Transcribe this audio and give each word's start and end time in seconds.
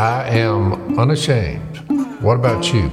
I 0.00 0.30
am 0.30 0.98
unashamed. 0.98 1.76
What 2.22 2.36
about 2.36 2.72
you? 2.72 2.88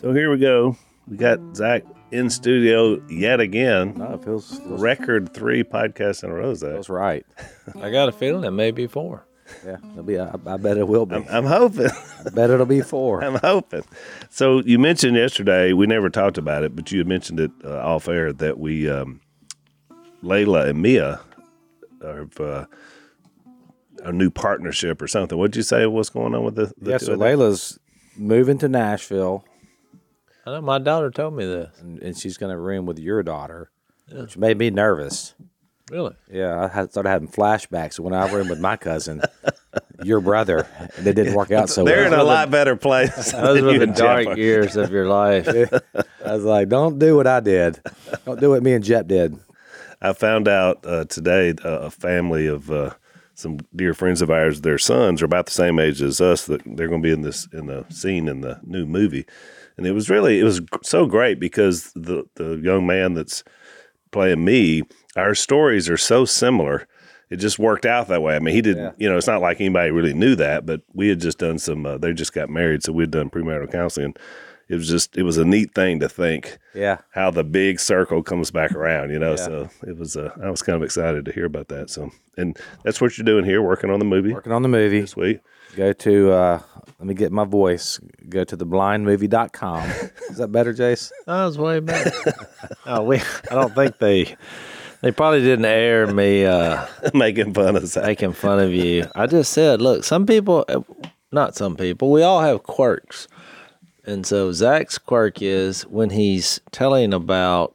So 0.00 0.14
here 0.14 0.30
we 0.30 0.38
go. 0.38 0.74
We 1.06 1.18
got 1.18 1.38
Zach 1.54 1.84
in 2.12 2.30
studio 2.30 2.98
yet 3.06 3.38
again. 3.38 3.92
No, 3.98 4.14
it 4.14 4.24
feels, 4.24 4.58
feels, 4.58 4.80
Record 4.80 5.34
three 5.34 5.62
podcasts 5.62 6.24
in 6.24 6.30
a 6.30 6.34
row, 6.34 6.54
Zach. 6.54 6.72
feels 6.72 6.88
right. 6.88 7.26
I 7.82 7.90
got 7.90 8.08
a 8.08 8.12
feeling 8.12 8.44
it 8.44 8.52
may 8.52 8.70
be 8.70 8.86
four. 8.86 9.26
Yeah, 9.66 9.76
it'll 9.92 10.02
be. 10.02 10.18
I, 10.18 10.30
I 10.46 10.56
bet 10.56 10.78
it 10.78 10.88
will 10.88 11.04
be. 11.04 11.16
I'm 11.16 11.44
hoping. 11.44 11.90
I 12.24 12.30
bet 12.30 12.48
it'll 12.48 12.64
be 12.64 12.80
four. 12.80 13.22
I'm 13.22 13.34
hoping. 13.34 13.84
So 14.30 14.62
you 14.62 14.78
mentioned 14.78 15.18
yesterday, 15.18 15.74
we 15.74 15.86
never 15.86 16.08
talked 16.08 16.38
about 16.38 16.64
it, 16.64 16.74
but 16.74 16.90
you 16.90 17.00
had 17.00 17.06
mentioned 17.06 17.38
it 17.38 17.50
uh, 17.66 17.80
off 17.80 18.08
air 18.08 18.32
that 18.32 18.58
we, 18.58 18.88
um, 18.88 19.20
Layla 20.22 20.70
and 20.70 20.80
Mia, 20.80 21.20
have 22.02 22.40
uh, 22.40 22.64
a 24.06 24.12
new 24.12 24.30
partnership 24.30 25.02
or 25.02 25.06
something. 25.06 25.36
What'd 25.36 25.56
you 25.56 25.62
say? 25.62 25.86
What's 25.86 26.10
going 26.10 26.34
on 26.34 26.44
with 26.44 26.54
the? 26.54 26.72
the 26.78 26.92
yeah, 26.92 26.98
so? 26.98 27.16
Layla's 27.16 27.78
moving 28.16 28.58
to 28.58 28.68
Nashville, 28.68 29.44
I 30.46 30.52
know 30.52 30.60
my 30.60 30.78
daughter 30.78 31.10
told 31.10 31.34
me 31.34 31.44
this. 31.44 31.80
and, 31.80 32.00
and 32.00 32.16
she's 32.16 32.36
going 32.36 32.52
to 32.52 32.58
room 32.58 32.86
with 32.86 33.00
your 33.00 33.22
daughter, 33.24 33.70
which 34.12 34.36
made 34.36 34.56
me 34.58 34.70
nervous. 34.70 35.34
Really? 35.90 36.14
Yeah, 36.30 36.64
I 36.64 36.68
had, 36.68 36.90
started 36.90 37.08
having 37.08 37.28
flashbacks 37.28 37.98
when 37.98 38.14
I 38.14 38.30
roomed 38.32 38.50
with 38.50 38.60
my 38.60 38.76
cousin, 38.76 39.22
your 40.04 40.20
brother. 40.20 40.68
and 40.96 41.06
It 41.06 41.14
didn't 41.14 41.34
work 41.34 41.50
out 41.50 41.68
so 41.68 41.82
well. 41.82 41.92
They're 41.92 42.06
in 42.06 42.14
a 42.14 42.22
lot 42.22 42.50
better 42.50 42.76
place. 42.76 43.32
Those 43.32 43.60
were 43.60 43.72
the 43.72 43.82
and 43.82 43.96
Jeff 43.96 44.24
dark 44.24 44.36
years 44.38 44.76
of 44.76 44.92
your 44.92 45.06
life. 45.08 45.48
I 46.24 46.32
was 46.32 46.44
like, 46.44 46.68
"Don't 46.68 46.98
do 46.98 47.16
what 47.16 47.26
I 47.26 47.40
did. 47.40 47.80
Don't 48.24 48.40
do 48.40 48.50
what 48.50 48.62
me 48.62 48.72
and 48.72 48.84
Jep 48.84 49.06
did." 49.06 49.38
I 50.00 50.12
found 50.12 50.48
out 50.48 50.84
uh, 50.84 51.04
today 51.04 51.54
uh, 51.64 51.68
a 51.68 51.90
family 51.90 52.46
of 52.46 52.70
uh, 52.70 52.94
some 53.36 53.58
dear 53.74 53.94
friends 53.94 54.22
of 54.22 54.30
ours. 54.30 54.62
Their 54.62 54.78
sons 54.78 55.22
are 55.22 55.26
about 55.26 55.46
the 55.46 55.52
same 55.52 55.78
age 55.78 56.02
as 56.02 56.20
us. 56.20 56.46
That 56.46 56.62
they're 56.64 56.88
going 56.88 57.02
to 57.02 57.06
be 57.06 57.12
in 57.12 57.22
this 57.22 57.46
in 57.52 57.66
the 57.66 57.84
scene 57.90 58.26
in 58.26 58.40
the 58.40 58.58
new 58.64 58.86
movie, 58.86 59.26
and 59.76 59.86
it 59.86 59.92
was 59.92 60.10
really 60.10 60.40
it 60.40 60.44
was 60.44 60.60
so 60.82 61.06
great 61.06 61.38
because 61.38 61.92
the 61.92 62.24
the 62.34 62.56
young 62.56 62.86
man 62.86 63.14
that's 63.14 63.44
playing 64.10 64.44
me, 64.44 64.82
our 65.14 65.34
stories 65.34 65.88
are 65.88 65.96
so 65.96 66.24
similar. 66.24 66.88
It 67.28 67.36
just 67.36 67.58
worked 67.58 67.84
out 67.84 68.08
that 68.08 68.22
way. 68.22 68.36
I 68.36 68.38
mean, 68.38 68.54
he 68.54 68.62
did. 68.62 68.76
Yeah. 68.76 68.92
You 68.98 69.10
know, 69.10 69.16
it's 69.16 69.26
not 69.26 69.40
like 69.42 69.60
anybody 69.60 69.90
really 69.90 70.14
knew 70.14 70.36
that, 70.36 70.64
but 70.64 70.82
we 70.94 71.08
had 71.08 71.20
just 71.20 71.38
done 71.38 71.58
some. 71.58 71.84
Uh, 71.84 71.98
they 71.98 72.12
just 72.12 72.32
got 72.32 72.48
married, 72.48 72.82
so 72.82 72.92
we'd 72.92 73.10
done 73.10 73.30
premarital 73.30 73.70
counseling. 73.70 74.14
It 74.68 74.74
was 74.74 74.88
just 74.88 75.16
it 75.16 75.22
was 75.22 75.38
a 75.38 75.44
neat 75.44 75.74
thing 75.74 76.00
to 76.00 76.08
think 76.08 76.58
Yeah, 76.74 76.98
how 77.12 77.30
the 77.30 77.44
big 77.44 77.78
circle 77.78 78.22
comes 78.22 78.50
back 78.50 78.72
around, 78.72 79.10
you 79.10 79.18
know. 79.18 79.30
Yeah. 79.30 79.36
So 79.36 79.70
it 79.86 79.96
was, 79.96 80.16
uh, 80.16 80.30
I 80.42 80.50
was 80.50 80.62
kind 80.62 80.76
of 80.76 80.82
excited 80.82 81.24
to 81.24 81.32
hear 81.32 81.44
about 81.44 81.68
that. 81.68 81.88
So, 81.88 82.10
and 82.36 82.58
that's 82.82 83.00
what 83.00 83.16
you're 83.16 83.24
doing 83.24 83.44
here, 83.44 83.62
working 83.62 83.90
on 83.90 83.98
the 84.00 84.04
movie 84.04 84.32
working 84.32 84.52
on 84.52 84.62
the 84.62 84.68
movie. 84.68 85.06
sweet. 85.06 85.40
Go 85.76 85.92
to. 85.92 86.32
Uh, 86.32 86.60
let 86.98 87.06
me 87.06 87.14
get 87.14 87.30
my 87.32 87.44
voice. 87.44 88.00
Go 88.28 88.42
to 88.44 88.56
theblindmovie.com. 88.56 89.88
Is 90.30 90.38
that 90.38 90.48
better, 90.52 90.72
Jase? 90.72 91.12
That 91.26 91.44
was 91.44 91.58
way 91.58 91.80
better. 91.80 92.12
oh, 92.86 93.02
we. 93.02 93.18
I 93.18 93.54
don't 93.54 93.74
think 93.74 93.98
they. 93.98 94.36
They 95.02 95.12
probably 95.12 95.42
didn't 95.42 95.66
air 95.66 96.06
me 96.06 96.46
uh, 96.46 96.86
Making 97.14 97.52
fun 97.52 97.76
of 97.76 97.86
Zach. 97.86 98.04
making 98.04 98.32
fun 98.32 98.58
of 98.58 98.72
you. 98.72 99.06
I 99.14 99.26
just 99.26 99.52
said, 99.52 99.82
look, 99.82 100.04
some 100.04 100.24
people, 100.26 100.64
uh, 100.68 100.80
not 101.30 101.54
some 101.54 101.76
people, 101.76 102.10
we 102.10 102.22
all 102.22 102.40
have 102.40 102.62
quirks. 102.62 103.28
And 104.06 104.24
so 104.24 104.52
Zach's 104.52 104.98
quirk 104.98 105.42
is 105.42 105.82
when 105.82 106.10
he's 106.10 106.60
telling 106.70 107.12
about 107.12 107.74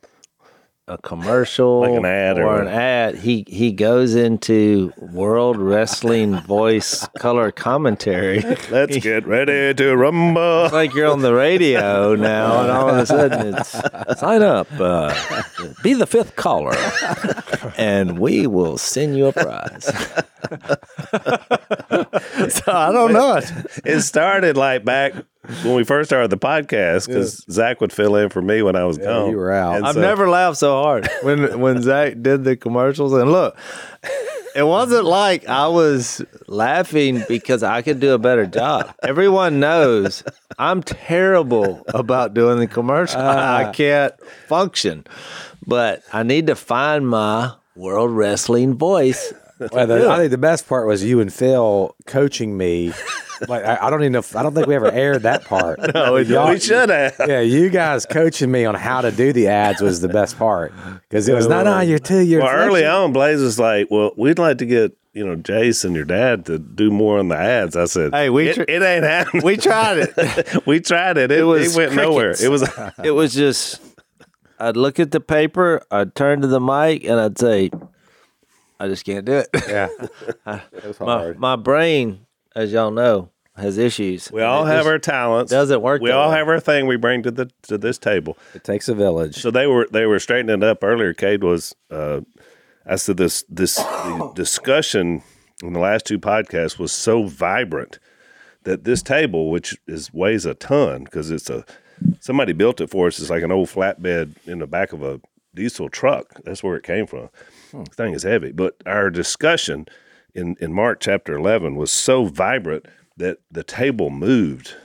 a 0.87 0.97
commercial 0.97 1.81
Like 1.81 1.91
an 1.91 2.05
ad 2.05 2.37
or 2.37 2.45
or 2.45 2.61
an 2.61 2.67
ad, 2.67 3.15
he 3.15 3.45
he 3.47 3.71
goes 3.71 4.15
into 4.15 4.91
World 4.97 5.57
Wrestling 5.57 6.39
voice 6.39 7.07
color 7.19 7.51
commentary. 7.51 8.41
Let's 8.71 8.97
get 8.97 9.27
ready 9.27 9.73
to 9.73 9.95
rumble. 9.95 10.65
It's 10.65 10.73
like 10.73 10.93
you're 10.93 11.11
on 11.11 11.21
the 11.21 11.33
radio 11.33 12.15
now, 12.15 12.61
and 12.61 12.71
all 12.71 12.89
of 12.89 12.97
a 12.97 13.05
sudden 13.05 13.55
it's 13.55 14.19
sign 14.19 14.41
up, 14.41 14.67
uh, 14.79 15.13
be 15.83 15.93
the 15.93 16.07
fifth 16.07 16.35
caller, 16.35 16.75
and 17.77 18.19
we 18.19 18.47
will 18.47 18.77
send 18.77 19.17
you 19.17 19.27
a 19.27 19.33
prize. 19.33 19.85
so 22.53 22.71
I 22.71 22.91
don't 22.91 23.13
know 23.13 23.35
it. 23.35 23.51
It 23.85 24.01
started 24.01 24.57
like 24.57 24.83
back 24.83 25.13
when 25.63 25.75
we 25.75 25.83
first 25.83 26.09
started 26.09 26.29
the 26.29 26.37
podcast 26.37 27.07
because 27.07 27.43
Zach 27.49 27.81
would 27.81 27.91
fill 27.91 28.15
in 28.15 28.29
for 28.29 28.41
me 28.41 28.61
when 28.61 28.75
I 28.75 28.83
was 28.83 28.97
gone. 28.97 29.31
you 29.31 29.37
were 29.37 29.51
out. 29.51 29.77
And 29.77 29.85
I've 29.85 29.95
so- 29.95 30.01
never 30.01 30.29
laughed 30.29 30.57
so 30.57 30.81
hard 30.81 31.09
when 31.23 31.59
when 31.59 31.81
Zach 31.81 32.21
did 32.21 32.43
the 32.43 32.55
commercials. 32.55 33.13
And 33.13 33.31
look, 33.31 33.57
it 34.55 34.63
wasn't 34.63 35.05
like 35.05 35.47
I 35.47 35.67
was 35.67 36.23
laughing 36.47 37.23
because 37.27 37.63
I 37.63 37.81
could 37.81 37.99
do 37.99 38.13
a 38.13 38.19
better 38.19 38.45
job. 38.45 38.93
Everyone 39.01 39.59
knows 39.59 40.23
I'm 40.59 40.83
terrible 40.83 41.83
about 41.87 42.33
doing 42.33 42.59
the 42.59 42.67
commercial. 42.67 43.19
I 43.19 43.65
ah. 43.65 43.71
can't 43.71 44.13
function, 44.47 45.05
but 45.65 46.03
I 46.13 46.23
need 46.23 46.47
to 46.47 46.55
find 46.55 47.07
my 47.07 47.53
world 47.75 48.11
wrestling 48.11 48.77
voice. 48.77 49.33
Well, 49.71 49.87
the, 49.87 50.09
I 50.09 50.17
think 50.17 50.31
the 50.31 50.37
best 50.37 50.67
part 50.67 50.87
was 50.87 51.03
you 51.03 51.19
and 51.19 51.31
Phil 51.31 51.95
coaching 52.05 52.57
me. 52.57 52.93
Like 53.47 53.63
I, 53.65 53.87
I 53.87 53.89
don't 53.89 54.01
even 54.01 54.13
know. 54.13 54.19
If, 54.19 54.35
I 54.35 54.43
don't 54.43 54.53
think 54.53 54.67
we 54.67 54.75
ever 54.75 54.91
aired 54.91 55.23
that 55.23 55.45
part. 55.45 55.79
No, 55.93 56.13
we, 56.13 56.21
Y'all- 56.23 56.49
we 56.49 56.59
should 56.59 56.89
have. 56.89 57.15
Yeah, 57.27 57.41
you 57.41 57.69
guys 57.69 58.05
coaching 58.05 58.51
me 58.51 58.65
on 58.65 58.75
how 58.75 59.01
to 59.01 59.11
do 59.11 59.33
the 59.33 59.47
ads 59.47 59.81
was 59.81 59.99
the 59.99 60.07
best 60.09 60.37
part 60.37 60.73
because 61.09 61.27
it 61.27 61.33
was 61.33 61.47
not 61.47 61.67
on 61.67 61.87
your 61.87 61.99
two 61.99 62.19
year. 62.19 62.39
Well, 62.41 62.49
early 62.53 62.85
on, 62.85 63.11
Blaze 63.13 63.41
was 63.41 63.59
like, 63.59 63.87
"Well, 63.91 64.11
we'd 64.15 64.39
like 64.39 64.57
to 64.59 64.65
get 64.65 64.95
you 65.13 65.25
know 65.25 65.35
Jase 65.35 65.83
and 65.83 65.95
your 65.95 66.05
dad 66.05 66.45
to 66.45 66.57
do 66.59 66.89
more 66.91 67.19
on 67.19 67.27
the 67.27 67.35
ads." 67.37 67.75
I 67.75 67.85
said, 67.85 68.13
Hey, 68.13 68.29
we 68.29 68.49
it, 68.49 68.53
tr- 68.55 68.61
it 68.67 68.81
ain't 68.81 69.03
happening. 69.03 69.43
We 69.43 69.57
tried 69.57 69.97
it. 70.17 70.65
we 70.65 70.79
tried 70.79 71.17
it. 71.17 71.31
It, 71.31 71.39
it, 71.39 71.43
was 71.43 71.75
went 71.75 71.93
nowhere. 71.95 72.35
It 72.41 72.49
was 72.49 72.63
it 73.03 73.11
was 73.11 73.33
just 73.33 73.81
I'd 74.59 74.77
look 74.77 74.99
at 74.99 75.11
the 75.11 75.19
paper, 75.19 75.81
I'd 75.91 76.15
turn 76.15 76.41
to 76.41 76.47
the 76.47 76.61
mic, 76.61 77.03
and 77.03 77.19
I'd 77.19 77.37
say, 77.37 77.69
"I 78.79 78.87
just 78.87 79.03
can't 79.05 79.25
do 79.25 79.33
it." 79.33 79.49
Yeah, 79.67 79.89
it 80.71 80.85
was 80.85 80.99
my 80.99 81.17
hard. 81.17 81.39
my 81.39 81.55
brain, 81.57 82.25
as 82.55 82.71
y'all 82.71 82.91
know, 82.91 83.29
has 83.55 83.77
issues. 83.77 84.31
we 84.31 84.41
all 84.41 84.65
It 84.65 84.71
have 84.71 84.85
our 84.87 84.99
talents. 84.99 85.51
doesn't 85.51 85.81
work. 85.81 86.01
We 86.01 86.11
all 86.11 86.31
have 86.31 86.47
our 86.47 86.59
thing 86.59 86.87
we 86.87 86.95
bring 86.95 87.23
to 87.23 87.31
the 87.31 87.51
to 87.63 87.77
this 87.77 87.97
table. 87.97 88.37
It 88.53 88.63
takes 88.63 88.87
a 88.87 88.95
village. 88.95 89.35
So 89.35 89.51
they 89.51 89.67
were 89.67 89.87
they 89.91 90.05
were 90.05 90.19
straightening 90.19 90.57
it 90.57 90.63
up 90.63 90.83
earlier. 90.83 91.13
Cade 91.13 91.43
was 91.43 91.75
uh, 91.89 92.21
I 92.85 92.95
said 92.95 93.17
this 93.17 93.43
this 93.49 93.75
the 93.75 94.31
discussion 94.35 95.21
in 95.61 95.73
the 95.73 95.79
last 95.79 96.05
two 96.05 96.17
podcasts 96.19 96.79
was 96.79 96.91
so 96.91 97.25
vibrant 97.25 97.99
that 98.63 98.83
this 98.83 99.01
table, 99.03 99.49
which 99.51 99.77
is 99.87 100.13
weighs 100.13 100.45
a 100.45 100.53
ton 100.53 101.03
because 101.03 101.29
it's 101.29 101.49
a 101.49 101.65
somebody 102.19 102.53
built 102.53 102.79
it 102.81 102.89
for 102.89 103.07
us. 103.07 103.19
It's 103.19 103.29
like 103.29 103.43
an 103.43 103.51
old 103.51 103.67
flatbed 103.69 104.35
in 104.47 104.59
the 104.59 104.67
back 104.67 104.93
of 104.93 105.03
a 105.03 105.19
diesel 105.53 105.89
truck. 105.89 106.41
That's 106.45 106.63
where 106.63 106.77
it 106.77 106.83
came 106.83 107.05
from. 107.05 107.29
Hmm. 107.71 107.83
The 107.83 107.95
thing 107.95 108.13
is 108.13 108.23
heavy, 108.23 108.51
but 108.53 108.75
our 108.85 109.09
discussion 109.09 109.87
in 110.35 110.55
in 110.59 110.73
Mark 110.73 110.99
chapter 110.99 111.35
eleven 111.35 111.75
was 111.75 111.91
so 111.91 112.25
vibrant 112.25 112.85
that 113.17 113.37
the 113.51 113.63
table 113.63 114.09
moved 114.09 114.75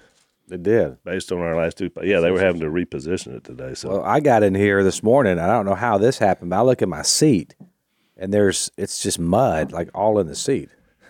It 0.51 0.63
did. 0.63 1.03
based 1.05 1.33
on 1.33 1.39
our 1.39 1.57
last 1.57 1.79
two. 1.79 1.91
Yeah, 2.03 2.21
they 2.21 2.31
were 2.31 2.41
having 2.41 2.61
to 2.61 2.67
reposition 2.69 3.35
it 3.37 3.45
today. 3.45 3.75
So 3.75 3.89
Well, 3.91 4.03
I 4.05 4.21
got 4.21 4.43
in 4.43 4.55
here 4.55 4.83
this 4.85 5.03
morning. 5.03 5.39
I 5.39 5.47
don't 5.47 5.65
know 5.67 5.75
how 5.75 5.99
this 5.99 6.19
happened, 6.19 6.51
but 6.51 6.59
I 6.59 6.63
look 6.63 6.83
at 6.83 6.89
my 6.89 7.03
seat, 7.03 7.55
and 8.17 8.33
there's 8.33 8.71
it's 8.77 9.03
just 9.03 9.19
mud 9.19 9.73
like 9.73 9.89
all 9.95 10.19
in 10.19 10.27
the 10.27 10.35
seat. 10.37 10.69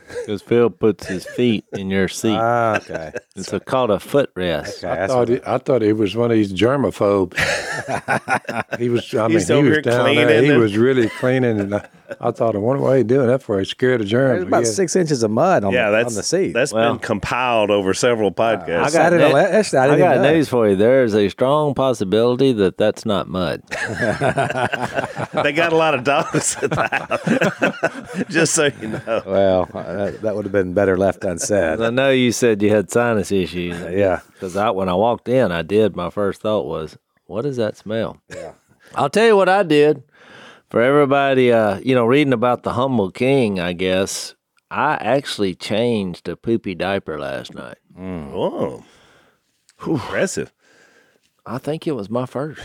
Because 0.09 0.43
Phil 0.43 0.71
puts 0.71 1.07
his 1.07 1.25
feet 1.27 1.65
in 1.73 1.91
your 1.91 2.09
seat. 2.09 2.37
Ah, 2.39 2.77
okay. 2.77 3.13
it's 3.35 3.53
a, 3.53 3.61
called 3.61 3.91
a 3.91 3.97
footrest. 3.97 4.85
Okay, 4.85 5.03
I 5.03 5.07
thought, 5.07 5.19
what- 5.19 5.29
he, 5.29 5.41
I 5.47 5.59
thought 5.59 5.83
he 5.83 5.93
was 5.93 6.15
one 6.17 6.31
of 6.31 6.37
these 6.37 6.53
germaphobes. 6.53 7.37
he 8.79 8.89
was. 8.89 9.13
I 9.15 9.23
mean, 9.29 9.31
He's 9.39 9.49
he 9.49 9.55
over 9.55 9.69
was 9.69 9.77
here 9.77 9.83
down 9.83 10.05
there. 10.15 10.27
cleaning 10.27 10.45
He 10.45 10.51
and- 10.51 10.61
was 10.61 10.77
really 10.77 11.09
cleaning, 11.09 11.61
and 11.61 11.75
I, 11.75 11.89
I 12.21 12.31
thought, 12.31 12.55
I 12.55 12.59
wonder 12.59 12.83
why 12.83 12.99
he 12.99 13.03
doing 13.05 13.27
that 13.27 13.43
for. 13.43 13.59
He's 13.59 13.69
scared 13.69 14.01
of 14.01 14.07
germs. 14.07 14.39
there's 14.41 14.47
about 14.49 14.65
Yeah. 14.65 14.71
six 14.71 14.95
inches 14.97 15.23
of 15.23 15.31
mud 15.31 15.65
on, 15.65 15.73
yeah, 15.73 15.91
the, 15.91 15.97
that's 15.97 16.09
on 16.15 16.15
the 16.15 16.23
seat. 16.23 16.53
That's 16.53 16.73
Well- 16.73 16.93
been 16.95 17.01
compiled 17.01 17.71
over 17.71 17.93
several 17.95 18.31
podcasts. 18.33 18.85
I 18.85 18.91
got 18.91 19.13
it. 19.13 19.19
ne- 19.19 19.33
on- 19.33 19.37
actually, 19.39 19.79
I 19.81 19.85
I 19.85 19.87
didn't 19.89 20.01
got 20.01 20.17
know. 20.23 20.33
news 20.33 20.49
for 20.49 20.69
you. 20.69 20.77
There 20.77 21.03
is 21.05 21.15
a 21.15 21.29
strong 21.29 21.75
possibility 21.75 22.53
that 22.53 22.79
that's 22.79 23.05
not 23.05 23.29
mud. 23.29 23.63
they 25.43 25.53
got 25.53 25.73
a 25.73 25.77
lot 25.77 25.95
of 25.95 26.05
dogs 26.05 26.57
at 26.63 26.71
the 26.71 26.89
house. 28.17 28.27
Just 28.31 28.55
so 28.55 28.71
you 28.81 28.89
know. 28.89 29.23
Well, 29.27 29.69
uh, 29.75 29.79
that, 29.97 30.23
that 30.23 30.35
would 30.37 30.45
have 30.45 30.53
been 30.53 30.75
better 30.75 30.97
left 30.97 31.25
unsaid. 31.25 31.81
I 31.81 31.91
know 31.91 32.11
you 32.11 32.33
said 32.33 32.63
you 32.63 32.71
had 32.71 32.91
sinus 32.91 33.33
issues. 33.33 33.77
Yeah. 33.97 34.21
Because 34.33 34.57
I, 34.57 34.71
when 34.71 34.89
I 34.89 34.95
walked 34.95 35.29
in, 35.29 35.51
I 35.53 35.63
did. 35.63 35.97
My 35.97 36.11
first 36.11 36.41
thought 36.43 36.67
was, 36.67 36.99
"What 37.27 37.43
does 37.43 37.57
that 37.57 37.77
smell?" 37.77 38.21
Yeah. 38.29 38.53
I'll 38.95 39.11
tell 39.11 39.27
you 39.27 39.37
what 39.37 39.49
I 39.49 39.63
did. 39.63 40.03
For 40.69 40.83
everybody, 40.83 41.53
uh, 41.53 41.79
you 41.79 41.95
know, 41.95 42.05
reading 42.07 42.33
about 42.33 42.63
the 42.63 42.73
humble 42.73 43.11
king, 43.11 43.59
I 43.61 43.73
guess 43.73 44.35
I 44.71 44.95
actually 44.95 45.55
changed 45.55 46.29
a 46.29 46.37
poopy 46.37 46.75
diaper 46.75 47.19
last 47.19 47.55
night. 47.55 47.79
Oh, 47.99 48.85
impressive. 49.87 50.53
I 51.47 51.59
think 51.59 51.87
it 51.87 51.93
was 51.93 52.11
my 52.11 52.27
first. 52.27 52.61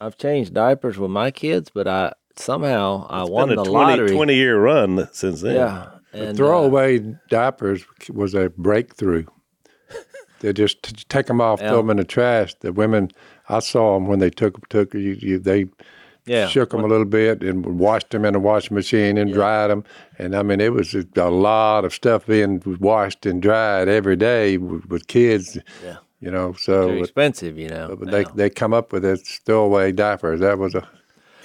I've 0.00 0.16
changed 0.16 0.54
diapers 0.54 0.98
with 0.98 1.10
my 1.10 1.30
kids, 1.30 1.70
but 1.74 1.88
I 1.88 2.12
somehow 2.36 3.06
I 3.08 3.24
won 3.24 3.48
the 3.48 3.56
20, 3.56 3.70
lottery. 3.70 4.10
20 4.10 4.34
year 4.34 4.58
run 4.58 5.08
since 5.12 5.40
then. 5.40 5.56
Yeah, 5.56 5.90
And, 6.14 6.28
uh, 6.30 6.32
Throwaway 6.34 7.00
diapers 7.28 7.84
was 8.12 8.34
a 8.34 8.50
breakthrough. 8.50 9.24
they 10.40 10.52
just 10.52 10.82
t- 10.82 11.04
take 11.08 11.26
them 11.26 11.40
off, 11.40 11.60
Yeah. 11.60 11.70
throw 11.70 11.78
them 11.78 11.90
in 11.90 11.96
the 11.96 12.04
trash. 12.04 12.54
The 12.60 12.72
women, 12.72 13.10
I 13.48 13.58
saw 13.58 13.94
them 13.94 14.06
when 14.06 14.18
they 14.18 14.30
took 14.30 14.68
took 14.68 14.94
you, 14.94 15.16
you 15.20 15.38
they 15.38 15.66
yeah, 16.26 16.46
shook 16.46 16.70
them 16.70 16.82
a 16.84 16.86
little 16.86 17.04
bit 17.04 17.42
and 17.42 17.78
washed 17.78 18.10
them 18.10 18.24
in 18.24 18.34
a 18.34 18.38
washing 18.38 18.74
machine 18.74 19.18
and 19.18 19.32
dried 19.32 19.68
them. 19.68 19.84
And 20.18 20.34
I 20.34 20.42
mean, 20.42 20.60
it 20.60 20.72
was 20.72 20.94
a 20.94 21.04
a 21.16 21.30
lot 21.30 21.84
of 21.84 21.92
stuff 21.92 22.26
being 22.26 22.62
washed 22.80 23.26
and 23.26 23.42
dried 23.42 23.88
every 23.88 24.16
day 24.16 24.56
with, 24.56 24.86
with 24.86 25.06
kids. 25.06 25.58
Yeah. 25.84 25.96
You 26.20 26.30
know, 26.30 26.54
so 26.54 26.90
expensive, 26.92 27.58
you 27.58 27.68
know. 27.68 27.96
but 28.00 28.10
they 28.10 28.24
they 28.34 28.48
come 28.48 28.72
up 28.72 28.92
with 28.92 29.02
this 29.02 29.40
throwaway 29.44 29.92
diapers. 29.92 30.40
That 30.40 30.58
was 30.58 30.74
a 30.74 30.88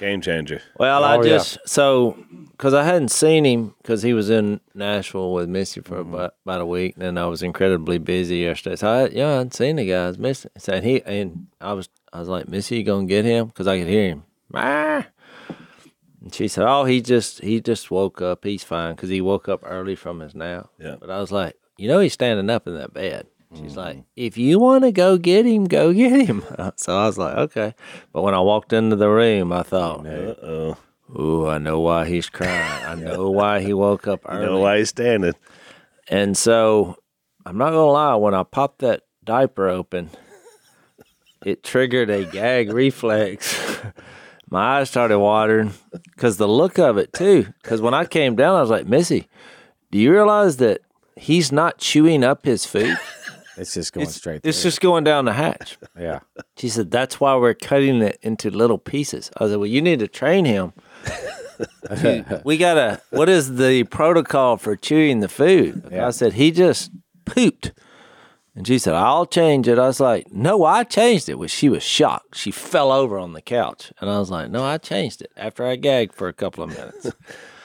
Game 0.00 0.20
changer. 0.20 0.60
Well, 0.78 1.04
I 1.04 1.16
Oh, 1.18 1.22
yeah. 1.22 1.28
just 1.36 1.58
so 1.68 2.16
because 2.52 2.74
I 2.74 2.82
hadn't 2.84 3.10
seen 3.10 3.44
him 3.44 3.74
because 3.82 4.02
he 4.02 4.12
was 4.14 4.30
in 4.30 4.60
Nashville 4.74 5.32
with 5.32 5.48
Missy 5.48 5.80
for 5.82 5.96
Mm-hmm. 5.98 6.14
about, 6.14 6.34
about 6.44 6.60
a 6.62 6.66
week, 6.66 6.94
and 6.94 7.02
then 7.04 7.18
I 7.18 7.26
was 7.26 7.42
incredibly 7.42 7.98
busy 7.98 8.38
yesterday. 8.38 8.76
So 8.76 8.88
I, 8.88 9.08
yeah, 9.08 9.28
I 9.28 9.32
hadn't 9.36 9.54
seen 9.54 9.76
the 9.76 9.86
guys. 9.86 10.18
Missy, 10.18 10.48
so 10.56 10.80
he 10.80 11.02
and 11.02 11.46
I 11.60 11.74
was 11.74 11.88
I 12.12 12.18
was 12.18 12.28
like, 12.28 12.48
Missy, 12.48 12.78
you 12.78 12.82
gonna 12.82 13.06
get 13.06 13.24
him? 13.24 13.46
Because 13.48 13.66
I 13.66 13.78
could 13.78 13.88
hear 13.88 14.08
him. 14.08 14.24
Ah. 14.54 15.06
And 16.22 16.34
she 16.34 16.48
said, 16.48 16.66
"Oh, 16.66 16.84
he 16.84 17.00
just 17.00 17.40
he 17.42 17.60
just 17.60 17.90
woke 17.90 18.20
up. 18.22 18.44
He's 18.44 18.64
fine 18.64 18.94
because 18.94 19.08
he 19.10 19.20
woke 19.20 19.48
up 19.48 19.60
early 19.64 19.94
from 19.96 20.20
his 20.20 20.34
nap." 20.34 20.68
Yeah. 20.78 20.96
But 20.98 21.10
I 21.10 21.20
was 21.20 21.30
like, 21.32 21.56
you 21.78 21.88
know, 21.88 22.00
he's 22.00 22.12
standing 22.14 22.50
up 22.50 22.66
in 22.66 22.74
that 22.74 22.92
bed. 22.92 23.26
She's 23.56 23.76
like, 23.76 24.04
if 24.14 24.38
you 24.38 24.58
want 24.60 24.84
to 24.84 24.92
go 24.92 25.16
get 25.18 25.44
him, 25.44 25.64
go 25.64 25.92
get 25.92 26.26
him. 26.28 26.44
So 26.76 26.96
I 26.96 27.06
was 27.06 27.18
like, 27.18 27.36
okay. 27.36 27.74
But 28.12 28.22
when 28.22 28.32
I 28.34 28.40
walked 28.40 28.72
into 28.72 28.94
the 28.96 29.08
room, 29.08 29.52
I 29.52 29.62
thought, 29.64 30.06
Uh 30.06 30.34
oh. 30.42 30.76
Ooh, 31.18 31.48
I 31.48 31.58
know 31.58 31.80
why 31.80 32.06
he's 32.06 32.28
crying. 32.28 32.84
I 32.84 32.94
know 32.94 33.30
why 33.30 33.60
he 33.60 33.72
woke 33.74 34.06
up 34.06 34.20
early. 34.28 34.46
know 34.46 34.58
why 34.60 34.78
he's 34.78 34.90
standing? 34.90 35.34
And 36.08 36.36
so 36.38 36.96
I'm 37.44 37.58
not 37.58 37.70
gonna 37.70 37.86
lie, 37.90 38.14
when 38.14 38.34
I 38.34 38.44
popped 38.44 38.78
that 38.80 39.02
diaper 39.24 39.68
open, 39.68 40.10
it 41.44 41.64
triggered 41.64 42.10
a 42.10 42.24
gag 42.24 42.72
reflex. 42.72 43.80
My 44.50 44.78
eyes 44.78 44.90
started 44.90 45.18
watering 45.18 45.72
because 46.14 46.36
the 46.36 46.48
look 46.48 46.78
of 46.78 46.98
it 46.98 47.12
too. 47.12 47.52
Because 47.62 47.80
when 47.80 47.94
I 47.94 48.04
came 48.04 48.36
down, 48.36 48.56
I 48.56 48.60
was 48.60 48.70
like, 48.70 48.86
Missy, 48.86 49.26
do 49.90 49.98
you 49.98 50.12
realize 50.12 50.56
that 50.58 50.80
he's 51.16 51.50
not 51.50 51.78
chewing 51.78 52.22
up 52.24 52.44
his 52.44 52.64
food? 52.64 52.96
It's 53.60 53.74
just 53.74 53.92
going 53.92 54.08
straight. 54.08 54.40
It's 54.42 54.62
through. 54.62 54.70
just 54.70 54.80
going 54.80 55.04
down 55.04 55.26
the 55.26 55.34
hatch. 55.34 55.76
yeah. 55.98 56.20
She 56.56 56.68
said, 56.68 56.90
That's 56.90 57.20
why 57.20 57.36
we're 57.36 57.54
cutting 57.54 58.00
it 58.02 58.18
into 58.22 58.50
little 58.50 58.78
pieces. 58.78 59.30
I 59.36 59.48
said, 59.48 59.58
Well, 59.58 59.66
you 59.66 59.82
need 59.82 59.98
to 59.98 60.08
train 60.08 60.46
him. 60.46 60.72
we 62.44 62.56
gotta 62.56 63.02
what 63.10 63.28
is 63.28 63.56
the 63.56 63.84
protocol 63.84 64.56
for 64.56 64.76
chewing 64.76 65.20
the 65.20 65.28
food? 65.28 65.92
I 65.92 66.10
said, 66.10 66.34
He 66.34 66.50
just 66.50 66.90
pooped. 67.26 67.72
And 68.56 68.66
she 68.66 68.78
said, 68.78 68.94
I'll 68.94 69.26
change 69.26 69.68
it. 69.68 69.78
I 69.78 69.86
was 69.86 70.00
like, 70.00 70.32
No, 70.32 70.64
I 70.64 70.84
changed 70.84 71.28
it. 71.28 71.38
Well, 71.38 71.48
she 71.48 71.68
was 71.68 71.82
shocked. 71.82 72.34
She 72.36 72.50
fell 72.50 72.90
over 72.90 73.18
on 73.18 73.34
the 73.34 73.42
couch. 73.42 73.92
And 74.00 74.10
I 74.10 74.18
was 74.18 74.30
like, 74.30 74.50
No, 74.50 74.64
I 74.64 74.78
changed 74.78 75.22
it 75.22 75.32
after 75.36 75.64
I 75.66 75.76
gagged 75.76 76.14
for 76.14 76.28
a 76.28 76.32
couple 76.32 76.64
of 76.64 76.70
minutes. 76.70 77.12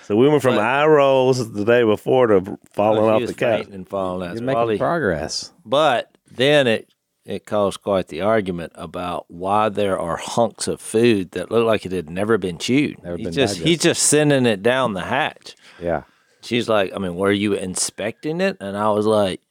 So 0.06 0.16
we 0.16 0.30
went 0.30 0.42
from 0.42 0.57
eye 0.60 0.86
rolls 0.86 1.52
the 1.52 1.66
day 1.66 1.84
before 1.84 2.28
to 2.28 2.57
falling 2.74 3.04
She 3.04 3.10
off 3.10 3.22
was 3.22 3.30
the 3.31 3.36
couch. 3.36 3.57
fainting 3.60 3.74
and 3.75 3.88
falling 3.90 4.28
out. 4.28 4.31
He's 4.31 4.40
So 4.40 4.46
making 4.46 4.56
probably- 4.56 4.78
progress. 4.78 5.52
But 5.66 6.16
then 6.31 6.68
it 6.68 6.90
it 7.25 7.44
caused 7.48 7.81
quite 7.81 8.10
the 8.10 8.22
argument 8.22 8.72
about 8.75 9.25
why 9.30 9.68
there 9.69 9.98
are 10.00 10.16
hunks 10.18 10.68
of 10.68 10.80
food 10.80 11.31
that 11.31 11.50
look 11.50 11.66
like 11.66 11.84
it 11.84 11.92
had 11.92 12.07
never 12.07 12.38
been 12.38 12.60
chewed. 12.60 13.02
Never 13.04 13.18
he's 13.18 13.25
been 13.25 13.34
just 13.34 13.57
he's 13.57 13.80
just 13.80 14.04
sending 14.04 14.46
it 14.46 14.62
down 14.62 14.94
the 14.94 15.02
hatch. 15.06 15.56
Yeah. 15.81 16.04
She's 16.44 16.69
like, 16.69 16.92
I 16.96 17.00
mean, 17.00 17.16
were 17.16 17.31
you 17.31 17.54
inspecting 17.54 18.42
it? 18.42 18.58
And 18.60 18.78
I 18.78 18.92
was 18.92 19.08
like, 19.08 19.42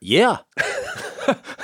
Yeah. 0.00 0.38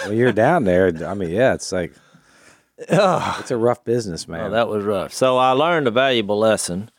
Well, 0.04 0.12
you're 0.12 0.30
down 0.30 0.62
there. 0.62 0.92
I 1.04 1.14
mean, 1.14 1.30
yeah, 1.30 1.54
it's 1.54 1.72
like 1.72 1.92
it's 2.78 3.50
a 3.50 3.56
rough 3.56 3.82
business, 3.84 4.28
man. 4.28 4.42
Oh, 4.46 4.50
that 4.50 4.68
was 4.68 4.84
rough. 4.84 5.12
So 5.12 5.36
I 5.36 5.50
learned 5.52 5.88
a 5.88 5.90
valuable 5.90 6.38
lesson. 6.38 6.90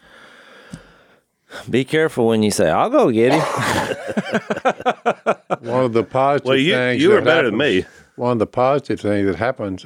Be 1.70 1.86
careful 1.86 2.28
when 2.28 2.44
you 2.44 2.52
say, 2.52 2.70
I'll 2.70 2.90
go 2.90 3.10
get 3.12 3.32
him. 3.32 3.40
one 5.62 5.86
of 5.86 5.94
the 5.94 6.04
positive 6.04 6.46
Well, 6.48 6.58
you 6.58 6.74
things. 6.74 7.02
you 7.02 7.10
were 7.10 7.16
that 7.22 7.26
better 7.26 7.52
than 7.52 7.60
happens- 7.60 7.86
me. 7.86 7.90
One 8.16 8.32
of 8.32 8.40
the 8.40 8.48
positive 8.48 9.00
things 9.00 9.28
that 9.28 9.36
happens, 9.36 9.86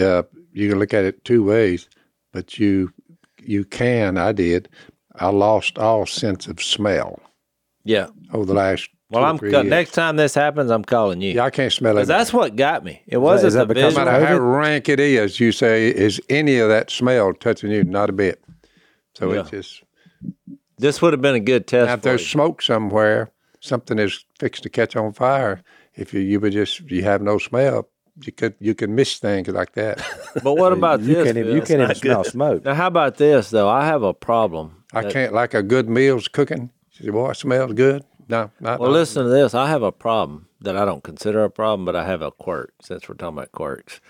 uh, 0.00 0.24
you 0.52 0.68
can 0.68 0.80
look 0.80 0.92
at 0.92 1.04
it 1.04 1.24
two 1.24 1.44
ways, 1.44 1.88
but 2.32 2.58
you 2.58 2.92
you 3.40 3.64
can. 3.64 4.18
I 4.18 4.32
did. 4.32 4.68
I 5.14 5.28
lost 5.28 5.78
all 5.78 6.06
sense 6.06 6.48
of 6.48 6.60
smell 6.60 7.20
yeah. 7.84 8.08
over 8.32 8.44
the 8.46 8.54
last. 8.54 8.88
Well, 9.10 9.24
I'm 9.24 9.38
three 9.38 9.52
ca- 9.52 9.62
next 9.62 9.92
time 9.92 10.16
this 10.16 10.34
happens, 10.34 10.72
I'm 10.72 10.84
calling 10.84 11.20
you. 11.20 11.34
Yeah, 11.34 11.44
I 11.44 11.50
can't 11.50 11.72
smell 11.72 11.98
it. 11.98 12.06
That's 12.06 12.32
what 12.32 12.56
got 12.56 12.82
me. 12.82 13.00
It 13.06 13.18
wasn't 13.18 13.48
is 13.48 13.54
that 13.54 13.68
the 13.68 13.74
because 13.74 13.94
no 13.94 14.02
of 14.02 14.08
visual. 14.08 14.22
matter 14.22 14.26
how 14.26 14.38
rank 14.40 14.88
it 14.88 14.98
is, 14.98 15.38
you 15.38 15.52
say, 15.52 15.90
is 15.90 16.20
any 16.28 16.58
of 16.58 16.68
that 16.68 16.90
smell 16.90 17.32
touching 17.34 17.70
you? 17.70 17.84
Not 17.84 18.10
a 18.10 18.12
bit. 18.12 18.42
So 19.14 19.30
it's 19.30 19.50
just 19.50 19.83
This 20.78 21.00
would 21.00 21.12
have 21.12 21.22
been 21.22 21.34
a 21.34 21.40
good 21.40 21.66
test. 21.66 21.86
now, 21.86 21.94
if 21.94 22.02
there's 22.02 22.20
you. 22.22 22.26
smoke 22.28 22.60
somewhere, 22.62 23.30
something 23.60 23.98
is 23.98 24.24
fixed 24.38 24.62
to 24.64 24.68
catch 24.70 24.96
on 24.96 25.12
fire. 25.12 25.62
If 25.94 26.12
you 26.12 26.20
you 26.20 26.40
would 26.40 26.52
just 26.52 26.80
you 26.90 27.02
have 27.04 27.22
no 27.22 27.38
smell, 27.38 27.88
you 28.24 28.32
could 28.32 28.54
you 28.58 28.74
can 28.74 28.94
miss 28.94 29.18
things 29.18 29.48
like 29.48 29.72
that. 29.74 30.04
But 30.42 30.54
what 30.54 30.72
about 30.72 31.00
you 31.00 31.14
this? 31.14 31.24
can't 31.26 31.36
even, 31.38 31.54
you 31.54 31.62
can't 31.62 31.80
even 31.80 31.94
smell 31.94 32.24
smoke. 32.24 32.64
Now, 32.64 32.74
how 32.74 32.88
about 32.88 33.16
this 33.18 33.50
though? 33.50 33.68
I 33.68 33.86
have 33.86 34.02
a 34.02 34.12
problem. 34.12 34.82
I 34.92 35.04
can't 35.04 35.32
like 35.32 35.54
a 35.54 35.62
good 35.62 35.88
meal's 35.88 36.26
cooking. 36.28 36.70
You 36.92 37.06
say, 37.06 37.10
boy, 37.10 37.30
it 37.30 37.36
smells 37.36 37.72
good. 37.72 38.04
No, 38.28 38.50
not 38.60 38.80
Well, 38.80 38.90
not- 38.90 38.94
listen 38.98 39.22
to 39.24 39.28
this. 39.30 39.54
I 39.54 39.68
have 39.68 39.82
a 39.82 39.92
problem 39.92 40.48
that 40.60 40.76
I 40.76 40.84
don't 40.84 41.04
consider 41.04 41.44
a 41.44 41.50
problem, 41.50 41.84
but 41.84 41.94
I 41.94 42.04
have 42.04 42.22
a 42.22 42.30
quirk. 42.32 42.72
Since 42.82 43.08
we're 43.08 43.14
talking 43.16 43.38
about 43.38 43.52
quirks, 43.52 44.00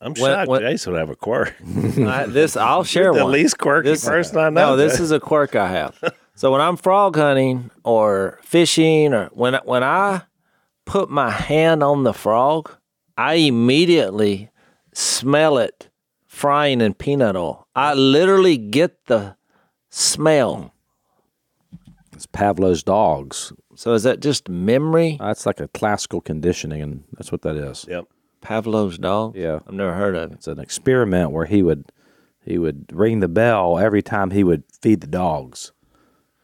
I'm 0.00 0.12
When- 0.14 0.32
shocked 0.32 0.48
when- 0.48 0.60
Jason 0.60 0.92
would 0.92 0.98
have 0.98 1.10
a 1.10 1.16
quirk. 1.16 1.54
I, 1.98 2.26
this 2.26 2.56
I'll 2.56 2.84
share 2.94 3.12
the 3.14 3.24
one. 3.24 3.32
least 3.32 3.58
quirky 3.58 3.88
This- 3.90 4.04
person 4.04 4.38
I 4.38 4.50
know. 4.50 4.70
No, 4.70 4.76
this 4.76 5.00
is 5.00 5.10
a 5.10 5.20
quirk 5.20 5.56
I 5.56 5.68
have. 5.68 5.98
So 6.34 6.52
when 6.52 6.60
I'm 6.60 6.76
frog 6.76 7.16
hunting 7.16 7.70
or 7.82 8.38
fishing, 8.42 9.14
or 9.14 9.26
when 9.32 9.54
when 9.64 9.82
I 9.82 10.22
put 10.84 11.08
my 11.10 11.30
hand 11.30 11.82
on 11.82 12.02
the 12.04 12.12
frog, 12.12 12.76
I 13.16 13.34
immediately 13.36 14.50
smell 14.92 15.56
it 15.58 15.88
frying 16.26 16.82
in 16.82 16.92
peanut 16.92 17.36
oil. 17.36 17.66
I 17.74 17.94
literally 17.94 18.58
get 18.58 19.06
the 19.06 19.36
smell. 19.88 20.74
It's 22.12 22.26
Pavlov's 22.26 22.82
dogs. 22.82 23.52
So 23.74 23.92
is 23.94 24.02
that 24.04 24.20
just 24.20 24.48
memory? 24.48 25.16
That's 25.18 25.46
like 25.46 25.60
a 25.60 25.68
classical 25.68 26.20
conditioning, 26.20 26.82
and 26.82 27.04
that's 27.12 27.32
what 27.32 27.42
that 27.42 27.56
is. 27.56 27.86
Yep. 27.88 28.04
Pavlov's 28.40 28.98
dog? 28.98 29.36
Yeah. 29.36 29.60
I've 29.66 29.74
never 29.74 29.94
heard 29.94 30.16
of 30.16 30.32
it. 30.32 30.34
It's 30.34 30.46
an 30.46 30.60
experiment 30.60 31.30
where 31.32 31.46
he 31.46 31.62
would 31.62 31.90
he 32.44 32.58
would 32.58 32.86
ring 32.92 33.20
the 33.20 33.28
bell 33.28 33.78
every 33.78 34.02
time 34.02 34.30
he 34.30 34.44
would 34.44 34.62
feed 34.80 35.00
the 35.00 35.08
dogs. 35.08 35.72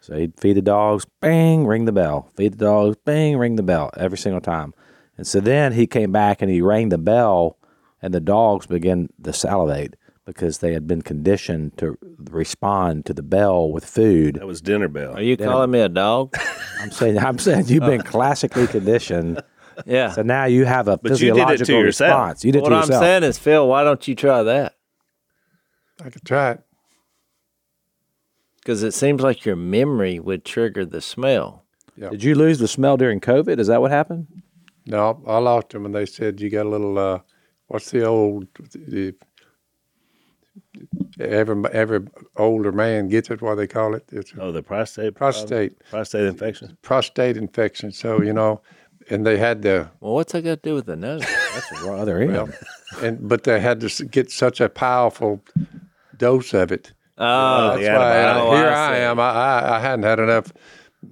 So 0.01 0.17
he'd 0.17 0.39
feed 0.39 0.55
the 0.55 0.63
dogs, 0.63 1.07
bang, 1.21 1.65
ring 1.65 1.85
the 1.85 1.93
bell. 1.93 2.29
Feed 2.37 2.55
the 2.55 2.65
dogs, 2.65 2.97
bang, 3.05 3.37
ring 3.39 3.55
the 3.55 3.63
bell 3.63 3.91
every 3.97 4.19
single 4.19 4.41
time. 4.41 4.75
And 5.17 5.27
so 5.29 5.39
then 5.39 5.73
he 5.75 5.87
came 5.87 6.11
back 6.11 6.43
and 6.43 6.51
he 6.51 6.61
rang 6.61 6.89
the 6.89 6.99
bell, 6.99 7.57
and 8.03 8.13
the 8.13 8.21
dogs 8.21 8.67
began 8.67 9.11
to 9.23 9.33
salivate 9.33 9.95
because 10.25 10.59
they 10.59 10.73
had 10.73 10.89
been 10.89 11.03
conditioned 11.03 11.77
to 11.79 11.97
respond 12.19 13.07
to 13.07 13.15
the 13.15 13.23
bell 13.23 13.71
with 13.71 13.85
food. 13.85 14.37
That 14.37 14.47
was 14.47 14.61
dinner 14.61 14.89
bell. 14.89 15.15
Are 15.15 15.23
you 15.23 15.37
calling 15.37 15.71
me 15.71 15.81
a 15.81 15.89
dog? 15.89 16.35
I'm 16.81 16.91
saying, 16.91 17.19
I'm 17.19 17.39
saying 17.39 17.67
you've 17.67 17.85
been 17.85 18.03
classically 18.03 18.67
conditioned. 18.67 19.41
Yeah. 19.87 20.11
So 20.13 20.23
now 20.23 20.45
you 20.45 20.65
have 20.65 20.89
a 20.89 20.93
you 20.93 20.97
did 20.97 21.07
it 21.07 21.09
to 21.09 21.15
physiological 21.19 21.75
yourself. 21.81 22.09
response. 22.11 22.45
You 22.45 22.53
did 22.53 22.59
it 22.59 22.63
what 22.63 22.73
I'm 22.73 22.87
saying 22.87 23.23
is, 23.25 23.39
Phil, 23.39 23.67
why 23.69 23.85
don't 23.85 24.07
you 24.07 24.15
try 24.15 24.43
that? 24.43 24.75
I 26.05 26.11
could 26.11 26.25
try 26.25 26.53
it. 26.53 26.61
Because 28.57 28.83
it 28.83 28.93
seems 28.95 29.23
like 29.23 29.45
your 29.45 29.57
memory 29.57 30.19
would 30.21 30.45
trigger 30.45 30.85
the 30.87 31.01
smell. 31.01 31.65
Did 31.99 32.23
you 32.25 32.35
lose 32.35 32.59
the 32.59 32.69
smell 32.69 32.97
during 32.97 33.21
COVID? 33.21 33.59
Is 33.59 33.67
that 33.67 33.81
what 33.81 33.91
happened? 33.91 34.27
No, 34.87 35.23
I 35.27 35.39
lost 35.39 35.71
them, 35.71 35.85
and 35.87 35.95
they 35.95 36.07
said 36.07 36.41
you 36.41 36.49
got 36.51 36.67
a 36.67 36.69
little. 36.69 36.99
Uh, 36.99 37.19
what's 37.69 37.91
the 37.91 38.05
old? 38.05 38.47
The, 38.75 39.15
every 41.21 41.63
every 41.73 42.01
older 42.37 42.73
man 42.73 43.09
gets 43.09 43.31
it. 43.31 43.43
What 43.43 43.57
they 43.57 43.67
call 43.67 43.95
it? 43.95 44.05
It's 44.13 44.33
Oh, 44.39 44.53
the 44.53 44.63
prostate 44.63 45.15
problem? 45.15 45.47
prostate 45.47 45.79
prostate 45.91 46.25
infection. 46.27 46.79
prostate 46.83 47.37
infection. 47.37 47.93
So 47.93 48.23
you 48.23 48.33
know, 48.33 48.61
and 49.11 49.27
they 49.27 49.37
had 49.39 49.63
to. 49.63 49.91
Well, 50.01 50.15
what's 50.15 50.33
that 50.33 50.43
got 50.43 50.63
to 50.63 50.69
do 50.69 50.75
with 50.75 50.87
the 50.87 50.97
nose? 50.97 51.21
That's 51.21 51.69
the 51.83 51.93
other 51.93 52.21
end. 52.21 52.33
well, 52.33 52.49
and 53.03 53.29
but 53.29 53.45
they 53.45 53.61
had 53.61 53.81
to 53.81 54.05
get 54.07 54.31
such 54.31 54.61
a 54.61 54.69
powerful 54.69 55.43
dose 56.17 56.53
of 56.55 56.73
it. 56.73 56.93
Oh, 57.19 57.69
That's 57.77 57.81
the 57.83 57.93
why 57.93 57.99
antibiotic. 57.99 58.35
I, 58.35 58.41
oh, 58.41 58.57
here 58.57 58.69
I 58.69 58.89
I, 58.93 58.97
am. 58.99 59.21
I, 59.21 59.31
I 59.31 59.77
I 59.77 59.81
hadn't 59.81 60.05
had 60.05 60.19
enough 60.19 60.53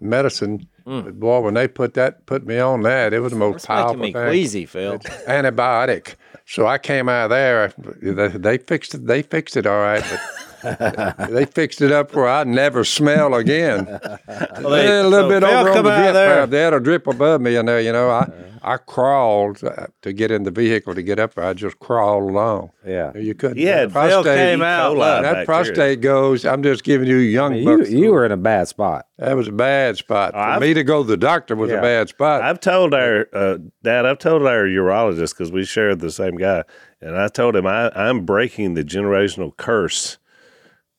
medicine. 0.00 0.66
Hmm. 0.86 1.00
But 1.02 1.20
boy, 1.20 1.40
when 1.40 1.54
they 1.54 1.68
put 1.68 1.94
that 1.94 2.24
put 2.26 2.46
me 2.46 2.58
on 2.58 2.82
that, 2.82 3.12
it 3.12 3.20
was 3.20 3.32
the 3.32 3.38
most 3.38 3.56
it's 3.56 3.66
powerful 3.66 3.96
making 3.96 4.14
me 4.14 4.20
thing. 4.20 4.30
queasy, 4.30 4.66
Phil. 4.66 4.98
antibiotic. 4.98 6.14
So 6.46 6.66
I 6.66 6.78
came 6.78 7.08
out 7.08 7.24
of 7.24 7.30
there. 7.30 7.72
They, 8.02 8.28
they 8.28 8.58
fixed 8.58 8.94
it. 8.94 9.06
They 9.06 9.22
fixed 9.22 9.56
it 9.56 9.66
all 9.66 9.78
right. 9.80 10.02
But 10.10 10.20
they 11.30 11.44
fixed 11.46 11.80
it 11.82 11.92
up 11.92 12.14
where 12.14 12.28
I 12.28 12.44
never 12.44 12.84
smell 12.84 13.34
again. 13.34 13.84
they- 14.26 14.50
a 14.60 14.60
little 14.60 15.10
so 15.10 15.28
bit 15.28 15.42
over 15.44 15.70
on 15.70 15.84
the 15.84 15.90
out 15.90 16.12
there. 16.12 16.40
pipe. 16.42 16.50
They 16.50 16.60
had 16.60 16.74
a 16.74 16.80
drip 16.80 17.06
above 17.06 17.40
me 17.40 17.56
in 17.56 17.66
there. 17.66 17.80
You 17.80 17.92
know, 17.92 18.10
I 18.10 18.30
I 18.62 18.76
crawled 18.76 19.64
uh, 19.64 19.86
to 20.02 20.12
get 20.12 20.30
in 20.30 20.42
the 20.42 20.50
vehicle 20.50 20.94
to 20.94 21.02
get 21.02 21.18
up 21.18 21.32
there. 21.34 21.44
I 21.46 21.54
just 21.54 21.78
crawled 21.78 22.30
along. 22.30 22.70
Yeah. 22.86 23.16
You 23.16 23.34
couldn't. 23.34 23.56
He 23.56 23.64
had 23.64 23.88
that 23.90 23.92
prostate, 23.94 24.36
came 24.36 24.60
out, 24.62 24.96
that 24.98 25.22
bacteria. 25.22 25.46
prostate 25.46 26.00
goes. 26.02 26.44
I'm 26.44 26.62
just 26.62 26.84
giving 26.84 27.08
you 27.08 27.16
young 27.16 27.54
You 27.54 27.78
bucks. 27.78 27.90
you 27.90 28.12
were 28.12 28.26
in 28.26 28.32
a 28.32 28.36
bad 28.36 28.68
spot. 28.68 29.06
that 29.18 29.34
was 29.34 29.48
a 29.48 29.52
bad 29.52 29.96
spot. 29.96 30.32
For 30.32 30.38
I've- 30.38 30.60
me 30.60 30.74
to 30.74 30.84
go 30.84 31.02
to 31.02 31.08
the 31.08 31.16
doctor 31.16 31.56
was 31.56 31.70
Yeah. 31.70 31.78
a 31.78 31.82
bad 31.82 32.10
spot. 32.10 32.42
I've 32.42 32.60
told 32.60 32.92
our 32.92 33.26
uh, 33.32 33.56
dad. 33.82 34.04
I've 34.04 34.18
told 34.18 34.42
our 34.46 34.64
urologist 34.66 35.30
because 35.30 35.50
we 35.50 35.64
shared 35.64 36.00
the 36.00 36.10
same 36.10 36.36
guy, 36.36 36.64
and 37.00 37.16
I 37.16 37.28
told 37.28 37.56
him 37.56 37.66
I, 37.66 37.90
I'm 37.98 38.26
breaking 38.26 38.74
the 38.74 38.84
generational 38.84 39.56
curse 39.56 40.18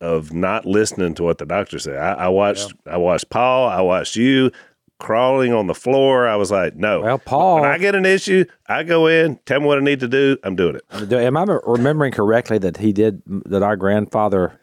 of 0.02 0.34
not 0.34 0.66
listening 0.66 1.14
to 1.16 1.24
what 1.24 1.38
the 1.38 1.46
doctor 1.46 1.80
said. 1.80 1.98
I, 1.98 2.14
I 2.14 2.28
watched. 2.28 2.74
I 2.86 2.98
watched 2.98 3.30
Paul. 3.30 3.70
I 3.70 3.82
watched 3.82 4.16
you 4.16 4.52
crawling 5.00 5.54
on 5.54 5.68
the 5.68 5.74
floor. 5.74 6.28
I 6.28 6.36
was 6.36 6.52
like, 6.52 6.76
no. 6.76 7.02
Well, 7.02 7.18
Paul- 7.18 7.62
When 7.62 7.70
I 7.70 7.78
get 7.78 7.96
an 7.96 8.06
issue, 8.06 8.46
I 8.68 8.84
go 8.84 9.08
in, 9.08 9.40
tell 9.46 9.60
me 9.60 9.66
what 9.66 9.78
I 9.80 9.82
need 9.82 10.00
to 10.02 10.08
do. 10.08 10.38
I'm 10.44 10.56
doing 10.56 10.76
it. 10.76 11.10
Do- 11.10 11.18
Am 11.18 11.38
I 11.38 11.46
remembering 11.66 12.12
correctly 12.12 12.58
that 12.60 12.78
he 12.78 12.92
did 12.94 13.22
that? 13.46 13.64
Our 13.64 13.76
grandfather 13.78 14.60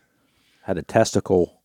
had 0.62 0.76
a 0.78 0.83
testicle 0.83 1.61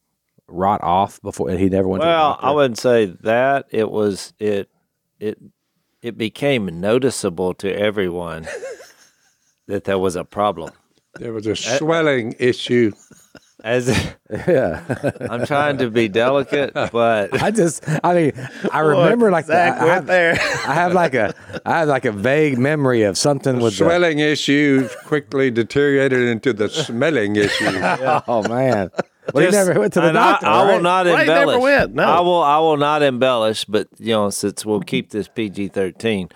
rot 0.47 0.81
off 0.83 1.21
before, 1.21 1.49
and 1.49 1.59
he 1.59 1.67
never 1.69 1.87
went. 1.87 2.01
to 2.01 2.05
the 2.05 2.09
Well. 2.11 2.37
I 2.41 2.51
wouldn't 2.51 2.77
say 2.79 3.05
that. 3.21 3.65
It 3.71 3.89
was 3.91 4.33
it 4.39 4.69
it 5.19 5.37
it 6.01 6.17
became 6.17 6.65
noticeable 6.81 7.53
to 7.55 7.71
everyone 7.75 8.47
that 9.67 9.83
there 9.85 9.97
was 9.99 10.15
a 10.15 10.23
problem. 10.23 10.71
there 11.15 11.33
was 11.33 11.47
a 11.47 11.55
swelling 11.55 12.35
issue. 12.39 12.91
As 13.63 13.87
yeah. 14.47 14.83
I'm 15.29 15.45
trying 15.45 15.77
to 15.77 15.89
be 15.89 16.07
delicate, 16.09 16.73
but 16.91 17.41
I 17.41 17.51
just, 17.51 17.83
I 18.03 18.13
mean, 18.13 18.49
I 18.71 18.79
remember 18.79 19.31
like 19.31 19.45
Zach 19.45 19.75
the, 19.77 19.81
I, 19.81 19.85
went 19.85 19.95
have, 19.95 20.05
there. 20.07 20.31
I 20.67 20.73
have 20.73 20.93
like 20.93 21.13
a, 21.13 21.33
I 21.65 21.79
have 21.79 21.87
like 21.87 22.05
a 22.05 22.11
vague 22.11 22.57
memory 22.57 23.03
of 23.03 23.17
something 23.17 23.59
with 23.59 23.77
the, 23.77 23.85
swelling 23.85 24.19
issue 24.19 24.89
quickly 25.05 25.49
deteriorated 25.51 26.21
into 26.23 26.51
the 26.51 26.67
smelling 26.67 27.35
issue. 27.37 27.65
Oh 28.27 28.43
man, 28.49 28.89
well, 29.33 29.45
he 29.45 29.51
Just- 29.51 29.67
never 29.67 29.79
went 29.79 29.93
to 29.93 30.01
the 30.01 30.09
and 30.09 30.17
I- 30.17 30.31
doctor. 30.31 30.45
I, 30.47 30.61
will 30.63 30.73
right? 30.73 30.81
not 30.81 31.05
Right, 31.05 31.27
never 31.27 31.41
embellish. 31.53 31.61
went, 31.63 31.93
no. 31.93 32.03
I 32.03 32.19
will. 32.19 32.43
I 32.43 32.57
will 32.59 32.77
not 32.77 33.01
embellish. 33.01 33.63
But 33.65 33.87
you 33.97 34.11
know, 34.13 34.29
since 34.29 34.65
we'll 34.65 34.81
keep 34.81 35.11
this 35.11 35.27
PG 35.29 35.69
thirteen, 35.69 36.29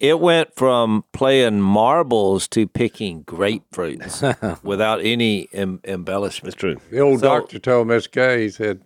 it 0.00 0.20
went 0.20 0.54
from 0.54 1.04
playing 1.12 1.60
marbles 1.62 2.46
to 2.48 2.66
picking 2.66 3.24
grapefruits 3.24 4.62
without 4.62 5.00
any 5.02 5.48
em- 5.52 5.80
embellishment. 5.84 6.54
It's 6.54 6.60
true. 6.60 6.76
The 6.90 7.00
old 7.00 7.20
So- 7.20 7.26
doctor 7.28 7.58
told 7.58 7.88
Miss 7.88 8.06
Kay, 8.06 8.42
he 8.42 8.50
said, 8.50 8.82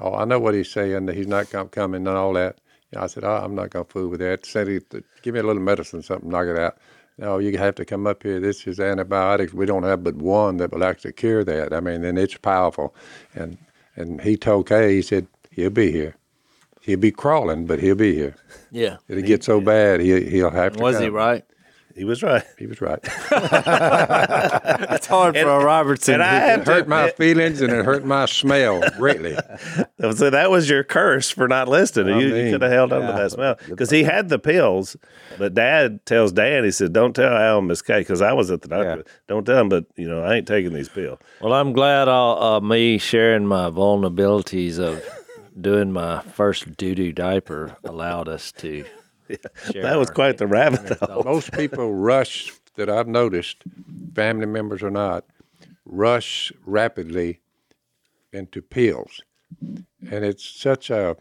"Oh, 0.00 0.14
I 0.14 0.24
know 0.24 0.38
what 0.38 0.54
he's 0.54 0.70
saying. 0.70 1.06
That 1.06 1.16
he's 1.16 1.26
not 1.26 1.50
com- 1.50 1.68
coming 1.68 2.06
and 2.06 2.16
all 2.16 2.32
that." 2.34 2.60
You 2.92 2.98
know, 2.98 3.04
I 3.04 3.06
said, 3.08 3.24
oh, 3.24 3.40
"I'm 3.44 3.54
not 3.54 3.70
going 3.70 3.84
to 3.86 3.90
fool 3.90 4.08
with 4.08 4.20
that." 4.20 4.46
Said 4.46 4.68
he, 4.68 4.80
"Give 5.22 5.34
me 5.34 5.40
a 5.40 5.42
little 5.42 5.62
medicine, 5.62 6.02
something, 6.02 6.30
knock 6.30 6.46
it 6.46 6.58
out." 6.58 6.78
No, 7.16 7.38
you 7.38 7.56
have 7.58 7.76
to 7.76 7.84
come 7.84 8.06
up 8.08 8.22
here. 8.24 8.40
This 8.40 8.66
is 8.66 8.80
antibiotics. 8.80 9.52
We 9.54 9.66
don't 9.66 9.84
have 9.84 10.02
but 10.02 10.16
one 10.16 10.56
that 10.56 10.72
will 10.72 10.82
actually 10.82 11.12
cure 11.12 11.44
that. 11.44 11.72
I 11.72 11.78
mean, 11.80 12.04
and 12.04 12.18
it's 12.18 12.36
powerful. 12.36 12.94
And 13.34 13.58
and 13.96 14.20
he 14.22 14.36
told 14.36 14.68
Kay, 14.68 14.94
he 14.96 15.02
said, 15.02 15.28
"He'll 15.50 15.70
be 15.70 15.92
here. 15.92 16.16
He'll 16.84 16.98
be 16.98 17.10
crawling, 17.12 17.66
but 17.66 17.80
he'll 17.80 17.94
be 17.94 18.14
here. 18.14 18.36
Yeah, 18.70 18.98
It'll 19.08 19.22
get 19.22 19.42
so 19.42 19.60
bad, 19.60 20.00
he 20.00 20.20
he'll 20.28 20.50
have 20.50 20.76
to." 20.76 20.82
was 20.82 20.98
he 20.98 21.08
right? 21.08 21.44
He 21.96 22.02
was 22.04 22.24
right. 22.24 22.42
He 22.58 22.66
was 22.66 22.80
right. 22.80 22.98
It's 24.90 25.06
hard 25.06 25.36
for 25.36 25.48
a 25.48 25.64
Robertson. 25.64 26.14
And 26.14 26.22
I 26.24 26.36
It 26.36 26.40
have 26.58 26.66
hurt 26.66 26.82
to 26.84 26.88
my 26.88 27.10
feelings 27.10 27.60
and 27.60 27.72
it 27.72 27.84
hurt 27.84 28.04
my 28.04 28.26
smell 28.26 28.82
greatly. 28.98 29.36
So 30.00 30.30
that 30.30 30.50
was 30.50 30.68
your 30.68 30.82
curse 30.82 31.30
for 31.30 31.46
not 31.46 31.68
listening. 31.68 32.14
I 32.14 32.18
you, 32.20 32.34
you 32.34 32.52
could 32.52 32.62
have 32.62 32.72
held 32.72 32.92
on 32.92 33.02
to 33.02 33.12
that 33.12 33.30
smell 33.30 33.56
because 33.68 33.90
he 33.90 34.02
had 34.02 34.28
the 34.28 34.38
pills. 34.40 34.96
But 35.38 35.54
Dad 35.54 36.04
tells 36.04 36.32
Dan, 36.32 36.64
he 36.64 36.70
said, 36.72 36.92
"Don't 36.92 37.14
tell 37.14 37.32
Al 37.32 37.58
and 37.58 37.68
Miss 37.68 37.80
Kay 37.82 38.00
because 38.00 38.20
I 38.22 38.32
was 38.32 38.50
at 38.50 38.62
the 38.62 38.68
doctor. 38.68 39.04
Yeah. 39.06 39.12
Don't 39.28 39.44
tell 39.44 39.58
him, 39.60 39.68
but 39.68 39.84
you 39.96 40.08
know 40.08 40.22
I 40.24 40.34
ain't 40.34 40.48
taking 40.48 40.72
these 40.74 40.88
pills." 40.88 41.18
Well, 41.40 41.52
I'm 41.52 41.72
glad 41.72 42.08
all, 42.08 42.42
uh, 42.42 42.60
me 42.60 42.98
sharing 42.98 43.46
my 43.46 43.70
vulnerabilities 43.70 44.78
of 44.78 45.02
doing 45.60 45.92
my 45.92 46.20
first 46.20 46.76
doo 46.76 46.94
doo 46.94 47.12
diaper 47.12 47.76
allowed 47.84 48.28
us 48.28 48.52
to. 48.52 48.84
share 49.70 49.82
That 49.82 49.98
was 49.98 50.10
quite 50.10 50.38
the 50.38 50.46
rabbit 50.46 50.98
hole. 50.98 51.22
Most 51.24 51.52
people 51.52 51.94
rush 51.94 52.52
that 52.76 52.90
I've 52.90 53.08
noticed, 53.08 53.58
family 54.14 54.46
members 54.46 54.82
or 54.82 54.90
not, 54.90 55.24
rush 55.84 56.52
rapidly 56.64 57.40
into 58.32 58.60
pills. 58.60 59.22
And 59.60 60.24
it's 60.24 60.44
such 60.44 60.90
a, 60.90 61.16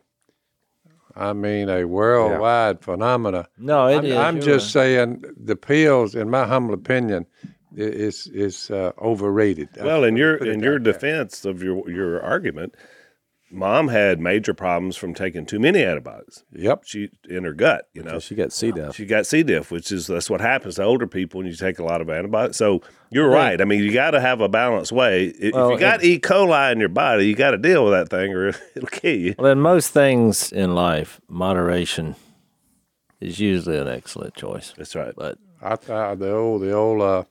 I 1.16 1.34
mean, 1.34 1.70
a 1.70 1.86
worldwide 1.86 2.82
phenomena. 2.82 3.48
No, 3.58 3.88
it 3.88 4.00
I'm, 4.00 4.06
is, 4.06 4.16
I'm 4.16 4.36
you're 4.38 4.46
just 4.46 4.76
right. 4.76 4.82
saying 4.82 5.24
the 5.38 5.56
pills, 5.56 6.16
in 6.16 6.30
my 6.30 6.46
humble 6.46 6.74
opinion, 6.74 7.26
is 7.76 8.28
is 8.28 8.70
uh, 8.72 8.92
overrated. 9.02 9.70
Well, 9.80 10.04
in 10.04 10.16
your 10.16 10.36
in 10.36 10.60
your 10.60 10.76
out 10.76 10.84
there. 10.84 10.94
defense 10.94 11.46
of 11.46 11.64
your 11.64 11.90
your 11.90 12.22
argument, 12.22 12.76
mom 13.54 13.88
had 13.90 14.20
major 14.20 14.54
problems 14.54 14.98
from 14.98 15.14
taking 15.14 15.46
too 15.46 15.60
many 15.60 15.84
antibiotics. 15.84 16.44
Yep. 16.52 16.82
She 16.86 17.10
in 17.30 17.44
her 17.44 17.54
gut, 17.54 17.88
you 17.94 18.02
know. 18.04 18.20
She 18.20 18.36
got 18.36 18.52
C 18.52 18.72
diff. 18.72 18.96
She 18.96 19.06
got 19.06 19.26
C. 19.26 19.44
diff, 19.44 19.72
which 19.72 19.92
is 19.92 20.08
that's 20.08 20.30
what 20.30 20.42
happens 20.42 20.76
to 20.76 20.84
older 20.84 21.08
people 21.08 21.38
when 21.40 21.48
you 21.48 21.56
take 21.56 21.80
a 21.80 21.84
lot 21.84 22.02
of 22.02 22.10
antibiotics. 22.10 22.58
So 22.58 22.82
you're 23.10 23.30
right. 23.30 23.62
I 23.62 23.66
mean, 23.66 23.84
you 23.84 23.94
got 23.94 24.12
to 24.12 24.20
have 24.20 24.42
a 24.42 24.50
balanced 24.50 24.92
way. 24.92 25.28
If 25.28 25.54
Well, 25.54 25.72
you 25.72 25.80
got 25.80 26.04
E. 26.04 26.20
coli 26.20 26.72
in 26.72 26.80
your 26.80 26.90
body, 26.90 27.28
you 27.28 27.36
got 27.36 27.52
to 27.52 27.58
deal 27.58 27.86
with 27.86 27.94
that 27.94 28.10
thing, 28.10 28.34
or 28.34 28.48
it'll 28.76 28.90
kill 28.90 29.16
you. 29.16 29.36
Well, 29.38 29.52
in 29.52 29.62
most 29.62 29.92
things 29.92 30.52
in 30.52 30.74
life, 30.74 31.22
moderation 31.30 32.16
is 33.22 33.40
usually 33.40 33.78
an 33.78 33.88
excellent 33.88 34.34
choice. 34.34 34.74
That's 34.78 34.96
right. 34.96 35.14
But 35.16 35.38
I 35.62 35.76
thought 35.76 36.20
the 36.20 36.34
old 36.34 36.62
the 36.62 36.72
old 36.74 37.02
uh, 37.02 37.24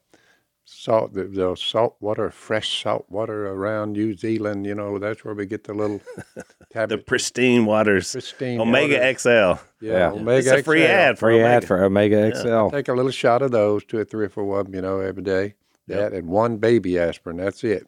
salt 0.75 1.13
the, 1.15 1.25
the 1.25 1.55
salt 1.57 1.97
water, 2.01 2.31
fresh 2.31 2.83
salt 2.83 3.05
water 3.09 3.49
around 3.49 3.93
New 3.93 4.17
Zealand. 4.17 4.67
You 4.67 4.75
know, 4.75 4.99
that's 4.99 5.25
where 5.25 5.35
we 5.35 5.47
get 5.47 5.65
the 5.65 5.75
little 5.75 6.01
The 6.75 6.97
pristine 6.99 7.67
waters, 7.67 8.13
Pristine 8.13 8.59
Omega 8.61 8.95
water. 8.99 9.19
XL. 9.19 9.29
yeah, 9.29 9.57
Yeah. 9.81 10.11
Omega 10.13 10.39
It's 10.53 10.61
a 10.61 10.63
free 10.65 10.81
XL. 10.85 10.91
ad 10.91 11.19
for 11.19 11.27
Free 11.27 11.41
Omega. 11.41 11.55
ad 11.57 11.65
for 11.67 11.85
Omega 11.85 12.35
XL. 12.35 12.69
Take 12.75 12.89
a 12.89 12.95
little 12.95 13.11
shot 13.11 13.43
of 13.43 13.51
those, 13.51 13.85
two 13.85 13.99
or 13.99 14.05
three 14.05 14.25
or 14.27 14.29
four 14.31 14.59
of 14.59 14.67
them, 14.67 14.75
you 14.75 14.81
know, 14.83 15.01
every 15.01 15.23
day. 15.23 15.55
That 15.89 16.13
and 16.15 16.29
one 16.29 16.57
baby 16.57 16.99
aspirin. 16.99 17.37
That's 17.37 17.63
it. 17.65 17.87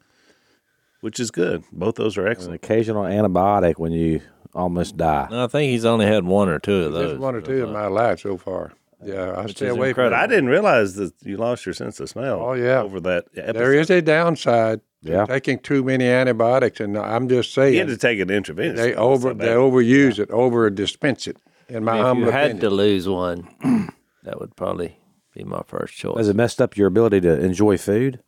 which 1.01 1.19
is 1.19 1.31
good. 1.31 1.65
Both 1.73 1.95
those 1.95 2.19
are 2.19 2.27
An 2.27 2.33
excellent. 2.33 2.57
occasional 2.63 3.05
antibiotic 3.05 3.75
when 3.79 3.93
you 3.93 4.21
almost 4.55 4.97
die. 4.99 5.29
I 5.31 5.47
think 5.47 5.71
he's 5.71 5.85
only 5.87 6.05
had 6.07 6.25
one 6.25 6.49
or 6.51 6.59
two 6.59 6.85
of 6.85 6.93
those. 6.93 7.09
There's 7.09 7.19
one 7.19 7.35
or 7.35 7.41
two 7.41 7.65
in 7.65 7.73
my 7.73 7.87
life 7.87 8.21
so 8.21 8.37
far. 8.37 8.73
Yeah, 9.05 9.35
I 9.37 9.47
stay 9.47 9.67
is 9.67 9.73
away 9.73 9.93
But 9.93 10.11
from 10.11 10.15
I 10.15 10.27
didn't 10.27 10.49
realize 10.49 10.95
that 10.97 11.13
you 11.23 11.37
lost 11.37 11.67
your 11.67 11.73
sense 11.75 12.01
of 12.01 12.09
smell. 12.09 12.41
Oh, 12.41 12.53
yeah. 12.55 12.81
over 12.83 13.01
that 13.01 13.27
episode. 13.37 13.57
There 13.57 13.75
is 13.75 13.91
a 13.91 14.01
downside 14.03 14.81
to 15.05 15.11
Yeah. 15.11 15.27
taking 15.27 15.59
too 15.59 15.83
many 15.85 16.07
antibiotics, 16.07 16.81
and 16.81 16.97
I'm 16.97 17.29
just 17.29 17.53
saying 17.53 17.75
You 17.75 17.81
had 17.81 17.89
saying 17.89 17.99
to 17.99 17.99
take 17.99 18.19
it 18.19 18.31
intravenous. 18.31 18.81
they 18.81 18.95
over 18.95 19.29
not 19.29 19.39
they 19.39 19.47
bad. 19.49 19.57
overuse 19.57 20.19
it, 20.19 20.31
over 20.31 20.71
dispense 20.71 21.27
it. 21.27 21.37
In 21.69 21.85
my 21.85 21.99
if 21.99 22.05
humble 22.05 22.27
you 22.27 22.31
had 22.33 22.45
opinion. 22.53 22.61
to 22.61 22.71
lose 22.71 23.09
one, 23.09 23.49
that 24.25 24.39
would 24.41 24.55
probably 24.57 24.99
be 25.35 25.45
my 25.45 25.63
first 25.67 25.95
choice. 25.95 26.17
Has 26.19 26.29
it 26.29 26.37
messed 26.37 26.61
up 26.61 26.77
your 26.77 26.87
ability 26.87 27.21
to 27.23 27.41
enjoy 27.41 27.77
food? 27.79 28.21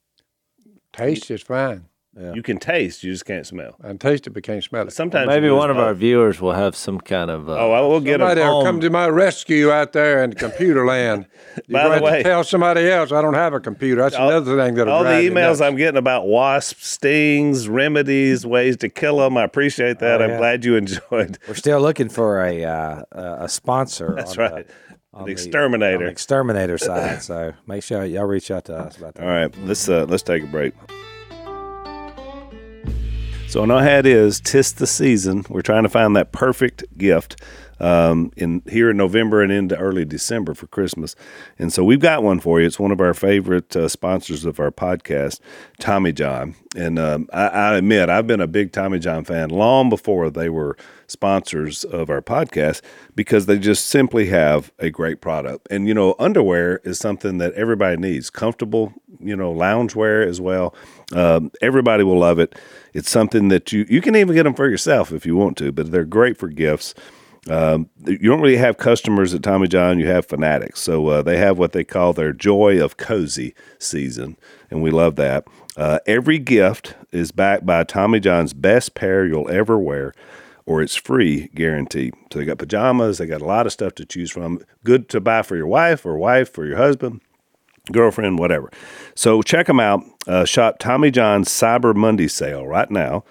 Taste 0.93 1.31
is 1.31 1.43
fine, 1.43 1.85
You 2.19 2.43
can 2.43 2.59
taste, 2.59 3.05
you 3.05 3.13
just 3.13 3.27
can't 3.27 3.47
smell. 3.47 3.77
and 3.83 4.01
taste 4.01 4.27
it, 4.27 4.31
but 4.31 4.43
can't 4.43 4.65
smell 4.65 4.87
it. 4.89 4.93
Sometimes 4.93 5.27
Maybe 5.29 5.51
one 5.51 5.71
of 5.71 5.77
our 5.77 5.93
viewers 5.93 6.41
will 6.41 6.53
have 6.53 6.75
some 6.75 6.99
kind 6.99 7.31
of. 7.31 7.49
Uh, 7.51 7.57
Oh, 7.59 7.73
I 7.73 7.81
will 7.83 8.01
get 8.01 8.15
Somebody 8.21 8.41
them. 8.41 8.49
will 8.49 8.65
come 8.65 8.81
to 8.81 8.89
my 8.89 9.07
rescue 9.09 9.71
out 9.71 9.93
there 9.93 10.25
in 10.25 10.33
computer 10.33 10.87
land. 10.87 11.27
You're 11.67 11.79
By 11.79 11.85
the 11.97 12.01
going 12.01 12.13
way- 12.13 12.23
to 12.23 12.29
tell 12.29 12.43
somebody 12.43 12.89
else 12.89 13.13
I 13.13 13.21
don't 13.21 13.35
have 13.35 13.53
a 13.53 13.61
computer. 13.61 14.01
That's 14.01 14.15
All- 14.15 14.31
another 14.31 14.57
thing 14.57 14.75
that'll 14.77 14.95
All 14.95 15.05
the 15.05 15.11
emails. 15.11 15.61
I'm 15.65 15.77
getting 15.77 15.99
about 15.99 16.27
wasp 16.27 16.79
stings, 16.81 17.69
remedies, 17.69 18.47
ways 18.47 18.79
to 18.79 18.89
kill 18.89 19.19
them. 19.19 19.37
I 19.37 19.45
appreciate 19.45 19.99
that. 19.99 20.23
Oh, 20.23 20.25
I'm 20.25 20.39
glad 20.39 20.65
you 20.65 20.77
enjoyed. 20.77 21.37
We're 21.47 21.55
still 21.55 21.81
looking 21.83 22.09
for 22.09 22.43
a 22.43 22.65
uh, 22.65 23.03
a 23.13 23.37
a 23.45 23.49
sponsor. 23.51 24.15
That's 24.17 24.39
on 24.39 24.51
right. 24.53 24.67
The, 24.67 24.73
The 25.13 25.19
on 25.19 25.25
the- 25.27 25.33
exterminator. 25.33 26.05
the 26.07 26.11
exterminator 26.11 26.79
side. 26.79 27.23
So 27.23 27.53
make 27.67 27.83
sure 27.83 28.05
y'all 28.07 28.25
reach 28.25 28.51
out 28.51 28.65
to 28.67 28.77
us 28.77 28.97
about 28.97 29.15
that. 29.17 29.23
All 29.23 29.29
right, 29.29 29.55
let's 29.65 29.87
uh, 29.87 30.07
let's 30.09 30.23
take 30.23 30.43
a 30.45 30.47
break. 30.47 30.73
So 33.49 33.63
I 33.63 33.67
know 33.67 33.79
how 33.79 33.99
is. 34.07 34.41
Tis 34.41 34.73
the 34.73 34.87
season. 34.87 35.45
We're 35.49 35.63
trying 35.63 35.85
to 35.85 35.89
find 35.89 36.15
that 36.17 36.33
perfect 36.33 36.85
gift. 36.99 37.41
um, 37.81 38.33
in 38.37 38.63
here 38.69 38.91
in 38.91 38.97
November 38.97 39.43
and 39.43 39.53
into 39.53 39.77
early 39.77 40.05
December 40.05 40.55
for 40.55 40.67
Christmas. 40.67 41.15
And 41.59 41.73
so 41.73 41.85
we've 41.85 42.01
got 42.01 42.23
one 42.23 42.41
for 42.41 42.61
you. 42.61 42.67
It's 42.67 42.79
one 42.81 42.93
of 42.93 43.01
our 43.01 43.15
favorite 43.15 43.75
uh, 43.77 43.89
sponsors 43.89 44.45
of 44.45 44.59
our 44.59 44.71
podcast, 44.71 45.41
Tommy 45.79 46.13
John. 46.13 46.55
And 46.75 46.99
um, 46.99 47.29
I, 47.33 47.49
I 47.49 47.75
admit 47.77 48.09
I've 48.09 48.27
been 48.27 48.41
a 48.41 48.47
big 48.47 48.73
Tommy 48.73 48.99
John 48.99 49.25
fan 49.25 49.51
long 49.51 49.89
before 49.89 50.31
they 50.31 50.49
were 50.49 50.77
sponsors 51.07 51.85
of 51.85 52.11
our 52.11 52.21
podcast 52.21 52.83
because 53.15 53.47
they 53.47 53.59
just 53.59 53.87
simply 53.87 54.27
have 54.27 54.73
a 54.79 54.91
great 54.91 55.21
product. 55.21 55.67
And 55.71 55.87
you 55.89 55.95
know, 55.95 56.15
underwear 56.19 56.81
is 56.85 56.99
something 56.99 57.39
that 57.39 57.53
everybody 57.55 57.97
needs. 57.97 58.31
Comfortable, 58.31 58.93
you 59.21 59.37
know, 59.37 59.53
loungewear 59.53 60.27
as 60.27 60.41
well. 60.41 60.75
Um, 61.13 61.51
everybody 61.61 62.05
will 62.05 62.19
love 62.19 62.39
it. 62.39 62.55
It's 62.93 63.11
something 63.11 63.49
that 63.49 63.73
you 63.73 63.87
you 63.89 64.01
can 64.01 64.17
even 64.17 64.35
get 64.35 64.45
them 64.45 64.55
for 64.55 64.69
yourself 64.69 65.13
if 65.13 65.27
you 65.27 65.37
want 65.37 65.57
to, 65.59 65.73
but 65.73 65.91
they're 65.91 66.05
great 66.05 66.37
for 66.37 66.49
gifts. 66.49 66.95
Um, 67.49 67.89
you 68.05 68.19
don't 68.19 68.41
really 68.41 68.57
have 68.57 68.77
customers 68.77 69.33
at 69.33 69.43
Tommy 69.43 69.69
John, 69.69 70.01
you 70.01 70.07
have 70.09 70.27
fanatics. 70.27 70.81
So 70.81 71.07
uh, 71.07 71.23
they 71.23 71.37
have 71.37 71.59
what 71.59 71.73
they 71.73 71.85
call 71.85 72.13
their 72.13 72.33
Joy 72.33 72.83
of 72.83 72.97
Cozy 72.97 73.55
season, 73.79 74.37
and 74.71 74.83
we 74.83 74.91
love 74.91 75.17
that. 75.17 75.47
Uh, 75.77 75.99
every 76.07 76.39
gift 76.39 76.95
is 77.13 77.33
backed 77.33 77.67
by 77.67 77.85
Tommy 77.85 78.19
John's 78.19 78.55
best 78.55 78.95
pair 78.95 79.27
you'll 79.27 79.51
ever 79.51 79.79
wear, 79.79 80.13
or 80.67 80.83
it's 80.83 80.97
free 80.97 81.49
guarantee. 81.55 82.13
So 82.33 82.39
they 82.39 82.45
got 82.45 82.59
pajamas, 82.59 83.19
they 83.19 83.27
got 83.27 83.41
a 83.41 83.47
lot 83.47 83.67
of 83.67 83.73
stuff 83.73 83.95
to 83.95 84.05
choose 84.05 84.31
from. 84.31 84.61
Good 84.85 85.09
to 85.11 85.21
buy 85.21 85.43
for 85.43 85.57
your 85.57 85.67
wife 85.67 86.05
or 86.05 86.19
wife 86.19 86.53
for 86.53 86.67
your 86.67 86.77
husband 86.77 87.21
girlfriend, 87.93 88.39
whatever. 88.39 88.71
So 89.15 89.43
check 89.43 89.67
them 89.67 89.81
out. 89.81 90.03
Uh, 90.27 90.45
shop 90.45 90.79
Tommy 90.79 91.11
John's 91.11 91.49
Cyber 91.49 91.95
Monday 91.95 92.29
sale 92.29 92.67
right 92.67 92.91
now. 92.91 93.25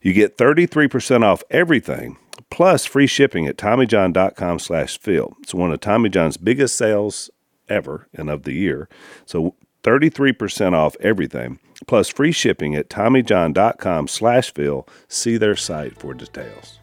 You 0.00 0.12
get 0.12 0.36
33% 0.36 1.22
off 1.22 1.44
everything, 1.50 2.18
plus 2.50 2.84
free 2.84 3.06
shipping 3.06 3.46
at 3.46 3.56
TommyJohn.com 3.56 4.58
slash 4.58 4.98
Phil. 4.98 5.36
It's 5.42 5.54
one 5.54 5.72
of 5.72 5.80
Tommy 5.80 6.08
John's 6.08 6.36
biggest 6.36 6.76
sales 6.76 7.30
ever 7.68 8.08
and 8.12 8.28
of 8.28 8.42
the 8.42 8.52
year. 8.52 8.88
So 9.24 9.54
33% 9.82 10.72
off 10.74 10.96
everything, 11.00 11.58
plus 11.86 12.08
free 12.08 12.32
shipping 12.32 12.74
at 12.74 12.88
TommyJohn.com 12.88 14.08
slash 14.08 14.52
Phil. 14.54 14.86
See 15.08 15.36
their 15.36 15.56
site 15.56 15.98
for 15.98 16.14
details. 16.14 16.78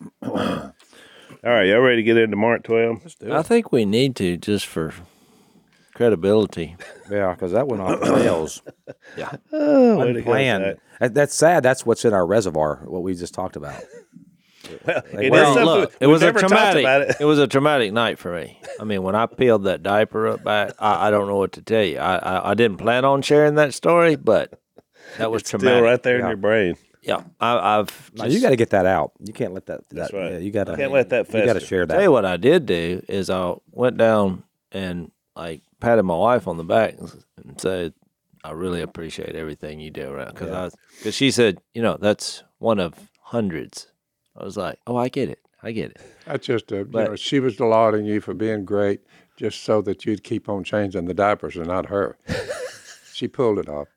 All 0.22 0.72
right, 1.42 1.66
y'all 1.66 1.80
ready 1.80 1.96
to 1.96 2.02
get 2.02 2.16
into 2.18 2.36
Mark 2.36 2.62
12? 2.64 3.16
I 3.30 3.42
think 3.42 3.72
we 3.72 3.84
need 3.84 4.14
to 4.16 4.36
just 4.36 4.66
for 4.66 4.92
credibility. 5.94 6.76
Yeah, 7.10 7.32
because 7.32 7.52
that 7.52 7.66
went 7.66 7.82
off 7.82 8.00
the 8.00 8.12
rails. 8.12 8.62
Yeah. 9.16 9.32
Oh, 9.52 9.98
way 9.98 10.06
to 10.08 10.12
go, 10.14 10.18
Unplanned. 10.18 10.78
That- 11.00 11.14
That's 11.14 11.34
sad. 11.34 11.62
That's 11.62 11.84
what's 11.86 12.04
in 12.04 12.12
our 12.12 12.26
reservoir. 12.26 12.82
What 12.84 13.02
we 13.02 13.14
just 13.14 13.32
talked 13.34 13.56
about. 13.56 13.82
Well, 14.86 15.02
it 15.12 15.24
is 15.24 15.30
Well, 15.30 15.54
something- 15.54 15.64
look, 15.64 15.94
it 16.00 16.06
was 16.06 16.22
a 16.22 16.32
traumatic. 16.32 16.82
about 16.84 17.02
It. 17.02 17.16
it. 17.20 17.24
was 17.24 17.38
a 17.38 17.46
traumatic 17.46 17.92
night 17.92 18.18
for 18.18 18.34
me. 18.34 18.60
I 18.80 18.84
mean, 18.84 19.02
when 19.02 19.14
I 19.14 19.26
peeled 19.26 19.64
that 19.64 19.82
diaper 19.82 20.28
up 20.28 20.44
back, 20.44 20.72
I, 20.78 21.08
I 21.08 21.10
don't 21.10 21.26
know 21.26 21.36
what 21.36 21.52
to 21.52 21.62
tell 21.62 21.82
you. 21.84 21.98
I, 21.98 22.16
I 22.16 22.50
I 22.50 22.54
didn't 22.54 22.78
plan 22.78 23.04
on 23.04 23.22
sharing 23.22 23.54
that 23.56 23.74
story, 23.74 24.16
but 24.16 24.60
that 25.18 25.30
was 25.30 25.42
Still 25.46 25.60
traumatic. 25.60 25.84
right 25.84 26.02
there 26.02 26.18
in 26.20 26.26
your 26.26 26.36
brain. 26.36 26.76
Yeah, 27.02 27.22
I, 27.40 27.78
I've. 27.78 28.10
No, 28.14 28.24
you 28.26 28.40
got 28.42 28.50
to 28.50 28.56
get 28.56 28.70
that 28.70 28.84
out. 28.86 29.12
You 29.20 29.32
can't 29.32 29.54
let 29.54 29.66
that. 29.66 29.80
That's 29.90 30.12
right. 30.12 30.32
yeah, 30.32 30.38
you 30.38 30.50
got 30.50 30.64
to. 30.64 30.76
Can't 30.76 30.92
let 30.92 31.08
that 31.10 31.32
You 31.32 31.46
got 31.46 31.54
to 31.54 31.60
share 31.60 31.86
that. 31.86 31.94
Tell 31.94 32.02
you 32.02 32.12
what 32.12 32.26
I 32.26 32.36
did 32.36 32.66
do 32.66 33.02
is 33.08 33.30
I 33.30 33.54
went 33.70 33.96
down 33.96 34.44
and 34.70 35.10
like 35.34 35.62
patted 35.80 36.02
my 36.02 36.14
wife 36.16 36.46
on 36.46 36.58
the 36.58 36.62
back 36.64 36.96
and 36.98 37.58
said, 37.58 37.94
"I 38.44 38.50
really 38.52 38.82
appreciate 38.82 39.34
everything 39.34 39.80
you 39.80 39.90
do 39.90 40.10
around." 40.10 40.34
Because 40.34 40.50
I 40.50 40.70
because 40.98 41.14
she 41.14 41.30
said, 41.30 41.58
you 41.72 41.80
know, 41.80 41.96
that's 41.98 42.44
one 42.58 42.78
of 42.78 42.92
hundreds. 43.22 43.86
I 44.40 44.44
was 44.44 44.56
like, 44.56 44.78
"Oh, 44.86 44.96
I 44.96 45.08
get 45.08 45.28
it. 45.28 45.40
I 45.62 45.72
get 45.72 45.90
it." 45.90 46.00
That's 46.24 46.46
just, 46.46 46.72
a, 46.72 46.78
you 46.78 46.84
know, 46.92 47.16
she 47.16 47.40
was 47.40 47.60
lauding 47.60 48.06
you 48.06 48.20
for 48.20 48.32
being 48.34 48.64
great 48.64 49.00
just 49.36 49.62
so 49.64 49.82
that 49.82 50.04
you'd 50.06 50.24
keep 50.24 50.48
on 50.48 50.64
changing 50.64 51.04
the 51.04 51.14
diapers 51.14 51.56
and 51.56 51.66
not 51.66 51.86
her. 51.86 52.16
she 53.12 53.28
pulled 53.28 53.58
it 53.58 53.68
off. 53.68 53.88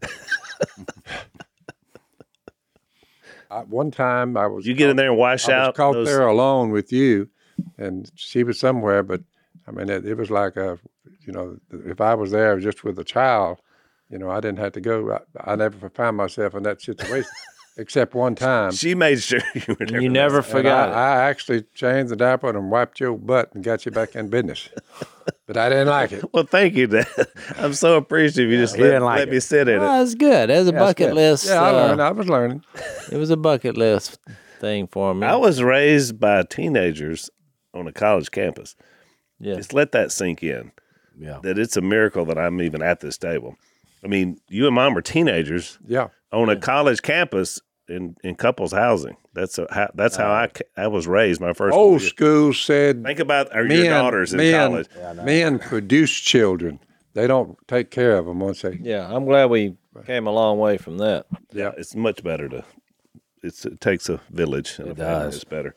I, 3.50 3.59
one 3.62 3.91
time 3.91 4.35
I 4.35 4.47
was 4.47 4.65
You 4.65 4.73
get 4.73 4.89
in 4.89 4.95
there 4.97 5.09
and 5.09 5.17
wash 5.17 5.47
I 5.47 5.59
was 5.59 5.67
out 5.69 5.75
caught 5.75 5.93
those- 5.93 6.07
there 6.07 6.25
alone 6.27 6.71
with 6.71 6.91
you, 6.91 7.29
and 7.77 8.12
she 8.15 8.43
was 8.43 8.59
somewhere. 8.59 9.03
But 9.03 9.21
I 9.67 9.71
mean, 9.71 9.89
it, 9.89 10.05
it 10.05 10.15
was 10.17 10.31
like 10.31 10.55
a, 10.57 10.79
you 11.25 11.31
know, 11.33 11.57
if 11.71 12.01
I 12.01 12.15
was 12.15 12.31
there 12.31 12.59
just 12.59 12.83
with 12.83 12.97
a 13.00 13.03
child, 13.03 13.59
you 14.09 14.17
know, 14.17 14.29
I 14.29 14.39
didn't 14.39 14.59
have 14.59 14.73
to 14.73 14.81
go. 14.81 15.19
I, 15.39 15.51
I 15.53 15.55
never 15.55 15.89
found 15.89 16.17
myself 16.17 16.55
in 16.55 16.63
that 16.63 16.81
situation, 16.81 17.29
except 17.77 18.13
one 18.13 18.35
time. 18.35 18.71
She 18.71 18.95
made 18.95 19.21
sure 19.21 19.39
you 19.55 19.75
were 19.79 19.99
You 19.99 20.09
never 20.09 20.37
And 20.37 20.45
forgot 20.45 20.89
it. 20.89 20.93
I, 20.93 21.15
I 21.17 21.29
actually 21.29 21.63
changed 21.73 22.12
the 22.12 22.15
diaper 22.15 22.49
and 22.49 22.69
wiped 22.71 22.99
your 22.99 23.17
butt 23.17 23.53
and 23.53 23.63
got 23.63 23.86
you 23.86 23.91
back 23.91 24.15
in 24.15 24.29
business. 24.29 24.69
but 25.47 25.57
I 25.57 25.69
didn't 25.69 25.88
like 25.88 26.12
it. 26.12 26.23
Well, 26.33 26.43
thank 26.45 26.75
you, 26.75 26.88
Dad. 26.88 27.07
I'm 27.57 27.73
so 27.73 27.97
appreciative. 27.97 28.51
You 28.51 28.57
just 28.57 28.77
let, 28.77 28.86
didn't 28.88 29.03
like 29.03 29.19
let 29.19 29.27
it. 29.27 29.31
me 29.31 29.39
sit 29.39 29.67
in 29.67 29.75
it. 29.75 29.79
Well, 29.79 30.03
it's 30.03 30.15
good. 30.15 30.49
As 30.49 30.67
a 30.67 30.73
bucket 30.73 31.13
list, 31.13 31.47
Yeah, 31.47 31.62
I 31.62 31.69
uh, 31.69 31.73
learned. 31.73 32.01
I 32.01 32.12
was 32.12 32.27
learning. 32.29 32.63
it 33.12 33.17
was 33.17 33.29
a 33.29 33.38
bucket 33.38 33.77
list 33.77 34.19
thing 34.59 34.88
for 34.88 35.13
me. 35.13 35.25
I 35.27 35.36
was 35.36 35.62
raised 35.62 36.19
by 36.19 36.43
teenagers 36.43 37.29
on 37.73 37.88
a 37.88 37.91
college 37.91 38.31
campus. 38.31 38.75
yeah. 39.39 39.55
Just 39.55 39.73
let 39.73 39.91
that 39.93 40.12
sink 40.12 40.43
in. 40.43 40.71
Yeah. 41.19 41.39
That 41.43 41.59
it's 41.59 41.77
a 41.77 41.81
miracle 41.81 42.25
that 42.25 42.38
I'm 42.38 42.62
even 42.62 42.81
at 42.81 42.99
this 42.99 43.17
table. 43.17 43.55
I 44.03 44.07
mean, 44.07 44.37
you 44.49 44.65
and 44.65 44.75
mom 44.75 44.93
were 44.93 45.01
teenagers 45.01 45.79
Yeah. 45.87 46.07
on 46.31 46.49
a 46.49 46.55
college 46.55 47.01
campus 47.01 47.61
in, 47.87 48.15
in 48.23 48.35
couples 48.35 48.71
housing. 48.71 49.17
That's 49.33 49.57
a, 49.57 49.67
how, 49.71 49.89
that's 49.95 50.15
how 50.15 50.29
I, 50.31 50.49
I 50.77 50.87
was 50.87 51.07
raised. 51.07 51.41
My 51.41 51.53
first 51.53 51.75
Old 51.75 52.01
year. 52.01 52.09
school 52.09 52.53
said 52.53 53.03
Think 53.03 53.19
about 53.19 53.53
our, 53.55 53.63
men, 53.63 53.77
your 53.77 53.89
daughters 53.89 54.33
in 54.33 54.37
men, 54.37 54.69
college. 54.69 54.87
men 55.23 55.59
produce 55.59 56.11
children. 56.19 56.79
They 57.13 57.27
don't 57.27 57.57
take 57.67 57.91
care 57.91 58.17
of 58.17 58.25
them 58.25 58.39
once 58.39 58.61
they. 58.61 58.77
Yeah, 58.81 59.07
I'm 59.13 59.25
glad 59.25 59.49
we 59.49 59.75
came 60.05 60.27
a 60.27 60.31
long 60.31 60.57
way 60.59 60.77
from 60.77 60.97
that. 60.97 61.25
Yeah, 61.51 61.71
it's 61.77 61.95
much 61.95 62.23
better 62.23 62.49
to. 62.49 62.63
It's, 63.43 63.65
it 63.65 63.81
takes 63.81 64.07
a 64.09 64.21
village. 64.31 64.79
And 64.79 64.89
a 64.89 64.93
does. 64.93 65.35
It's 65.35 65.43
better. 65.43 65.75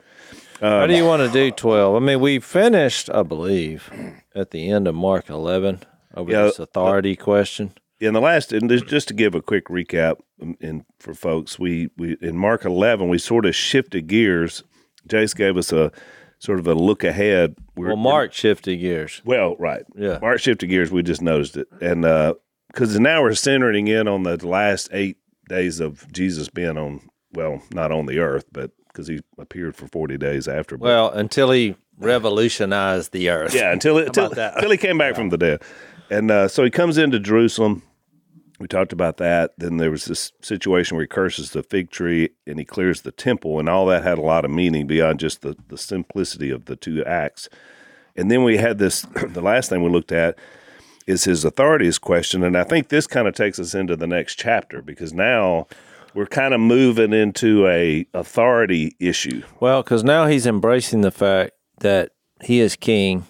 How 0.60 0.82
um, 0.82 0.88
do 0.88 0.96
you 0.96 1.04
want 1.04 1.22
to 1.22 1.30
do 1.30 1.50
12? 1.50 1.96
I 1.96 1.98
mean, 1.98 2.20
we 2.20 2.38
finished, 2.38 3.10
I 3.10 3.22
believe, 3.22 3.90
at 4.34 4.50
the 4.52 4.70
end 4.70 4.86
of 4.88 4.94
Mark 4.94 5.28
11 5.28 5.80
over 6.14 6.30
Yeah, 6.30 6.42
this 6.44 6.58
authority 6.58 7.16
question. 7.16 7.72
In 8.00 8.12
the 8.12 8.20
last 8.20 8.52
and 8.52 8.68
just- 8.70 9.08
to 9.08 9.14
give 9.14 9.34
a 9.34 9.40
quick 9.40 9.66
recap 9.66 10.16
um, 10.42 10.56
in 10.60 10.84
for 10.98 11.14
folks 11.14 11.58
we 11.58 11.88
we 11.96 12.16
in 12.20 12.36
mark 12.36 12.64
11 12.64 13.08
we 13.08 13.16
sort 13.18 13.46
of 13.46 13.54
shifted 13.56 14.06
gears 14.06 14.62
jase 15.06 15.32
gave 15.32 15.56
us 15.56 15.72
a 15.72 15.90
sort 16.38 16.58
of 16.58 16.66
a 16.66 16.74
look 16.74 17.04
ahead 17.04 17.56
We're- 17.74 17.88
Well, 17.94 17.96
Mark 17.96 18.34
shifted 18.34 18.76
gears. 18.76 19.22
well 19.24 19.56
right 19.58 19.84
Yeah. 19.96 20.18
mark 20.20 20.40
shifted 20.40 20.66
gears 20.66 20.90
we 20.90 21.02
just 21.02 21.22
noticed 21.22 21.56
it 21.56 21.68
and 21.80 22.04
uh 22.04 22.34
because 22.68 22.98
now 23.00 23.22
we're 23.22 23.34
centering 23.34 23.88
in 23.88 24.06
on 24.08 24.24
the 24.24 24.46
last 24.46 24.90
eight 24.92 25.16
days 25.48 25.80
of 25.80 26.10
jesus 26.12 26.48
being 26.50 26.76
on 26.76 27.08
well 27.32 27.62
not 27.72 27.92
on 27.92 28.04
the 28.04 28.18
earth 28.18 28.44
but 28.52 28.72
because 28.88 29.08
he 29.08 29.20
appeared 29.38 29.74
for 29.74 29.86
40 29.86 30.18
days 30.18 30.48
after 30.48 30.76
Well, 30.76 31.10
until 31.10 31.50
he 31.50 31.76
revolutionized 31.98 33.12
the 33.12 33.28
earth. 33.30 33.54
yeah, 33.54 33.72
until 33.72 33.96
it, 33.98 34.06
until, 34.08 34.32
until 34.32 34.70
he 34.70 34.76
came 34.78 34.98
back 34.98 35.14
from 35.14 35.28
the 35.30 35.36
dead. 35.38 35.62
And 36.10 36.30
uh, 36.30 36.48
so 36.48 36.64
he 36.64 36.70
comes 36.70 36.98
into 36.98 37.18
Jerusalem. 37.18 37.82
We 38.58 38.68
talked 38.68 38.92
about 38.92 39.18
that. 39.18 39.52
Then 39.58 39.76
there 39.76 39.90
was 39.90 40.06
this 40.06 40.32
situation 40.40 40.96
where 40.96 41.02
he 41.02 41.08
curses 41.08 41.50
the 41.50 41.62
fig 41.62 41.90
tree 41.90 42.30
and 42.46 42.58
he 42.58 42.64
clears 42.64 43.02
the 43.02 43.12
temple, 43.12 43.58
and 43.58 43.68
all 43.68 43.86
that 43.86 44.02
had 44.02 44.18
a 44.18 44.22
lot 44.22 44.44
of 44.44 44.50
meaning 44.50 44.86
beyond 44.86 45.20
just 45.20 45.42
the, 45.42 45.56
the 45.68 45.76
simplicity 45.76 46.50
of 46.50 46.64
the 46.64 46.76
two 46.76 47.04
acts. 47.04 47.48
And 48.16 48.30
then 48.30 48.44
we 48.44 48.56
had 48.56 48.78
this 48.78 49.02
the 49.28 49.42
last 49.42 49.68
thing 49.68 49.82
we 49.82 49.90
looked 49.90 50.12
at 50.12 50.38
is 51.06 51.24
his 51.24 51.44
authorities 51.44 51.98
question. 51.98 52.42
And 52.42 52.56
I 52.56 52.64
think 52.64 52.88
this 52.88 53.06
kind 53.06 53.28
of 53.28 53.34
takes 53.34 53.58
us 53.58 53.74
into 53.74 53.94
the 53.94 54.06
next 54.06 54.36
chapter 54.36 54.82
because 54.82 55.12
now 55.12 55.66
we're 56.14 56.26
kind 56.26 56.54
of 56.54 56.60
moving 56.60 57.12
into 57.12 57.66
a 57.68 58.06
authority 58.14 58.96
issue. 58.98 59.42
Well, 59.60 59.82
because 59.82 60.02
now 60.02 60.26
he's 60.26 60.46
embracing 60.46 61.02
the 61.02 61.10
fact 61.10 61.52
that 61.80 62.12
he 62.42 62.60
is 62.60 62.74
king, 62.74 63.26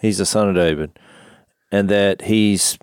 he's 0.00 0.18
the 0.18 0.26
son 0.26 0.48
of 0.48 0.54
David, 0.54 0.98
and 1.72 1.88
that 1.88 2.22
he's 2.22 2.78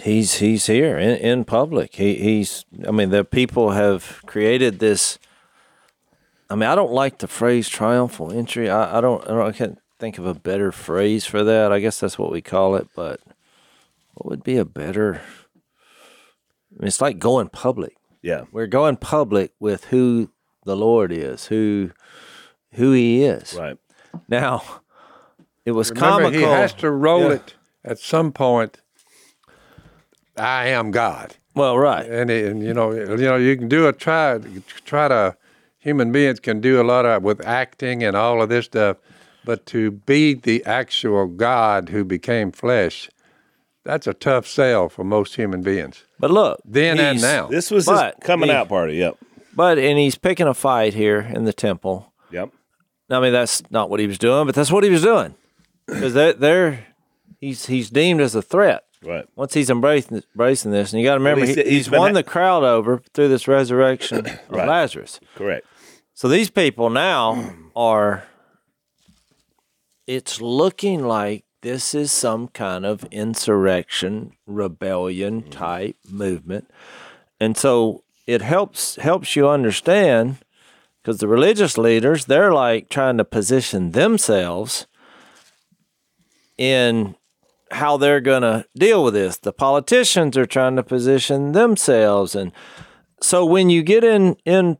he's 0.00 0.34
he's 0.34 0.66
here 0.66 0.98
in, 0.98 1.16
in 1.16 1.44
public. 1.44 1.94
He 1.96 2.14
he's 2.16 2.64
I 2.86 2.90
mean 2.90 3.10
the 3.10 3.24
people 3.24 3.70
have 3.70 4.22
created 4.26 4.78
this. 4.78 5.18
I 6.50 6.54
mean 6.54 6.68
I 6.68 6.74
don't 6.74 6.92
like 6.92 7.18
the 7.18 7.28
phrase 7.28 7.68
triumphal 7.68 8.32
entry. 8.32 8.68
I, 8.70 8.98
I 8.98 9.00
don't 9.00 9.22
I 9.24 9.28
don't 9.28 9.48
I 9.48 9.52
can't 9.52 9.78
think 9.98 10.18
of 10.18 10.26
a 10.26 10.34
better 10.34 10.72
phrase 10.72 11.24
for 11.26 11.44
that. 11.44 11.72
I 11.72 11.78
guess 11.80 12.00
that's 12.00 12.18
what 12.18 12.32
we 12.32 12.42
call 12.42 12.74
it. 12.76 12.88
But 12.94 13.20
what 14.14 14.28
would 14.28 14.42
be 14.44 14.56
a 14.56 14.64
better? 14.64 15.20
I 16.74 16.80
mean, 16.80 16.88
it's 16.88 17.00
like 17.02 17.18
going 17.18 17.48
public 17.48 17.94
Yeah. 18.22 18.44
we're 18.50 18.66
going 18.66 18.96
public 18.96 19.52
with 19.60 19.86
who 19.86 20.30
the 20.64 20.76
Lord 20.76 21.12
is, 21.12 21.46
who 21.46 21.90
who 22.72 22.92
He 22.92 23.24
is. 23.24 23.54
Right. 23.54 23.76
Now, 24.28 24.80
it 25.64 25.72
was 25.72 25.90
Remember, 25.90 26.08
comical. 26.24 26.32
he 26.40 26.44
has 26.44 26.72
to 26.74 26.90
roll 26.90 27.22
Yeah. 27.28 27.36
it 27.36 27.54
at 27.84 27.98
some 27.98 28.32
point. 28.32 28.78
I 30.36 30.68
am 30.68 30.90
God. 30.90 31.36
Well, 31.54 31.76
right. 31.78 32.06
and, 32.08 32.30
and 32.30 32.62
you 32.62 32.72
know, 32.72 32.92
you 32.92 33.16
know, 33.16 33.36
you 33.36 33.56
can 33.56 33.68
do 33.68 33.86
a 33.88 33.92
try, 33.92 34.38
try 34.84 35.08
to. 35.08 35.36
Human 35.78 36.12
beings 36.12 36.38
can 36.38 36.60
do 36.60 36.80
a 36.80 36.84
lot 36.84 37.04
of 37.04 37.24
with 37.24 37.44
acting 37.44 38.04
and 38.04 38.16
all 38.16 38.40
of 38.40 38.48
this 38.48 38.66
stuff, 38.66 38.98
but 39.44 39.66
to 39.66 39.90
be 39.90 40.32
the 40.32 40.64
actual 40.64 41.26
God 41.26 41.88
who 41.88 42.04
became 42.04 42.52
flesh, 42.52 43.10
that's 43.82 44.06
a 44.06 44.14
tough 44.14 44.46
sell 44.46 44.88
for 44.88 45.02
most 45.02 45.34
human 45.34 45.60
beings. 45.60 46.04
But 46.20 46.30
look, 46.30 46.60
Then 46.64 47.00
and 47.00 47.20
now, 47.20 47.48
This 47.48 47.72
was 47.72 47.86
But 47.86 48.14
his 48.14 48.24
coming 48.24 48.46
the- 48.48 48.54
out 48.58 48.68
party. 48.68 48.94
Yep. 48.94 49.16
But 49.56 49.76
and 49.80 49.98
he's 49.98 50.14
picking 50.16 50.46
a 50.46 50.54
fight 50.54 50.94
here 50.94 51.18
in 51.18 51.46
the 51.46 51.52
temple. 51.52 52.12
Yep. 52.30 52.50
I 53.10 53.18
mean, 53.18 53.32
that's 53.32 53.60
not 53.72 53.90
what 53.90 53.98
he 53.98 54.06
was 54.06 54.18
doing, 54.18 54.46
but 54.46 54.54
that's 54.54 54.70
what 54.70 54.84
he 54.84 54.90
was 54.90 55.02
doing 55.02 55.34
because 55.86 56.14
they're, 56.14 56.32
they're 56.32 56.86
he's 57.40 57.66
he's 57.66 57.90
deemed 57.90 58.20
as 58.20 58.34
a 58.34 58.42
threat. 58.42 58.84
Right. 59.04 59.26
Once 59.34 59.52
he's 59.54 59.68
embracing, 59.68 60.22
embracing 60.34 60.70
this, 60.70 60.92
and 60.92 61.00
you 61.02 61.06
got 61.06 61.14
to 61.14 61.20
remember, 61.20 61.44
he's- 61.44 61.56
he, 61.56 61.62
he's 61.64 61.86
he's, 61.86 61.90
won 61.90 62.12
ha- 62.12 62.14
the 62.14 62.22
crowd 62.22 62.62
over 62.62 63.02
through 63.12 63.28
this 63.28 63.48
resurrection 63.48 64.18
of 64.18 64.26
Right. 64.48 64.68
Lazarus. 64.68 65.18
Correct. 65.34 65.66
So 66.14 66.28
these 66.28 66.50
people 66.50 66.88
now 66.88 67.54
are. 67.74 68.24
It's 70.06 70.40
looking 70.40 71.04
like 71.04 71.44
this 71.62 71.94
is 71.94 72.10
some 72.10 72.48
kind 72.48 72.84
of 72.84 73.04
insurrection, 73.10 74.32
rebellion 74.46 75.42
mm-hmm. 75.42 75.50
type 75.50 75.96
movement, 76.08 76.70
and 77.40 77.56
so 77.56 78.02
it 78.26 78.42
helps 78.42 78.96
helps 78.96 79.34
you 79.36 79.48
understand 79.48 80.38
because 81.02 81.18
the 81.18 81.28
religious 81.28 81.76
leaders 81.78 82.26
they're 82.26 82.52
like 82.52 82.88
trying 82.88 83.16
to 83.16 83.24
position 83.24 83.92
themselves 83.92 84.86
in 86.62 87.16
how 87.72 87.96
they're 87.96 88.20
going 88.20 88.42
to 88.42 88.64
deal 88.76 89.02
with 89.02 89.14
this. 89.14 89.36
The 89.36 89.52
politicians 89.52 90.36
are 90.36 90.46
trying 90.46 90.76
to 90.76 90.84
position 90.84 91.52
themselves, 91.52 92.36
and 92.36 92.52
so 93.20 93.44
when 93.44 93.68
you 93.68 93.82
get 93.82 94.04
in 94.04 94.36
in 94.44 94.78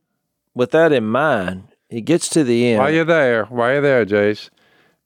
with 0.54 0.70
that 0.70 0.92
in 0.92 1.04
mind, 1.04 1.64
it 1.90 2.02
gets 2.02 2.28
to 2.30 2.44
the 2.44 2.68
end. 2.68 2.78
while 2.78 2.92
you're 2.92 3.04
there, 3.04 3.46
while 3.46 3.72
you're 3.72 3.80
there, 3.80 4.04
Jase, 4.04 4.48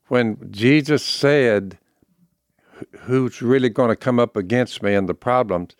when 0.09 0.37
Jesus 0.51 1.03
said, 1.03 1.79
"Who's 3.05 3.41
really 3.41 3.71
going 3.71 3.89
to 3.89 3.97
come 3.97 4.21
up 4.21 4.37
against 4.37 4.83
me 4.83 4.95
and 4.95 5.09
the 5.09 5.15
problems?" 5.15 5.75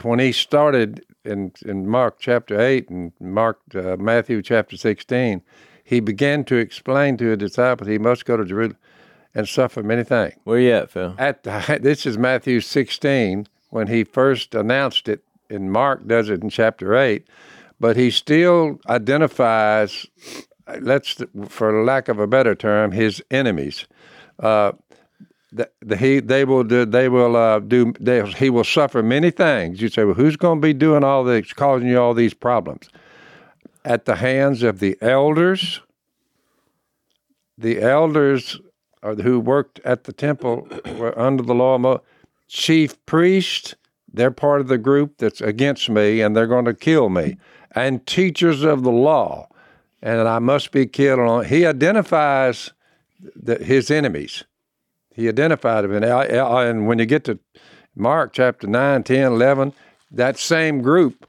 When 0.00 0.20
he 0.20 0.32
started 0.32 1.04
in 1.22 1.52
in 1.66 1.86
Mark 1.86 2.16
chapter 2.18 2.58
eight 2.58 2.88
and 2.88 3.12
Mark 3.20 3.60
uh, 3.74 3.98
Matthew 3.98 4.40
chapter 4.40 4.78
sixteen, 4.78 5.42
he 5.84 6.00
began 6.00 6.44
to 6.44 6.56
explain 6.56 7.18
to 7.18 7.26
his 7.26 7.38
disciples 7.38 7.88
he 7.88 7.98
must 7.98 8.24
go 8.24 8.38
to 8.38 8.44
Jerusalem 8.46 8.78
and 9.34 9.48
suffer 9.48 9.82
many 9.82 10.04
things. 10.04 10.34
Where 10.44 10.58
you 10.58 10.72
at, 10.72 10.90
Phil? 10.90 11.14
At 11.18 11.42
the, 11.44 11.78
this 11.82 12.06
is 12.06 12.18
Matthew 12.18 12.60
16 12.60 13.46
when 13.70 13.86
he 13.86 14.04
first 14.04 14.54
announced 14.54 15.08
it, 15.08 15.22
and 15.48 15.72
Mark 15.72 16.06
does 16.06 16.28
it 16.28 16.42
in 16.42 16.50
chapter 16.50 16.96
8, 16.96 17.26
but 17.78 17.96
he 17.96 18.10
still 18.10 18.80
identifies, 18.88 20.06
let's 20.80 21.16
for 21.48 21.84
lack 21.84 22.08
of 22.08 22.18
a 22.18 22.26
better 22.26 22.54
term, 22.54 22.92
his 22.92 23.22
enemies. 23.30 23.86
Uh, 24.38 24.72
the, 25.52 25.68
the, 25.80 25.96
he 25.96 26.20
they 26.20 26.44
will 26.44 26.62
do 26.62 26.84
they 26.84 27.08
will 27.08 27.34
uh, 27.34 27.58
do 27.58 27.92
they, 27.98 28.24
he 28.32 28.50
will 28.50 28.62
suffer 28.62 29.02
many 29.02 29.32
things. 29.32 29.82
You 29.82 29.88
say, 29.88 30.04
well, 30.04 30.14
who's 30.14 30.36
going 30.36 30.60
to 30.60 30.66
be 30.66 30.72
doing 30.72 31.02
all 31.02 31.24
this, 31.24 31.52
causing 31.52 31.88
you 31.88 32.00
all 32.00 32.14
these 32.14 32.34
problems? 32.34 32.88
At 33.84 34.04
the 34.04 34.16
hands 34.16 34.62
of 34.62 34.78
the 34.78 34.96
elders. 35.00 35.80
The 37.58 37.82
elders 37.82 38.58
or 39.02 39.14
who 39.16 39.40
worked 39.40 39.80
at 39.84 40.04
the 40.04 40.12
temple 40.12 40.68
were 40.96 41.18
under 41.18 41.42
the 41.42 41.54
law 41.54 41.74
of 41.74 42.00
chief 42.48 43.04
priest 43.06 43.74
they're 44.12 44.30
part 44.30 44.60
of 44.60 44.68
the 44.68 44.78
group 44.78 45.18
that's 45.18 45.40
against 45.40 45.88
me 45.88 46.20
and 46.20 46.36
they're 46.36 46.46
going 46.46 46.64
to 46.64 46.74
kill 46.74 47.08
me 47.08 47.36
and 47.72 48.06
teachers 48.06 48.62
of 48.62 48.82
the 48.82 48.90
law 48.90 49.48
and 50.02 50.20
i 50.28 50.38
must 50.38 50.72
be 50.72 50.86
killed 50.86 51.46
he 51.46 51.64
identifies 51.64 52.72
the, 53.36 53.56
his 53.56 53.90
enemies 53.90 54.44
he 55.14 55.28
identified 55.28 55.84
them 55.84 56.02
and, 56.02 56.86
when 56.86 56.98
you 56.98 57.06
get 57.06 57.24
to 57.24 57.38
mark 57.94 58.32
chapter 58.32 58.66
9 58.66 59.02
10 59.02 59.32
11 59.32 59.72
that 60.10 60.38
same 60.38 60.82
group 60.82 61.26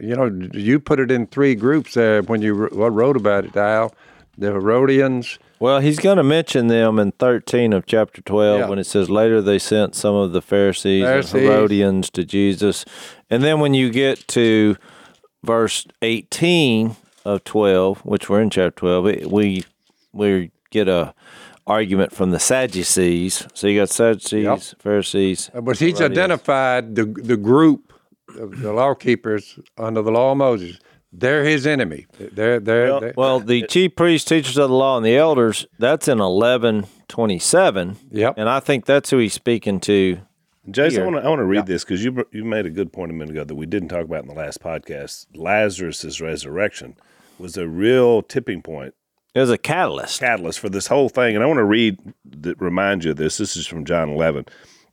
you 0.00 0.16
know 0.16 0.26
you 0.52 0.80
put 0.80 1.00
it 1.00 1.10
in 1.10 1.26
three 1.26 1.54
groups 1.54 1.94
there 1.94 2.22
when 2.22 2.42
you 2.42 2.54
wr- 2.54 2.90
wrote 2.90 3.16
about 3.16 3.44
it 3.44 3.56
Al. 3.56 3.94
the 4.38 4.52
herodians 4.52 5.38
Well, 5.60 5.80
he's 5.80 5.98
going 5.98 6.16
to 6.16 6.22
mention 6.24 6.68
them 6.68 6.98
in 6.98 7.12
13 7.12 7.74
of 7.74 7.84
chapter 7.84 8.22
12 8.22 8.60
Yeah. 8.60 8.68
when 8.68 8.78
it 8.78 8.84
says, 8.84 9.10
Later 9.10 9.42
they 9.42 9.58
sent 9.58 9.94
some 9.94 10.14
of 10.14 10.32
the 10.32 10.40
Pharisees, 10.40 11.04
Pharisees. 11.04 11.34
and 11.34 11.42
Herodians 11.42 12.10
to 12.10 12.24
Jesus. 12.24 12.84
And 13.28 13.42
then 13.42 13.60
when 13.60 13.74
you 13.74 13.90
get 13.90 14.26
to 14.28 14.76
verse 15.44 15.86
18 16.00 16.96
of 17.26 17.44
12, 17.44 18.00
which 18.06 18.30
we're 18.30 18.40
in 18.40 18.48
chapter 18.50 18.70
12, 18.80 19.06
it, 19.06 19.30
we 19.30 19.64
we 20.12 20.50
get 20.70 20.88
a 20.88 21.14
argument 21.66 22.12
from 22.12 22.30
the 22.30 22.40
Sadducees. 22.40 23.46
So 23.54 23.66
you 23.66 23.78
got 23.80 23.90
Sadducees, 23.90 24.74
Pharisees. 24.78 25.50
Uh, 25.54 25.60
but 25.60 25.78
he's 25.78 25.98
Herodians. 25.98 26.18
identified 26.18 26.96
the 26.96 27.04
the 27.04 27.36
group 27.36 27.92
of 28.38 28.60
the 28.60 28.72
law 28.72 28.94
keepers 28.94 29.58
under 29.76 30.00
the 30.02 30.10
law 30.10 30.32
of 30.32 30.38
Moses. 30.38 30.78
They're 31.12 31.44
his 31.44 31.66
enemy. 31.66 32.06
They're 32.18 32.60
they're, 32.60 32.86
Well- 32.86 33.00
they're- 33.00 33.14
Well, 33.16 33.40
the 33.40 33.62
chief 33.66 33.96
priests, 33.96 34.28
teachers 34.28 34.56
of 34.56 34.68
the 34.70 34.74
law, 34.76 34.96
and 34.96 35.04
the 35.04 35.16
elders, 35.16 35.66
that's 35.78 36.06
in 36.08 36.18
1127. 36.18 37.96
Yep. 38.10 38.34
And 38.36 38.48
I 38.48 38.60
think 38.60 38.86
that's 38.86 39.10
who 39.10 39.18
he's 39.18 39.32
speaking 39.34 39.80
to. 39.80 40.18
Jason, 40.70 41.02
I 41.02 41.04
want 41.06 41.16
to 41.16 41.22
I 41.24 41.28
want 41.28 41.40
to 41.40 41.44
read 41.46 41.66
this 41.66 41.84
because 41.84 42.04
you 42.04 42.12
br- 42.12 42.22
you 42.32 42.44
made 42.44 42.66
a 42.66 42.70
good 42.70 42.92
point 42.92 43.10
a 43.10 43.14
minute 43.14 43.30
ago 43.30 43.44
that 43.44 43.54
we 43.54 43.66
didn't 43.66 43.88
talk 43.88 44.04
about 44.04 44.22
in 44.22 44.28
the 44.28 44.34
last 44.34 44.60
podcast. 44.62 45.26
Lazarus's 45.34 46.20
resurrection 46.20 46.96
was 47.38 47.56
a 47.56 47.66
real 47.66 48.20
tipping 48.22 48.60
point, 48.62 48.94
It 49.34 49.40
was 49.40 49.50
a 49.50 49.56
catalyst. 49.58 50.20
catalyst 50.20 50.60
for 50.60 50.68
this 50.68 50.86
whole 50.88 51.08
thing. 51.08 51.34
And 51.34 51.42
I 51.42 51.46
want 51.46 51.56
to 51.58 51.64
read 51.64 51.98
that 52.26 52.60
remind 52.60 53.04
you 53.04 53.12
of 53.12 53.16
this. 53.16 53.38
This 53.38 53.56
is 53.56 53.66
from 53.66 53.84
John 53.86 54.10
11. 54.10 54.44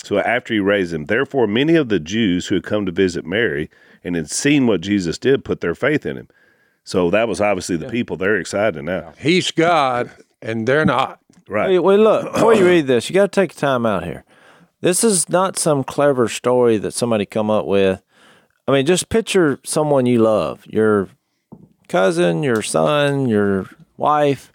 So 0.04 0.18
after 0.20 0.54
he 0.54 0.62
raised 0.62 0.94
him, 0.94 1.06
therefore 1.06 1.46
many 1.48 1.76
of 1.76 1.90
the 1.90 2.00
Jews 2.00 2.48
who 2.48 2.56
had 2.56 2.64
come 2.64 2.86
to 2.86 2.92
visit 2.92 3.26
Mary 3.26 3.70
and 4.04 4.16
had 4.16 4.30
seen 4.30 4.68
what 4.68 4.82
Jesus 4.82 5.18
did 5.18 5.44
put 5.46 5.62
their 5.62 5.76
faith 5.76 6.06
in 6.06 6.18
him. 6.18 6.28
So 6.84 7.10
that 7.10 7.28
was 7.28 7.42
obviously 7.42 7.76
the 7.78 7.90
people. 7.90 8.16
They're 8.18 8.38
excited 8.38 8.82
now, 8.84 9.14
he's 9.20 9.52
God, 9.52 10.10
and 10.42 10.68
they're 10.68 10.86
not. 10.86 11.20
right? 11.48 11.70
Wait, 11.70 11.80
wait, 11.80 11.98
look, 12.00 12.34
before 12.34 12.54
you 12.54 12.66
read 12.68 12.88
this, 12.88 13.10
you 13.10 13.14
got 13.14 13.32
to 13.32 13.42
take 13.42 13.56
time 13.56 13.86
out 13.86 14.04
here. 14.06 14.24
This 14.80 15.04
is 15.04 15.28
not 15.28 15.58
some 15.58 15.84
clever 15.84 16.28
story 16.30 16.78
that 16.78 16.94
somebody 16.94 17.26
come 17.26 17.50
up 17.50 17.66
with. 17.66 18.02
I 18.68 18.72
mean, 18.72 18.86
just 18.86 19.10
picture 19.10 19.60
someone 19.64 20.06
you 20.06 20.20
love, 20.20 20.66
your 20.68 21.10
cousin, 21.88 22.44
your 22.44 22.62
son, 22.62 23.28
your 23.28 23.70
wife, 23.98 24.52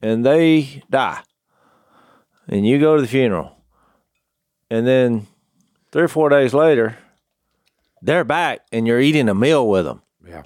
and 0.00 0.24
they 0.24 0.82
die. 0.90 1.20
And 2.48 2.66
you 2.66 2.78
go 2.80 2.96
to 2.96 3.02
the 3.02 3.08
funeral. 3.08 3.56
And 4.70 4.86
then 4.86 5.26
three 5.92 6.02
or 6.04 6.08
four 6.08 6.28
days 6.28 6.54
later, 6.54 6.96
they're 8.02 8.24
back 8.24 8.60
and 8.72 8.86
you're 8.86 9.00
eating 9.00 9.28
a 9.28 9.34
meal 9.34 9.66
with 9.68 9.84
them. 9.84 10.02
Yeah. 10.26 10.42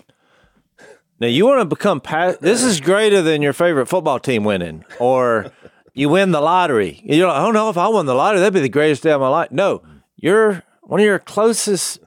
Now 1.21 1.27
you 1.27 1.47
want 1.47 1.61
to 1.61 1.65
become 1.65 2.01
pa- 2.01 2.35
this 2.41 2.63
is 2.63 2.81
greater 2.81 3.23
than 3.23 3.43
your 3.43 3.53
favorite 3.53 3.87
football 3.87 4.21
team 4.21 4.45
winning 4.45 4.85
or 5.01 5.51
you 5.95 6.09
win 6.09 6.31
the 6.31 6.41
lottery. 6.41 7.01
You're 7.05 7.27
like, 7.27 7.37
I 7.37 7.43
don't 7.43 7.55
know 7.55 7.71
if 7.71 7.77
I 7.77 7.89
won 7.89 8.07
the 8.07 8.15
lottery, 8.15 8.39
that'd 8.41 8.55
be 8.55 8.61
the 8.61 8.69
greatest 8.69 9.03
day 9.03 9.11
of 9.11 9.21
my 9.21 9.29
life. 9.29 9.51
No, 9.51 9.83
you're 10.17 10.63
one 10.83 11.01
of 11.01 11.07
your 11.07 11.19
closest 11.19 11.99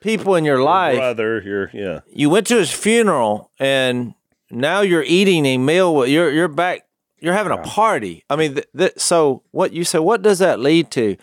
people 0.00 0.34
in 0.34 0.44
your 0.44 0.62
life. 0.62 0.98
Brother, 0.98 1.40
here, 1.40 1.70
yeah. 1.72 2.00
You 2.12 2.28
went 2.30 2.46
to 2.48 2.56
his 2.56 2.70
funeral 2.70 3.50
and 3.58 4.14
now 4.50 4.82
you're 4.82 5.02
eating 5.02 5.46
a 5.46 5.58
meal 5.58 5.94
with 5.94 6.10
you're 6.10 6.30
you're 6.30 6.48
back 6.48 6.82
you're 7.20 7.34
having 7.34 7.52
a 7.52 7.58
party. 7.62 8.24
I 8.30 8.36
mean, 8.36 8.54
th- 8.54 8.66
th- 8.76 8.98
so 8.98 9.42
what 9.50 9.72
you 9.72 9.84
say? 9.84 9.98
What 9.98 10.22
does 10.22 10.38
that 10.38 10.60
lead 10.60 10.90
to? 10.92 11.16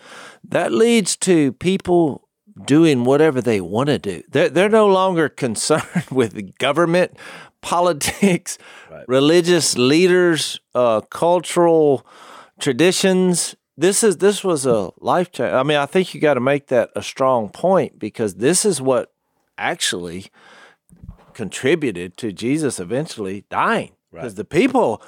That 0.44 0.72
leads 0.72 1.16
to 1.18 1.52
people 1.52 2.25
doing 2.64 3.04
whatever 3.04 3.40
they 3.40 3.60
want 3.60 3.88
to 3.88 3.98
do. 3.98 4.22
They're 4.28 4.48
they're 4.48 4.68
no 4.68 4.86
longer 4.86 5.28
concerned 5.44 6.06
with 6.10 6.56
government, 6.58 7.16
politics, 7.60 8.58
religious 9.06 9.76
leaders, 9.76 10.60
uh, 10.74 11.02
cultural 11.02 12.06
traditions. 12.58 13.54
This 13.76 14.02
is 14.02 14.18
this 14.18 14.42
was 14.42 14.64
a 14.64 14.90
life 14.98 15.32
change. 15.32 15.52
I 15.52 15.62
mean, 15.62 15.76
I 15.76 15.86
think 15.86 16.14
you 16.14 16.20
got 16.20 16.34
to 16.34 16.40
make 16.40 16.68
that 16.68 16.90
a 16.96 17.02
strong 17.02 17.50
point 17.50 17.98
because 17.98 18.36
this 18.36 18.64
is 18.64 18.80
what 18.80 19.12
actually 19.58 20.26
contributed 21.34 22.16
to 22.16 22.32
Jesus 22.32 22.80
eventually 22.80 23.44
dying 23.50 23.92
because 24.10 24.36
the 24.36 24.44
people 24.44 25.02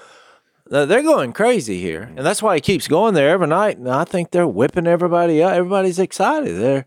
they're 0.66 0.86
they're 0.86 1.02
going 1.02 1.32
crazy 1.32 1.80
here, 1.80 2.12
and 2.14 2.26
that's 2.26 2.42
why 2.42 2.56
he 2.56 2.60
keeps 2.60 2.88
going 2.88 3.14
there 3.14 3.30
every 3.30 3.46
night. 3.46 3.78
And 3.78 3.88
I 3.88 4.04
think 4.04 4.30
they're 4.30 4.46
whipping 4.46 4.86
everybody 4.86 5.42
up. 5.42 5.52
Everybody's 5.52 5.98
excited 5.98 6.60
there. 6.60 6.84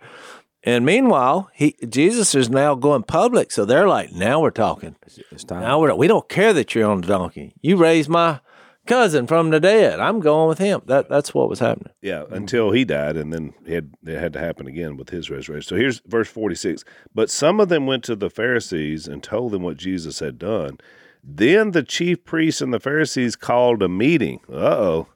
And 0.63 0.86
meanwhile, 0.86 1.50
he 1.54 1.76
Jesus 1.89 2.36
is 2.36 2.50
now 2.50 2.76
going 2.76 3.04
public, 3.04 3.52
so 3.52 3.65
they're 3.65 3.88
like, 3.88 4.12
"Now 4.12 4.39
we're 4.41 4.52
talking. 4.52 4.95
It's 5.32 5.43
time. 5.43 5.62
Now 5.62 5.80
we're 5.80 5.95
we 5.95 6.08
don't 6.08 6.30
care 6.30 6.54
that 6.54 6.76
you're 6.76 6.89
on 6.89 7.02
the 7.02 7.08
donkey. 7.08 7.56
You 7.62 7.78
raised 7.78 8.10
my 8.10 8.41
cousin 8.86 9.26
from 9.26 9.50
the 9.50 9.60
dead. 9.60 10.00
I'm 10.00 10.19
going 10.19 10.47
with 10.50 10.60
him. 10.60 10.82
That 10.86 11.10
that's 11.10 11.34
what 11.34 11.50
was 11.50 11.60
happening. 11.60 11.93
Yeah, 12.02 12.26
until 12.30 12.71
he 12.71 12.86
died, 12.86 13.17
and 13.17 13.34
then 13.34 13.54
it 13.65 13.74
had, 13.74 13.93
it 14.06 14.19
had 14.19 14.34
to 14.34 14.39
happen 14.39 14.67
again 14.67 14.97
with 14.97 15.10
his 15.10 15.32
resurrection. 15.32 15.67
So 15.67 15.76
here's 15.76 16.00
verse 16.06 16.30
46. 16.30 16.84
But 17.15 17.32
some 17.32 17.60
of 17.60 17.69
them 17.69 17.88
went 17.88 18.04
to 18.04 18.15
the 18.15 18.30
Pharisees 18.30 19.08
and 19.08 19.24
told 19.24 19.54
them 19.54 19.63
what 19.63 19.78
Jesus 19.78 20.19
had 20.19 20.38
done. 20.38 20.78
Then 21.24 21.71
the 21.71 21.84
chief 21.84 22.24
priests 22.24 22.62
and 22.62 22.71
the 22.74 22.80
Pharisees 22.80 23.36
called 23.36 23.82
a 23.82 23.89
meeting. 23.89 24.41
Uh 24.47 24.56
oh. 24.58 25.08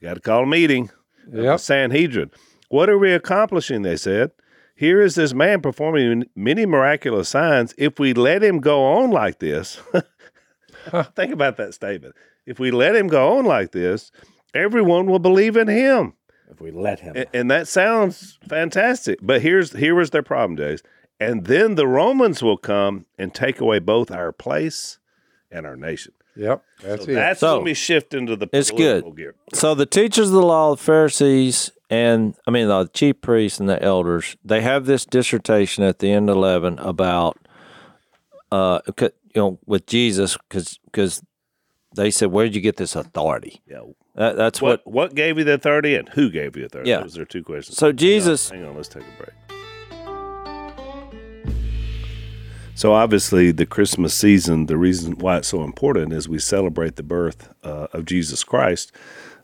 Got 0.00 0.14
to 0.14 0.20
call 0.20 0.44
a 0.44 0.46
meeting. 0.46 0.90
of 1.26 1.32
the 1.32 1.42
Yep. 1.42 1.60
Sanhedrin. 1.60 2.30
What 2.70 2.88
are 2.88 2.98
we 2.98 3.12
accomplishing? 3.12 3.82
They 3.82 3.96
said. 3.96 4.30
Here 4.80 5.02
is 5.02 5.14
this 5.14 5.34
man 5.34 5.60
performing 5.60 6.24
many 6.34 6.64
miraculous 6.64 7.28
signs. 7.28 7.74
If 7.76 7.98
we 7.98 8.14
let 8.14 8.42
him 8.42 8.60
go 8.60 8.82
on 8.82 9.10
like 9.10 9.38
this, 9.38 9.78
think 11.14 11.34
about 11.34 11.58
that 11.58 11.74
statement. 11.74 12.14
If 12.46 12.58
we 12.58 12.70
let 12.70 12.96
him 12.96 13.06
go 13.06 13.36
on 13.36 13.44
like 13.44 13.72
this, 13.72 14.10
everyone 14.54 15.04
will 15.04 15.18
believe 15.18 15.58
in 15.58 15.68
him. 15.68 16.14
If 16.50 16.62
we 16.62 16.70
let 16.70 17.00
him. 17.00 17.12
And, 17.14 17.26
and 17.34 17.50
that 17.50 17.68
sounds 17.68 18.38
fantastic. 18.48 19.18
But 19.20 19.42
here's 19.42 19.74
here 19.74 19.94
was 19.94 20.10
their 20.10 20.22
problem, 20.22 20.56
Days. 20.56 20.82
And 21.20 21.44
then 21.44 21.74
the 21.74 21.86
Romans 21.86 22.42
will 22.42 22.56
come 22.56 23.04
and 23.18 23.34
take 23.34 23.60
away 23.60 23.80
both 23.80 24.10
our 24.10 24.32
place 24.32 24.98
and 25.50 25.66
our 25.66 25.76
nation. 25.76 26.14
Yep. 26.36 26.64
That's 26.82 27.04
So 27.04 27.10
it. 27.10 27.14
that's 27.16 27.40
So, 27.40 27.56
when 27.56 27.64
we 27.66 27.74
shift 27.74 28.14
into 28.14 28.34
the 28.34 28.48
it's 28.50 28.70
good. 28.70 29.04
gear. 29.14 29.34
So 29.52 29.74
the 29.74 29.84
teachers 29.84 30.28
of 30.28 30.32
the 30.32 30.42
law, 30.42 30.70
the 30.70 30.78
Pharisees, 30.82 31.70
and 31.90 32.34
I 32.46 32.50
mean 32.50 32.68
the 32.68 32.88
chief 32.94 33.20
priests 33.20 33.60
and 33.60 33.68
the 33.68 33.82
elders, 33.82 34.36
they 34.44 34.62
have 34.62 34.86
this 34.86 35.04
dissertation 35.04 35.84
at 35.84 35.98
the 35.98 36.10
end 36.10 36.30
of 36.30 36.36
eleven 36.36 36.78
about, 36.78 37.36
uh, 38.52 38.80
you 38.98 39.10
know, 39.34 39.58
with 39.66 39.86
Jesus, 39.86 40.38
because 40.50 41.22
they 41.94 42.10
said, 42.10 42.30
"Where 42.30 42.46
did 42.46 42.54
you 42.54 42.60
get 42.60 42.76
this 42.76 42.96
authority?" 42.96 43.60
Yeah. 43.68 43.80
That, 44.14 44.36
that's 44.36 44.60
What 44.60 44.84
what. 44.86 44.92
what 44.92 45.14
gave 45.14 45.38
you 45.38 45.44
the 45.44 45.54
authority 45.54 45.94
and 45.94 46.08
who 46.10 46.30
gave 46.30 46.56
you 46.56 46.64
authority? 46.66 46.90
Yeah. 46.90 47.00
Those 47.00 47.18
are 47.18 47.24
two 47.24 47.44
questions. 47.44 47.76
So 47.78 47.92
Jesus, 47.92 48.50
Hang 48.50 48.64
on, 48.64 48.76
let's 48.76 48.88
take 48.88 49.02
a 49.04 49.22
break. 49.22 49.34
So 52.74 52.92
obviously, 52.94 53.52
the 53.52 53.66
Christmas 53.66 54.14
season, 54.14 54.66
the 54.66 54.78
reason 54.78 55.18
why 55.18 55.36
it's 55.36 55.48
so 55.48 55.62
important 55.64 56.12
is 56.14 56.28
we 56.28 56.38
celebrate 56.38 56.96
the 56.96 57.02
birth 57.02 57.50
uh, 57.62 57.88
of 57.92 58.06
Jesus 58.06 58.42
Christ, 58.42 58.90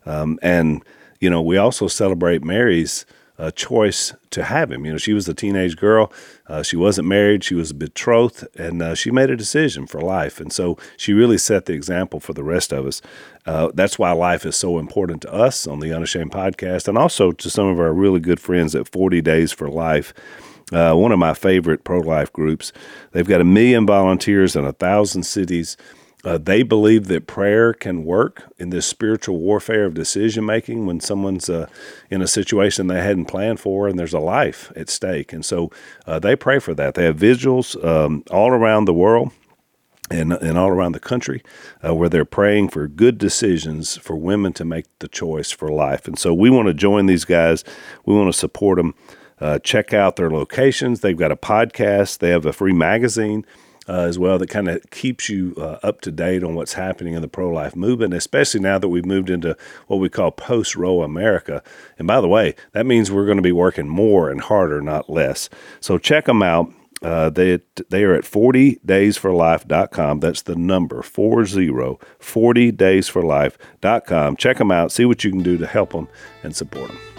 um, 0.07 0.39
and 0.41 0.83
you 1.19 1.29
know 1.29 1.41
we 1.41 1.57
also 1.57 1.87
celebrate 1.87 2.43
Mary's 2.43 3.05
uh, 3.39 3.51
choice 3.51 4.15
to 4.31 4.43
have 4.43 4.71
him. 4.71 4.83
You 4.83 4.93
know, 4.93 4.97
she 4.97 5.13
was 5.13 5.27
a 5.27 5.33
teenage 5.33 5.77
girl; 5.77 6.11
uh, 6.47 6.63
she 6.63 6.75
wasn't 6.75 7.07
married; 7.07 7.43
she 7.43 7.55
was 7.55 7.73
betrothed, 7.73 8.47
and 8.55 8.81
uh, 8.81 8.95
she 8.95 9.11
made 9.11 9.29
a 9.29 9.37
decision 9.37 9.87
for 9.87 10.01
life. 10.01 10.39
And 10.39 10.51
so 10.51 10.77
she 10.97 11.13
really 11.13 11.37
set 11.37 11.65
the 11.65 11.73
example 11.73 12.19
for 12.19 12.33
the 12.33 12.43
rest 12.43 12.71
of 12.71 12.85
us. 12.85 13.01
Uh, 13.45 13.69
that's 13.73 13.99
why 13.99 14.11
life 14.11 14.45
is 14.45 14.55
so 14.55 14.79
important 14.79 15.21
to 15.21 15.33
us 15.33 15.67
on 15.67 15.79
the 15.79 15.93
Unashamed 15.93 16.31
podcast, 16.31 16.87
and 16.87 16.97
also 16.97 17.31
to 17.31 17.49
some 17.49 17.67
of 17.67 17.79
our 17.79 17.93
really 17.93 18.19
good 18.19 18.39
friends 18.39 18.75
at 18.75 18.87
Forty 18.87 19.21
Days 19.21 19.51
for 19.51 19.69
Life 19.69 20.13
uh, 20.71 20.93
one 20.93 21.11
of 21.11 21.19
my 21.19 21.33
favorite 21.33 21.83
pro 21.83 21.99
life 21.99 22.31
groups. 22.33 22.73
They've 23.11 23.27
got 23.27 23.41
a 23.41 23.45
million 23.45 23.85
volunteers 23.85 24.55
in 24.55 24.65
a 24.65 24.73
thousand 24.73 25.23
cities. 25.23 25.77
Uh, 26.27 26.37
they 26.37 26.61
believe 26.61 27.07
that 27.07 27.25
prayer 27.25 27.73
can 27.73 28.03
work 28.03 28.43
in 28.57 28.69
this 28.69 28.85
spiritual 28.85 29.37
warfare 29.37 29.85
of 29.85 29.93
decision 29.93 30.45
making 30.45 30.85
when 30.85 30.99
someone's 30.99 31.49
uh, 31.49 31.65
in 32.09 32.21
a 32.21 32.27
situation 32.27 32.87
they 32.87 33.01
hadn't 33.01 33.27
planned 33.27 33.61
for 33.61 33.87
and 33.87 33.97
there's 33.97 34.13
a 34.13 34.19
life 34.19 34.69
at 34.75 34.89
stake. 34.89 35.31
And 35.31 35.45
so 35.45 35.71
uh, 36.05 36.19
they 36.19 36.35
pray 36.35 36.59
for 36.59 36.73
that. 36.73 36.95
They 36.95 37.05
have 37.05 37.15
vigils 37.15 37.77
um, 37.81 38.25
all 38.29 38.49
around 38.49 38.83
the 38.83 38.93
world 38.93 39.31
and, 40.11 40.33
and 40.33 40.57
all 40.57 40.67
around 40.67 40.91
the 40.91 40.99
country 40.99 41.43
uh, 41.81 41.95
where 41.95 42.09
they're 42.09 42.25
praying 42.25 42.69
for 42.69 42.89
good 42.89 43.17
decisions 43.17 43.95
for 43.95 44.17
women 44.17 44.51
to 44.51 44.65
make 44.65 44.87
the 44.99 45.07
choice 45.07 45.51
for 45.51 45.69
life. 45.69 46.09
And 46.09 46.19
so 46.19 46.33
we 46.33 46.49
want 46.49 46.67
to 46.67 46.73
join 46.73 47.05
these 47.05 47.23
guys. 47.23 47.63
We 48.05 48.13
want 48.13 48.33
to 48.33 48.37
support 48.37 48.75
them. 48.75 48.95
Uh, 49.39 49.59
check 49.59 49.93
out 49.93 50.17
their 50.17 50.29
locations. 50.29 50.99
They've 50.99 51.15
got 51.15 51.31
a 51.31 51.37
podcast. 51.37 52.17
They 52.17 52.31
have 52.31 52.45
a 52.45 52.51
free 52.51 52.73
magazine 52.73 53.45
uh, 53.87 54.01
as 54.01 54.19
well 54.19 54.37
that 54.37 54.49
kind 54.49 54.67
of 54.67 54.83
keeps 54.91 55.29
you 55.29 55.53
uh, 55.57 55.79
up 55.83 56.01
to 56.01 56.11
date 56.11 56.43
on 56.43 56.55
what's 56.55 56.73
happening 56.73 57.13
in 57.13 57.21
the 57.21 57.27
pro 57.27 57.49
life 57.49 57.75
movement, 57.75 58.13
especially 58.13 58.59
now 58.59 58.77
that 58.77 58.89
we've 58.89 59.05
moved 59.05 59.29
into 59.29 59.55
what 59.87 59.97
we 59.97 60.09
call 60.09 60.31
post 60.31 60.75
Roe 60.75 61.03
America. 61.03 61.63
And 61.97 62.07
by 62.07 62.19
the 62.21 62.27
way, 62.27 62.55
that 62.73 62.85
means 62.85 63.11
we're 63.11 63.25
going 63.25 63.37
to 63.37 63.43
be 63.43 63.51
working 63.51 63.87
more 63.87 64.29
and 64.29 64.41
harder, 64.41 64.81
not 64.81 65.09
less. 65.09 65.49
So 65.79 65.97
check 65.97 66.25
them 66.25 66.43
out. 66.43 66.71
Uh, 67.01 67.29
they 67.29 67.61
they 67.89 68.03
are 68.03 68.13
at 68.15 68.23
40daysforlife.com. 68.23 70.19
That's 70.19 70.41
the 70.41 70.55
number 70.55 71.03
40 71.03 71.59
40daysforlife.com. 71.59 74.35
Check 74.35 74.57
them 74.57 74.71
out. 74.71 74.91
See 74.91 75.05
what 75.05 75.23
you 75.23 75.29
can 75.29 75.43
do 75.43 75.57
to 75.57 75.67
help 75.67 75.91
them 75.91 76.07
and 76.43 76.55
support 76.55 76.87
them. 76.87 77.16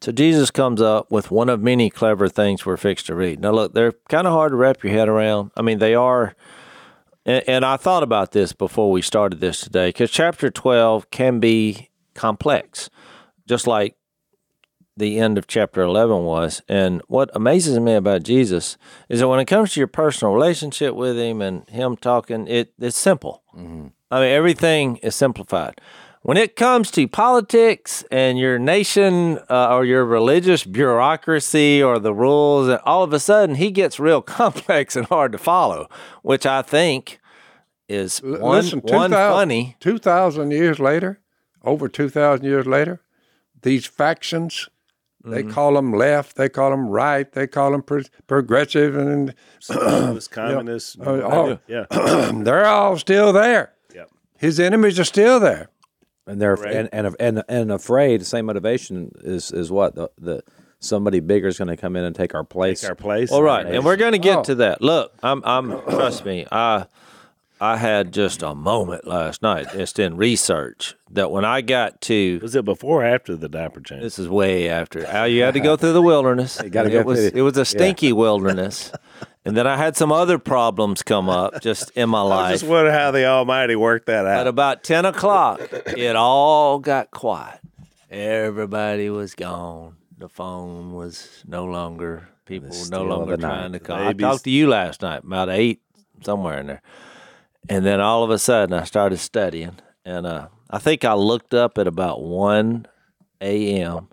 So 0.00 0.12
Jesus 0.12 0.50
comes 0.50 0.80
up 0.80 1.10
with 1.10 1.30
one 1.30 1.48
of 1.48 1.60
many 1.60 1.90
clever 1.90 2.28
things 2.28 2.64
we're 2.64 2.76
fixed 2.76 3.06
to 3.06 3.14
read. 3.14 3.40
Now, 3.40 3.50
look, 3.50 3.74
they're 3.74 3.92
kind 4.08 4.26
of 4.26 4.32
hard 4.32 4.52
to 4.52 4.56
wrap 4.56 4.82
your 4.84 4.92
head 4.92 5.08
around. 5.08 5.50
I 5.56 5.62
mean, 5.62 5.78
they 5.78 5.94
are. 5.94 6.34
And, 7.24 7.44
and 7.48 7.64
I 7.64 7.76
thought 7.76 8.02
about 8.02 8.32
this 8.32 8.52
before 8.52 8.90
we 8.90 9.02
started 9.02 9.40
this 9.40 9.60
today 9.60 9.88
because 9.88 10.10
chapter 10.10 10.50
12 10.50 11.10
can 11.10 11.40
be 11.40 11.90
complex, 12.14 12.90
just 13.46 13.66
like 13.66 13.96
the 14.96 15.18
end 15.18 15.38
of 15.38 15.46
chapter 15.46 15.80
11 15.80 16.24
was. 16.24 16.60
And 16.68 17.02
what 17.08 17.30
amazes 17.34 17.78
me 17.78 17.94
about 17.94 18.22
Jesus 18.22 18.76
is 19.08 19.20
that 19.20 19.28
when 19.28 19.40
it 19.40 19.46
comes 19.46 19.72
to 19.72 19.80
your 19.80 19.86
personal 19.86 20.34
relationship 20.34 20.94
with 20.94 21.16
him 21.16 21.40
and 21.40 21.68
him 21.68 21.96
talking, 21.96 22.46
it, 22.46 22.72
it's 22.78 22.96
simple. 22.96 23.42
Mm-hmm. 23.56 23.88
I 24.10 24.20
mean, 24.20 24.30
everything 24.30 24.96
is 24.98 25.14
simplified. 25.14 25.80
When 26.28 26.36
it 26.36 26.56
comes 26.56 26.90
to 26.90 27.08
politics 27.08 28.04
and 28.10 28.38
your 28.38 28.58
nation 28.58 29.38
uh, 29.48 29.74
or 29.74 29.86
your 29.86 30.04
religious 30.04 30.62
bureaucracy 30.62 31.82
or 31.82 31.98
the 31.98 32.12
rules, 32.12 32.68
and 32.68 32.78
all 32.84 33.02
of 33.02 33.14
a 33.14 33.18
sudden 33.18 33.54
he 33.54 33.70
gets 33.70 33.98
real 33.98 34.20
complex 34.38 34.94
and 34.94 35.06
hard 35.06 35.32
to 35.32 35.38
follow, 35.38 35.88
which 36.20 36.44
I 36.44 36.60
think 36.60 37.18
is 37.88 38.20
L- 38.22 38.40
one, 38.40 38.56
Listen, 38.56 38.80
one 38.80 39.08
2000 39.08 39.34
funny. 39.34 39.76
2,000 39.80 40.50
years 40.50 40.78
later, 40.78 41.18
over 41.64 41.88
2,000 41.88 42.44
years 42.44 42.66
later, 42.66 43.00
these 43.62 43.86
factions, 43.86 44.68
they 45.24 45.40
Mm-hmm. 45.44 45.50
call 45.52 45.72
them 45.76 45.94
left, 45.94 46.36
they 46.36 46.50
call 46.50 46.70
them 46.72 46.88
right, 46.90 47.32
they 47.32 47.46
call 47.46 47.70
them 47.72 47.80
pro- 47.80 48.02
progressive, 48.26 48.94
and 48.98 49.34
Socialist, 49.60 50.30
communist, 50.30 51.00
uh, 51.00 51.22
all- 51.22 51.58
yeah. 51.66 51.86
they're 52.34 52.66
all 52.66 52.98
still 52.98 53.32
there. 53.32 53.72
Yep. 53.94 54.10
His 54.36 54.60
enemies 54.60 55.00
are 55.00 55.04
still 55.04 55.40
there. 55.40 55.70
And 56.28 56.40
they're 56.40 56.54
Right. 56.54 56.74
and, 56.76 56.88
and 56.92 57.16
and 57.18 57.42
and 57.48 57.72
afraid. 57.72 58.24
Same 58.24 58.46
motivation 58.46 59.12
is 59.24 59.50
is 59.50 59.70
what 59.70 59.94
the 59.94 60.10
the 60.18 60.42
somebody 60.80 61.18
bigger 61.20 61.48
is 61.48 61.58
going 61.58 61.68
to 61.68 61.76
come 61.76 61.96
in 61.96 62.04
and 62.04 62.14
take 62.14 62.34
our 62.34 62.44
place. 62.44 62.82
Take 62.82 62.90
our 62.90 62.94
place. 62.94 63.32
All 63.32 63.42
right, 63.42 63.66
and 63.66 63.84
we're 63.84 63.96
going 63.96 64.12
to 64.12 64.18
get 64.18 64.38
Oh. 64.38 64.42
to 64.44 64.54
that. 64.56 64.80
Look, 64.80 65.12
I'm, 65.22 65.42
I'm. 65.44 65.70
Trust 65.82 66.24
me, 66.24 66.46
I, 66.52 66.86
I 67.60 67.76
had 67.76 68.12
just 68.12 68.42
a 68.42 68.54
moment 68.54 69.06
last 69.06 69.42
night, 69.42 69.66
just 69.72 69.98
in 69.98 70.16
research, 70.16 70.94
that 71.10 71.30
when 71.30 71.44
I 71.44 71.60
got 71.60 72.00
to, 72.02 72.38
Was 72.40 72.54
it 72.54 72.64
before 72.64 73.02
or 73.02 73.04
after 73.04 73.34
the 73.36 73.48
diaper 73.48 73.80
change? 73.80 74.02
this 74.02 74.18
is 74.18 74.28
way 74.28 74.68
after. 74.68 75.04
How 75.06 75.24
you 75.24 75.42
had 75.42 75.54
to 75.54 75.60
go 75.60 75.76
through 75.76 75.92
the 75.94 76.02
wilderness. 76.02 76.60
You 76.64 76.70
gotta 76.70 76.88
it 76.90 76.92
go 76.92 77.02
was, 77.02 77.30
through 77.30 77.38
it 77.38 77.42
was 77.42 77.56
a 77.56 77.64
stinky 77.64 78.12
wilderness, 78.12 78.92
and 79.44 79.56
then 79.56 79.66
I 79.66 79.76
had 79.76 79.96
some 79.96 80.12
other 80.12 80.38
problems 80.38 81.02
come 81.02 81.28
up 81.28 81.60
just 81.60 81.90
in 81.96 82.08
my 82.10 82.20
life. 82.34 82.48
I 82.48 82.52
just 82.52 82.64
wonder 82.64 82.92
how 82.92 83.10
the 83.10 83.26
Almighty 83.26 83.74
worked 83.76 84.06
that 84.06 84.24
out. 84.26 84.40
At 84.40 84.46
about 84.46 84.84
10 84.84 85.04
o'clock, 85.06 85.60
it 85.96 86.14
all 86.16 86.78
got 86.78 87.10
quiet. 87.10 87.60
Everybody 88.10 89.10
was 89.10 89.34
gone. 89.34 89.96
The 90.16 90.28
phone 90.28 90.92
was 90.94 91.42
no 91.46 91.64
longer, 91.64 92.28
people 92.44 92.70
were 92.70 92.90
no 92.90 93.04
longer 93.04 93.36
night. 93.36 93.48
trying 93.48 93.72
to 93.72 93.78
call. 93.78 93.96
I 93.96 94.12
talked 94.12 94.44
to 94.44 94.50
you 94.50 94.68
last 94.68 95.02
night, 95.02 95.24
about 95.24 95.48
eight, 95.48 95.80
somewhere 96.22 96.58
in 96.60 96.66
there. 96.66 96.82
And 97.68 97.84
then 97.84 98.00
all 98.00 98.22
of 98.22 98.30
a 98.30 98.38
sudden, 98.38 98.78
I 98.78 98.84
started 98.84 99.18
studying. 99.18 99.76
And 100.04 100.26
uh, 100.26 100.48
I 100.70 100.78
think 100.78 101.04
I 101.04 101.14
looked 101.14 101.54
up 101.54 101.78
at 101.78 101.86
about 101.86 102.22
1 102.22 102.86
a.m. 103.40 104.08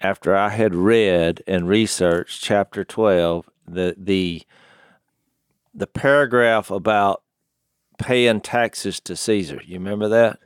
after 0.00 0.36
I 0.36 0.50
had 0.50 0.74
read 0.74 1.42
and 1.46 1.68
researched 1.68 2.42
chapter 2.42 2.84
12, 2.84 3.48
the, 3.66 3.94
the, 3.98 4.42
the 5.74 5.86
paragraph 5.86 6.70
about 6.70 7.22
paying 7.98 8.40
taxes 8.40 9.00
to 9.00 9.16
Caesar. 9.16 9.60
You 9.64 9.78
remember 9.78 10.08
that? 10.08 10.38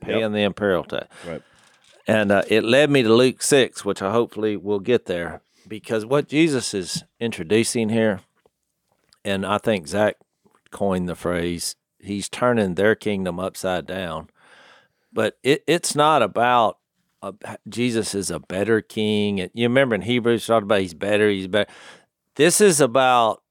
Paying 0.00 0.32
the 0.32 0.42
imperial 0.42 0.84
tax. 0.84 1.06
Right. 1.26 1.42
And 2.06 2.32
uh, 2.32 2.42
it 2.48 2.64
led 2.64 2.90
me 2.90 3.02
to 3.02 3.14
Luke 3.14 3.42
6, 3.42 3.84
which 3.84 4.02
I 4.02 4.10
hopefully 4.10 4.56
will 4.56 4.80
get 4.80 5.06
there 5.06 5.42
because 5.68 6.04
what 6.04 6.28
Jesus 6.28 6.74
is 6.74 7.04
introducing 7.20 7.88
here, 7.88 8.20
and 9.24 9.46
I 9.46 9.58
think 9.58 9.88
Zach 9.88 10.16
coined 10.72 11.08
the 11.08 11.14
phrase, 11.14 11.76
he's 12.00 12.28
turning 12.28 12.74
their 12.74 12.94
kingdom 12.96 13.38
upside 13.38 13.86
down. 13.86 14.28
But 15.12 15.38
it, 15.42 15.62
it's 15.66 15.94
not 15.94 16.22
about 16.22 16.78
uh, 17.22 17.32
Jesus 17.68 18.14
is 18.14 18.30
a 18.30 18.40
better 18.40 18.80
king. 18.80 19.40
And 19.40 19.50
you 19.54 19.64
remember 19.66 19.94
in 19.94 20.02
Hebrews, 20.02 20.46
talked 20.46 20.64
about 20.64 20.80
he's 20.80 20.94
better, 20.94 21.30
he's 21.30 21.46
better. 21.46 21.70
This 22.34 22.60
is 22.60 22.80
about 22.80 23.42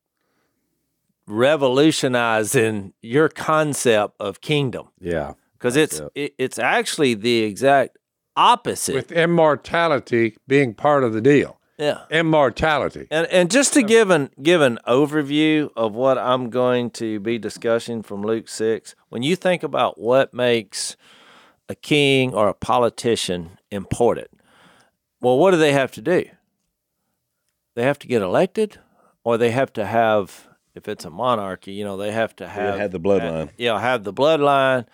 revolutionizing 1.27 2.93
your 3.01 3.29
concept 3.29 4.15
of 4.19 4.41
kingdom 4.41 4.87
Yeah. 4.99 5.33
because 5.53 5.75
it's 5.75 6.01
it, 6.15 6.33
it's 6.37 6.59
actually 6.59 7.13
the 7.13 7.43
exact 7.43 7.97
opposite. 8.35 8.95
With 8.95 9.11
immortality 9.11 10.35
being 10.47 10.73
part 10.73 11.03
of 11.03 11.13
the 11.13 11.21
deal. 11.21 11.59
Yeah. 11.81 12.05
Immortality. 12.11 13.07
And 13.09 13.27
and 13.27 13.49
just 13.49 13.73
to 13.73 13.81
give 13.81 14.09
an 14.11 14.29
give 14.41 14.61
an 14.61 14.79
overview 14.87 15.69
of 15.75 15.93
what 15.93 16.17
I'm 16.17 16.49
going 16.49 16.91
to 16.91 17.19
be 17.19 17.39
discussing 17.39 18.03
from 18.03 18.21
Luke 18.21 18.47
six, 18.47 18.95
when 19.09 19.23
you 19.23 19.35
think 19.35 19.63
about 19.63 19.99
what 19.99 20.33
makes 20.33 20.95
a 21.67 21.75
king 21.75 22.33
or 22.33 22.47
a 22.47 22.53
politician 22.53 23.57
important, 23.71 24.29
well, 25.21 25.37
what 25.37 25.51
do 25.51 25.57
they 25.57 25.73
have 25.73 25.91
to 25.93 26.01
do? 26.01 26.25
They 27.75 27.83
have 27.83 27.97
to 27.99 28.07
get 28.07 28.21
elected, 28.21 28.77
or 29.23 29.37
they 29.37 29.51
have 29.51 29.73
to 29.73 29.85
have, 29.85 30.47
if 30.75 30.87
it's 30.87 31.05
a 31.05 31.09
monarchy, 31.09 31.71
you 31.71 31.83
know, 31.83 31.97
they 31.97 32.11
have 32.11 32.35
to 32.35 32.47
have 32.47 32.77
have 32.77 32.91
the 32.91 32.99
bloodline. 32.99 33.49
you 33.57 33.67
know, 33.67 33.77
have 33.77 34.03
the 34.03 34.13
bloodline, 34.13 34.85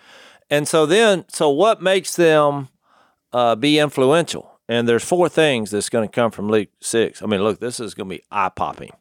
and 0.48 0.66
so 0.66 0.86
then, 0.86 1.24
so 1.28 1.50
what 1.50 1.82
makes 1.82 2.16
them 2.16 2.68
uh, 3.32 3.56
be 3.56 3.78
influential? 3.78 4.57
And 4.68 4.86
there's 4.86 5.04
four 5.04 5.28
things 5.28 5.70
that's 5.70 5.88
going 5.88 6.06
to 6.06 6.14
come 6.14 6.30
from 6.30 6.48
Luke 6.48 6.68
six. 6.80 7.22
I 7.22 7.26
mean, 7.26 7.42
look, 7.42 7.58
this 7.58 7.80
is 7.80 7.94
going 7.94 8.08
to 8.08 8.16
be 8.16 8.22
eye 8.30 8.50
popping 8.50 8.92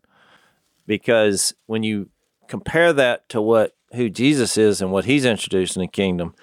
because 0.86 1.54
when 1.66 1.84
you 1.84 2.10
compare 2.48 2.94
that 2.94 3.28
to 3.30 3.42
what 3.42 3.76
who 3.94 4.10
Jesus 4.10 4.58
is 4.58 4.82
and 4.82 4.92
what 4.92 5.06
He's 5.06 5.26
introduced 5.26 5.76
in 5.76 5.82
the 5.82 5.88
kingdom, 5.88 6.34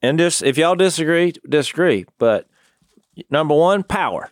and 0.00 0.18
just 0.18 0.42
if 0.42 0.56
y'all 0.56 0.76
disagree, 0.76 1.32
disagree. 1.48 2.06
But 2.18 2.48
number 3.30 3.54
one, 3.54 3.82
power. 3.82 4.30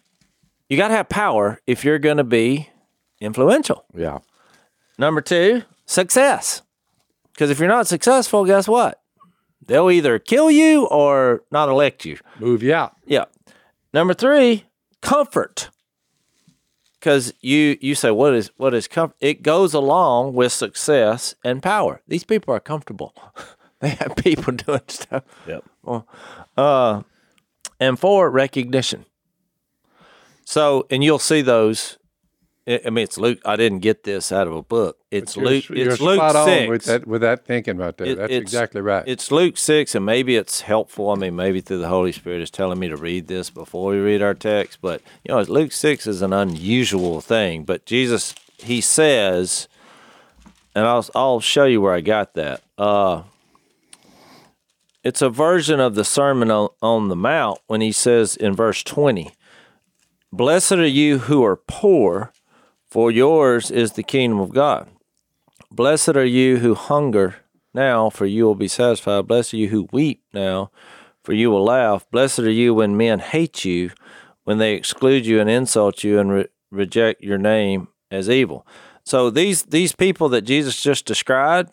You 0.69 0.77
got 0.77 0.89
to 0.89 0.95
have 0.95 1.09
power 1.09 1.61
if 1.67 1.85
you're 1.85 1.99
going 1.99 2.19
to 2.19 2.25
be 2.25 2.71
influential. 3.21 3.85
Yeah. 3.93 4.19
Number 4.99 5.21
two, 5.21 5.63
success. 5.87 6.63
Because 7.33 7.51
if 7.51 7.59
you're 7.59 7.69
not 7.69 7.89
successful, 7.89 8.45
guess 8.45 8.69
what? 8.69 9.01
They'll 9.67 9.91
either 9.91 10.19
kill 10.19 10.51
you 10.51 10.87
or 10.87 11.43
not 11.51 11.69
elect 11.69 12.05
you. 12.05 12.19
Move 12.39 12.63
you 12.63 12.75
out. 12.75 12.97
Yeah. 13.07 13.25
Number 13.93 14.15
three, 14.15 14.65
comfort. 15.01 15.71
Because 16.99 17.33
you 17.41 17.79
you 17.81 17.95
say 17.95 18.11
what 18.11 18.35
is 18.35 18.51
what 18.57 18.75
is 18.75 18.87
comfort? 18.87 19.17
It 19.21 19.43
goes 19.43 19.73
along 19.73 20.35
with 20.35 20.53
success 20.53 21.35
and 21.43 21.63
power. 21.63 22.03
These 22.07 22.25
people 22.25 22.55
are 22.55 22.61
comfortable. 22.61 23.15
they 23.81 23.91
have 23.91 24.17
people 24.17 24.53
doing 24.67 24.83
stuff. 24.89 25.25
Yep. 25.47 25.65
Uh, 26.57 27.03
and 27.81 27.99
four, 27.99 28.31
recognition. 28.31 29.07
So, 30.45 30.87
and 30.91 31.03
you'll 31.03 31.19
see 31.19 31.41
those. 31.43 31.97
I 32.67 32.81
I 32.87 32.91
mean, 32.91 33.05
it's 33.05 33.19
Luke. 33.19 33.39
I 33.45 33.57
didn't 33.57 33.79
get 33.81 34.05
this 34.05 34.31
out 34.33 34.47
of 34.47 34.55
a 34.55 34.63
book. 34.63 34.99
It's 35.11 35.37
You're- 35.37 35.49
Luke. 35.51 35.69
You're 35.71 35.93
It's 35.93 36.01
Luke 36.01 36.17
spot 36.19 36.37
on 36.37 36.47
six. 36.47 36.69
with 36.69 36.85
that 36.85 37.07
with 37.07 37.21
that 37.23 37.45
thinking 37.47 37.77
right 37.79 37.97
there. 37.97 38.07
It- 38.09 38.19
That's 38.19 38.33
exactly 38.33 38.81
right. 38.81 39.05
It's 39.07 39.31
Luke 39.33 39.57
6, 39.57 39.95
and 39.95 40.05
maybe 40.07 40.37
it's 40.37 40.61
helpful. 40.63 41.11
I 41.11 41.15
mean, 41.17 41.35
maybe 41.37 41.61
through 41.61 41.79
the 41.79 41.89
Holy 41.89 42.13
Spirit 42.13 42.43
is 42.43 42.51
telling 42.51 42.79
me 42.79 42.89
to 42.89 42.97
read 42.97 43.27
this 43.29 43.51
before 43.51 43.93
we 43.93 43.99
read 43.99 44.23
our 44.23 44.35
text. 44.35 44.79
But, 44.83 45.01
you 45.25 45.35
know, 45.35 45.41
Luke 45.43 45.73
6 45.73 46.07
is 46.07 46.23
an 46.23 46.33
unusual 46.33 47.21
thing. 47.21 47.65
But 47.65 47.87
Jesus, 47.87 48.35
he 48.59 48.81
says, 48.81 49.67
and 50.75 50.87
I'll, 50.87 51.07
I'll 51.15 51.41
show 51.41 51.65
you 51.65 51.81
where 51.81 51.95
I 51.95 52.01
got 52.03 52.35
that. 52.35 52.63
Uh, 52.79 53.23
it's 55.03 55.23
a 55.23 55.31
version 55.31 55.81
of 55.81 55.95
the 55.95 56.05
Sermon 56.05 56.51
on, 56.51 56.69
on 56.83 57.09
the 57.09 57.17
Mount 57.17 57.59
when 57.67 57.81
he 57.81 57.91
says 57.93 58.37
in 58.37 58.55
verse 58.55 58.83
20, 58.83 59.33
Blessed 60.33 60.73
are 60.73 60.87
you 60.87 61.19
who 61.21 61.43
are 61.45 61.57
poor, 61.57 62.33
for 62.91 63.11
yours 63.11 63.71
is 63.71 63.93
the 63.93 64.03
kingdom 64.03 64.41
of 64.41 64.53
God. 64.53 64.89
Blessed 65.71 66.17
are 66.17 66.25
you 66.25 66.59
who 66.59 66.75
hunger 66.75 67.37
now, 67.73 68.11
for 68.11 68.27
you 68.27 68.45
will 68.45 68.57
be 68.57 68.69
satisfied. 68.69 69.29
Blessed 69.29 69.55
are 69.55 69.59
you 69.59 69.69
who 69.69 69.89
weep 69.93 70.23
now, 70.33 70.71
for 71.23 71.33
you 71.33 71.51
will 71.51 71.65
laugh. 71.65 72.05
Blessed 72.11 72.41
are 72.41 72.51
you 72.51 72.75
when 72.75 72.97
men 72.97 73.21
hate 73.21 73.65
you, 73.65 73.91
when 74.45 74.59
they 74.59 74.75
exclude 74.75 75.25
you 75.25 75.41
and 75.41 75.49
insult 75.49 76.03
you 76.03 76.19
and 76.19 76.33
re- 76.33 76.49
reject 76.71 77.23
your 77.23 77.39
name 77.39 77.89
as 78.11 78.29
evil. 78.29 78.67
So 79.05 79.31
these 79.31 79.63
these 79.65 79.93
people 79.93 80.29
that 80.31 80.43
Jesus 80.43 80.83
just 80.83 81.07
described 81.07 81.73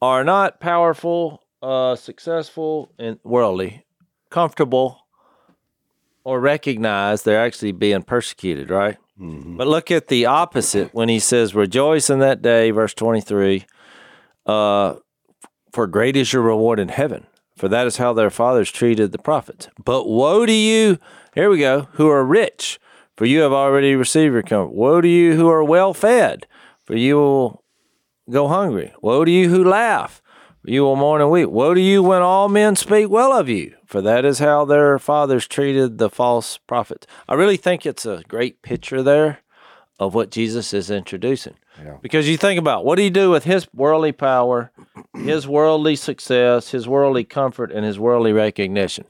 are 0.00 0.24
not 0.24 0.58
powerful, 0.58 1.44
uh, 1.62 1.94
successful, 1.94 2.90
and 2.98 3.20
worldly, 3.22 3.84
comfortable, 4.30 5.06
or 6.24 6.40
recognized. 6.40 7.24
They're 7.24 7.44
actually 7.44 7.72
being 7.72 8.02
persecuted, 8.02 8.68
right? 8.68 8.96
But 9.22 9.68
look 9.68 9.92
at 9.92 10.08
the 10.08 10.26
opposite 10.26 10.92
when 10.92 11.08
he 11.08 11.20
says, 11.20 11.54
Rejoice 11.54 12.10
in 12.10 12.18
that 12.18 12.42
day, 12.42 12.72
verse 12.72 12.92
23, 12.92 13.64
uh, 14.46 14.94
for 15.72 15.86
great 15.86 16.16
is 16.16 16.32
your 16.32 16.42
reward 16.42 16.80
in 16.80 16.88
heaven, 16.88 17.28
for 17.56 17.68
that 17.68 17.86
is 17.86 17.98
how 17.98 18.12
their 18.12 18.30
fathers 18.30 18.72
treated 18.72 19.12
the 19.12 19.18
prophets. 19.18 19.68
But 19.84 20.08
woe 20.08 20.44
to 20.44 20.52
you, 20.52 20.98
here 21.36 21.50
we 21.50 21.58
go, 21.58 21.82
who 21.92 22.08
are 22.08 22.24
rich, 22.24 22.80
for 23.16 23.24
you 23.24 23.42
have 23.42 23.52
already 23.52 23.94
received 23.94 24.32
your 24.32 24.42
comfort. 24.42 24.74
Woe 24.74 25.00
to 25.00 25.08
you 25.08 25.36
who 25.36 25.48
are 25.48 25.62
well 25.62 25.94
fed, 25.94 26.48
for 26.84 26.96
you 26.96 27.14
will 27.14 27.62
go 28.28 28.48
hungry. 28.48 28.92
Woe 29.02 29.24
to 29.24 29.30
you 29.30 29.48
who 29.50 29.62
laugh, 29.62 30.20
for 30.62 30.70
you 30.70 30.82
will 30.82 30.96
mourn 30.96 31.20
and 31.20 31.30
weep. 31.30 31.48
Woe 31.48 31.74
to 31.74 31.80
you 31.80 32.02
when 32.02 32.22
all 32.22 32.48
men 32.48 32.74
speak 32.74 33.08
well 33.08 33.32
of 33.32 33.48
you, 33.48 33.76
for 33.92 34.00
that 34.02 34.24
is 34.24 34.38
how 34.38 34.64
their 34.64 34.98
fathers 34.98 35.46
treated 35.46 35.98
the 35.98 36.08
false 36.10 36.56
prophets. 36.58 37.06
I 37.28 37.34
really 37.34 37.58
think 37.58 37.84
it's 37.86 38.06
a 38.06 38.24
great 38.26 38.62
picture 38.62 39.02
there 39.02 39.40
of 40.00 40.14
what 40.14 40.30
Jesus 40.30 40.72
is 40.72 40.90
introducing. 40.90 41.54
Because 42.00 42.28
you 42.28 42.36
think 42.36 42.58
about 42.58 42.84
what 42.84 42.96
do 42.96 43.02
you 43.02 43.10
do 43.10 43.30
with 43.30 43.44
his 43.44 43.66
worldly 43.74 44.12
power, 44.12 44.70
his 45.14 45.46
worldly 45.46 45.96
success, 45.96 46.70
his 46.70 46.88
worldly 46.88 47.24
comfort, 47.24 47.70
and 47.70 47.84
his 47.84 47.98
worldly 47.98 48.32
recognition? 48.32 49.04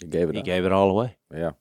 He 0.00 0.06
gave 0.08 0.28
it 0.28 0.34
He 0.34 0.40
up. 0.40 0.44
gave 0.46 0.64
it 0.64 0.72
all 0.72 0.90
away. 0.90 1.16
Yeah. 1.34 1.52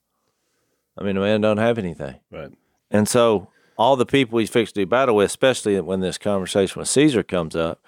I 0.98 1.04
mean, 1.04 1.16
the 1.16 1.22
man 1.22 1.42
don't 1.42 1.58
have 1.58 1.78
anything. 1.78 2.16
Right. 2.32 2.52
And 2.92 3.08
so 3.08 3.50
all 3.78 3.96
the 3.96 4.06
people 4.06 4.40
he's 4.40 4.50
fixed 4.50 4.76
to 4.76 4.82
do 4.82 4.86
battle 4.86 5.16
with, 5.16 5.28
especially 5.28 5.80
when 5.82 6.00
this 6.00 6.18
conversation 6.18 6.80
with 6.80 6.90
Caesar 6.90 7.24
comes 7.24 7.56
up, 7.56 7.84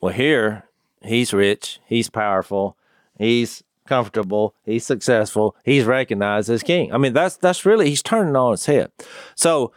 well, 0.00 0.12
here 0.12 0.64
he's 1.02 1.32
rich, 1.32 1.80
he's 1.86 2.08
powerful, 2.10 2.76
he's 3.18 3.62
comfortable, 3.86 4.54
he's 4.64 4.86
successful, 4.86 5.56
he's 5.64 5.84
recognized 5.84 6.48
as 6.50 6.62
king. 6.62 6.92
I 6.92 6.98
mean, 6.98 7.12
that's 7.12 7.36
that's 7.36 7.64
really 7.66 7.88
he's 7.88 8.02
turning 8.02 8.36
on 8.36 8.54
its 8.54 8.66
head. 8.66 8.90
So, 9.34 9.72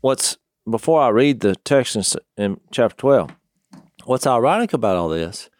what's 0.00 0.36
before 0.70 1.00
I 1.02 1.08
read 1.08 1.40
the 1.40 1.56
text 1.56 1.96
in, 1.96 2.02
in 2.36 2.60
chapter 2.70 2.96
twelve, 2.96 3.30
what's 4.04 4.26
ironic 4.26 4.72
about 4.72 4.96
all 4.96 5.08
this 5.08 5.50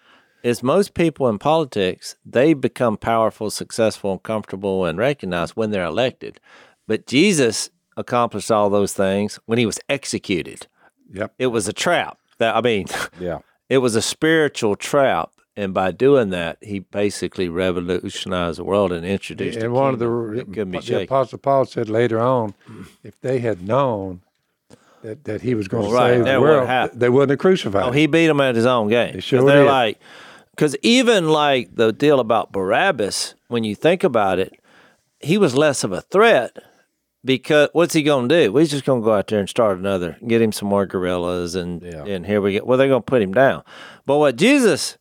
is 0.44 0.62
most 0.62 0.94
people 0.94 1.28
in 1.28 1.38
politics 1.38 2.14
they 2.24 2.54
become 2.54 2.96
powerful, 2.96 3.50
successful, 3.50 4.12
and 4.12 4.22
comfortable 4.22 4.84
and 4.84 4.96
recognized 4.98 5.54
when 5.56 5.70
they're 5.70 5.84
elected. 5.84 6.38
But 6.86 7.06
Jesus 7.06 7.70
accomplished 7.96 8.50
all 8.50 8.70
those 8.70 8.92
things 8.92 9.40
when 9.46 9.58
he 9.58 9.66
was 9.66 9.80
executed. 9.88 10.68
Yep. 11.12 11.34
It 11.38 11.48
was 11.48 11.66
a 11.66 11.72
trap. 11.72 12.18
That 12.38 12.54
I 12.54 12.60
mean, 12.60 12.86
Yeah. 13.20 13.38
it 13.68 13.78
was 13.78 13.96
a 13.96 14.02
spiritual 14.02 14.76
trap, 14.76 15.30
and 15.58 15.74
by 15.74 15.90
doing 15.90 16.30
that, 16.30 16.58
he 16.62 16.78
basically 16.78 17.48
revolutionized 17.48 18.58
the 18.58 18.64
world 18.64 18.92
and 18.92 19.04
introduced. 19.04 19.58
And 19.58 19.72
one 19.72 19.92
of 19.94 19.98
the, 19.98 20.06
kingdom 20.06 20.36
that 20.36 20.52
couldn't 20.54 20.70
be 20.70 20.78
the. 20.80 21.02
Apostle 21.02 21.38
Paul 21.38 21.64
said 21.64 21.88
later 21.88 22.20
on, 22.20 22.54
if 23.02 23.20
they 23.20 23.40
had 23.40 23.66
known 23.66 24.20
that, 25.02 25.24
that 25.24 25.42
he 25.42 25.54
was 25.54 25.66
going 25.68 25.88
to 25.88 25.94
right, 25.94 26.14
save 26.14 26.24
the 26.24 26.40
world, 26.40 26.66
happen. 26.66 26.98
they 26.98 27.08
wouldn't 27.08 27.30
have 27.30 27.38
crucified 27.38 27.82
Oh, 27.84 27.88
him. 27.88 27.94
he 27.94 28.06
beat 28.06 28.26
them 28.28 28.40
at 28.40 28.54
his 28.54 28.66
own 28.66 28.88
game. 28.88 29.14
He 29.14 29.20
sure 29.20 29.44
they're 29.44 29.64
did. 29.64 29.70
like, 29.70 29.98
because 30.50 30.76
even 30.82 31.28
like 31.28 31.74
the 31.74 31.92
deal 31.92 32.20
about 32.20 32.52
Barabbas, 32.52 33.34
when 33.48 33.64
you 33.64 33.74
think 33.74 34.04
about 34.04 34.38
it, 34.38 34.58
he 35.20 35.38
was 35.38 35.54
less 35.56 35.82
of 35.84 35.92
a 35.92 36.00
threat 36.02 36.56
because 37.24 37.68
what's 37.72 37.94
he 37.94 38.02
going 38.02 38.28
to 38.28 38.42
do? 38.44 38.52
We're 38.52 38.64
just 38.66 38.84
going 38.84 39.00
to 39.02 39.04
go 39.04 39.14
out 39.14 39.26
there 39.26 39.40
and 39.40 39.48
start 39.48 39.78
another, 39.78 40.16
get 40.26 40.40
him 40.40 40.52
some 40.52 40.68
more 40.68 40.86
guerrillas, 40.86 41.54
and 41.56 41.82
Yeah. 41.82 42.04
and 42.04 42.24
here 42.26 42.40
we 42.40 42.58
go. 42.58 42.64
Well, 42.64 42.78
they're 42.78 42.88
going 42.88 43.02
to 43.02 43.06
put 43.06 43.22
him 43.22 43.32
down. 43.34 43.64
But 44.06 44.18
what 44.18 44.36
Jesus 44.36 44.96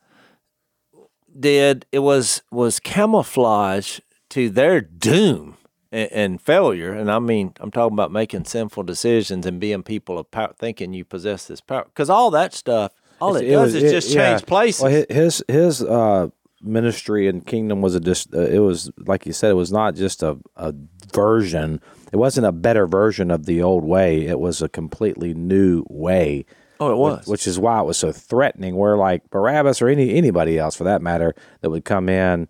did, 1.39 1.85
it 1.91 1.99
was 1.99 2.41
was 2.51 2.79
camouflage 2.79 3.99
to 4.29 4.49
their 4.49 4.81
doom 4.81 5.57
and, 5.91 6.11
and 6.11 6.41
failure. 6.41 6.93
And 6.93 7.11
I 7.11 7.19
mean, 7.19 7.53
I'm 7.59 7.71
talking 7.71 7.93
about 7.93 8.11
making 8.11 8.45
sinful 8.45 8.83
decisions 8.83 9.45
and 9.45 9.59
being 9.59 9.83
people 9.83 10.17
of 10.17 10.29
power, 10.31 10.53
thinking 10.57 10.93
you 10.93 11.05
possess 11.05 11.45
this 11.45 11.61
power. 11.61 11.85
Because 11.85 12.09
all 12.09 12.31
that 12.31 12.53
stuff, 12.53 12.93
all 13.19 13.35
it, 13.35 13.49
does 13.49 13.73
is 13.73 13.91
just 13.91 14.13
change 14.13 14.45
places. 14.45 14.83
Well, 14.83 15.05
his 15.09 15.43
his 15.47 15.81
uh, 15.81 16.29
ministry 16.61 17.27
and 17.27 17.45
kingdom 17.45 17.81
was 17.81 17.95
a 17.95 17.99
just. 17.99 18.33
Uh, 18.33 18.41
it 18.41 18.59
was 18.59 18.91
like 18.97 19.25
you 19.25 19.33
said. 19.33 19.51
It 19.51 19.55
was 19.55 19.71
not 19.71 19.95
just 19.95 20.23
a, 20.23 20.37
a 20.55 20.73
version. 21.13 21.81
It 22.11 22.17
wasn't 22.17 22.47
a 22.47 22.51
better 22.51 22.87
version 22.87 23.31
of 23.31 23.45
the 23.45 23.61
old 23.61 23.83
way. 23.83 24.25
It 24.25 24.39
was 24.39 24.61
a 24.61 24.69
completely 24.69 25.33
new 25.33 25.85
way. 25.89 26.45
Oh, 26.79 26.91
it 26.91 26.97
was. 26.97 27.27
which 27.27 27.47
is 27.47 27.59
why 27.59 27.79
it 27.79 27.85
was 27.85 27.97
so 27.97 28.11
threatening. 28.11 28.75
Where 28.75 28.97
like 28.97 29.29
Barabbas 29.29 29.81
or 29.81 29.87
any 29.89 30.15
anybody 30.15 30.57
else 30.57 30.75
for 30.75 30.83
that 30.85 31.01
matter 31.01 31.35
that 31.61 31.69
would 31.69 31.85
come 31.85 32.09
in, 32.09 32.49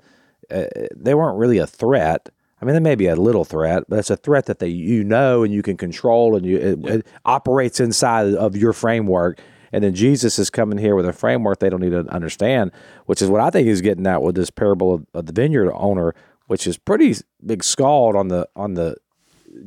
uh, 0.51 0.65
they 0.95 1.13
weren't 1.13 1.37
really 1.37 1.57
a 1.57 1.67
threat 1.67 2.29
I 2.61 2.65
mean, 2.65 2.73
they 2.73 2.79
may 2.79 2.95
be 2.95 3.07
a 3.07 3.15
little 3.15 3.45
threat, 3.45 3.83
but 3.87 3.99
it's 3.99 4.09
a 4.09 4.17
threat 4.17 4.47
that 4.47 4.59
they 4.59 4.67
you 4.67 5.03
know 5.03 5.43
and 5.43 5.53
you 5.53 5.61
can 5.61 5.77
control, 5.77 6.35
and 6.35 6.45
you 6.45 6.57
it, 6.57 6.85
it 6.85 7.07
operates 7.23 7.79
inside 7.79 8.33
of 8.33 8.55
your 8.55 8.73
framework. 8.73 9.39
And 9.71 9.83
then 9.83 9.93
Jesus 9.93 10.39
is 10.39 10.49
coming 10.49 10.77
here 10.77 10.95
with 10.95 11.05
a 11.05 11.13
framework 11.13 11.59
they 11.59 11.69
don't 11.69 11.81
need 11.81 11.91
to 11.91 12.07
understand, 12.07 12.71
which 13.05 13.21
is 13.21 13.29
what 13.29 13.41
I 13.41 13.49
think 13.49 13.67
he's 13.67 13.81
getting 13.81 14.07
at 14.07 14.21
with 14.21 14.35
this 14.35 14.49
parable 14.49 14.93
of, 14.93 15.05
of 15.13 15.25
the 15.25 15.33
vineyard 15.33 15.71
owner, 15.73 16.15
which 16.47 16.65
is 16.65 16.77
pretty 16.77 17.15
big 17.45 17.63
scald 17.63 18.15
on 18.15 18.29
the 18.29 18.47
on 18.55 18.73
the 18.73 18.95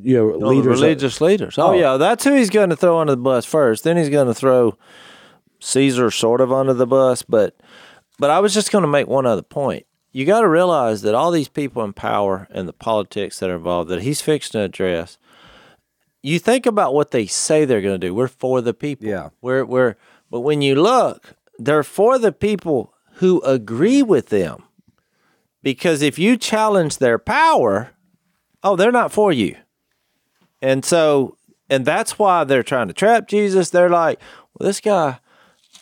you 0.03 0.17
know 0.17 0.39
the 0.39 0.47
leaders. 0.47 0.81
religious 0.81 1.21
leaders. 1.21 1.59
Oh, 1.59 1.69
Oh. 1.69 1.73
yeah, 1.73 1.97
that's 1.97 2.25
who 2.25 2.35
he's 2.35 2.51
going 2.51 2.71
to 2.71 2.77
throw 2.77 2.99
under 2.99 3.13
the 3.13 3.17
bus 3.23 3.45
first. 3.47 3.85
Then 3.85 3.97
he's 3.97 4.09
going 4.09 4.27
to 4.27 4.35
throw 4.35 4.77
Caesar 5.61 6.11
sort 6.11 6.41
of 6.41 6.53
under 6.53 6.75
the 6.75 6.87
bus. 6.87 7.23
But 7.23 7.57
but 8.19 8.31
I 8.31 8.41
was 8.41 8.55
just 8.55 8.71
going 8.73 8.83
to 8.83 8.89
make 8.89 9.07
one 9.07 9.27
other 9.27 9.43
point. 9.43 9.87
You 10.13 10.27
got 10.27 10.41
to 10.41 10.49
realize 10.49 11.03
that 11.03 11.15
all 11.15 11.31
these 11.31 11.49
people 11.49 11.85
in 11.85 11.93
power 11.93 12.49
and 12.51 12.67
the 12.67 12.73
politics 12.73 13.39
that 13.39 13.49
are 13.51 13.55
involved 13.57 13.89
that 13.91 14.03
he's 14.03 14.21
fixing 14.21 14.59
to 14.59 14.65
address. 14.65 15.19
You 16.23 16.39
think 16.39 16.67
about 16.67 16.93
what 16.95 17.13
they 17.13 17.27
say 17.27 17.65
they're 17.65 17.81
going 17.81 17.99
to 18.01 18.07
do. 18.07 18.15
We're 18.15 18.29
for 18.29 18.61
the 18.61 18.75
people. 18.75 19.09
Yeah. 19.09 19.31
We're 19.41 19.65
we're. 19.65 19.95
But 20.31 20.41
when 20.41 20.63
you 20.63 20.75
look, 20.75 21.35
they're 21.59 21.83
for 21.83 22.19
the 22.19 22.33
people 22.33 22.93
who 23.15 23.41
agree 23.43 24.03
with 24.03 24.29
them. 24.29 24.65
Because 25.63 26.01
if 26.03 26.19
you 26.19 26.37
challenge 26.37 26.99
their 26.99 27.19
power, 27.19 27.91
oh, 28.63 28.77
they're 28.77 28.91
not 28.93 29.13
for 29.13 29.31
you. 29.33 29.57
And 30.63 30.85
so, 30.85 31.37
and 31.69 31.85
that's 31.85 32.19
why 32.19 32.45
they're 32.45 32.63
trying 32.63 32.89
to 32.89 32.95
trap 32.95 33.29
Jesus. 33.29 33.71
They're 33.71 33.89
like, 33.89 34.21
well, 34.55 34.67
this 34.67 34.81
guy, 34.81 35.19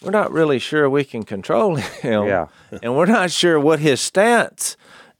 we're 0.02 0.10
not 0.10 0.32
really 0.32 0.58
sure 0.58 0.88
we 0.88 1.04
can 1.04 1.22
control 1.22 1.76
him. 1.76 2.26
Yeah. 2.26 2.48
and 2.82 2.96
we're 2.96 3.06
not 3.06 3.30
sure 3.30 3.58
what 3.58 3.80
his 3.80 4.00
stance 4.00 4.76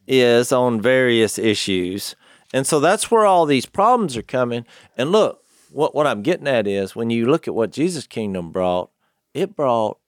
is 0.07 0.53
on 0.53 0.81
various 0.81 1.39
issues. 1.39 2.15
And 2.53 2.67
so 2.67 2.81
that's 2.81 3.11
where 3.11 3.27
all 3.27 3.45
these 3.47 3.67
problems 3.67 4.17
are 4.17 4.23
coming. 4.23 4.65
And 4.97 5.13
look, 5.13 5.43
what, 5.71 5.95
what 5.95 6.07
I'm 6.07 6.23
getting 6.23 6.49
at 6.49 6.67
is 6.67 6.97
when 6.97 7.11
you 7.11 7.27
look 7.27 7.47
at 7.47 7.55
what 7.55 7.73
Jesus' 7.73 8.07
kingdom 8.07 8.51
brought, 8.51 8.91
it 9.35 9.55
brought 9.55 9.99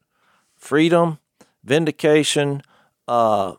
freedom, 0.57 1.19
vindication, 1.65 2.63
uh, 3.07 3.55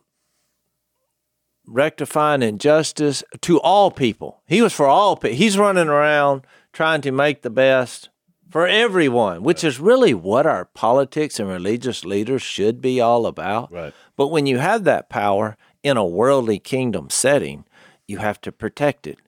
rectifying 1.66 2.42
injustice 2.42 3.22
to 3.40 3.60
all 3.60 3.90
people. 3.90 4.42
He 4.46 4.62
was 4.62 4.72
for 4.72 4.86
all 4.86 5.16
people. 5.16 5.36
He's 5.36 5.58
running 5.58 5.88
around 5.88 6.42
trying 6.72 7.00
to 7.02 7.12
make 7.12 7.42
the 7.42 7.50
best 7.50 8.08
for 8.50 8.66
everyone, 8.66 9.42
which 9.42 9.64
is 9.64 9.80
really 9.80 10.12
what 10.12 10.46
our 10.46 10.66
politics 10.66 11.40
and 11.40 11.48
religious 11.48 12.04
leaders 12.04 12.42
should 12.42 12.80
be 12.80 13.00
all 13.00 13.26
about. 13.26 13.72
Right. 13.72 13.94
But 14.16 14.28
when 14.28 14.46
you 14.46 14.58
have 14.58 14.84
that 14.84 15.08
power 15.08 15.56
in 15.82 15.96
a 15.96 16.04
worldly 16.04 16.58
kingdom 16.58 17.08
setting, 17.10 17.64
you 18.06 18.18
have 18.18 18.40
to 18.42 18.52
protect 18.52 19.06
it. 19.06 19.18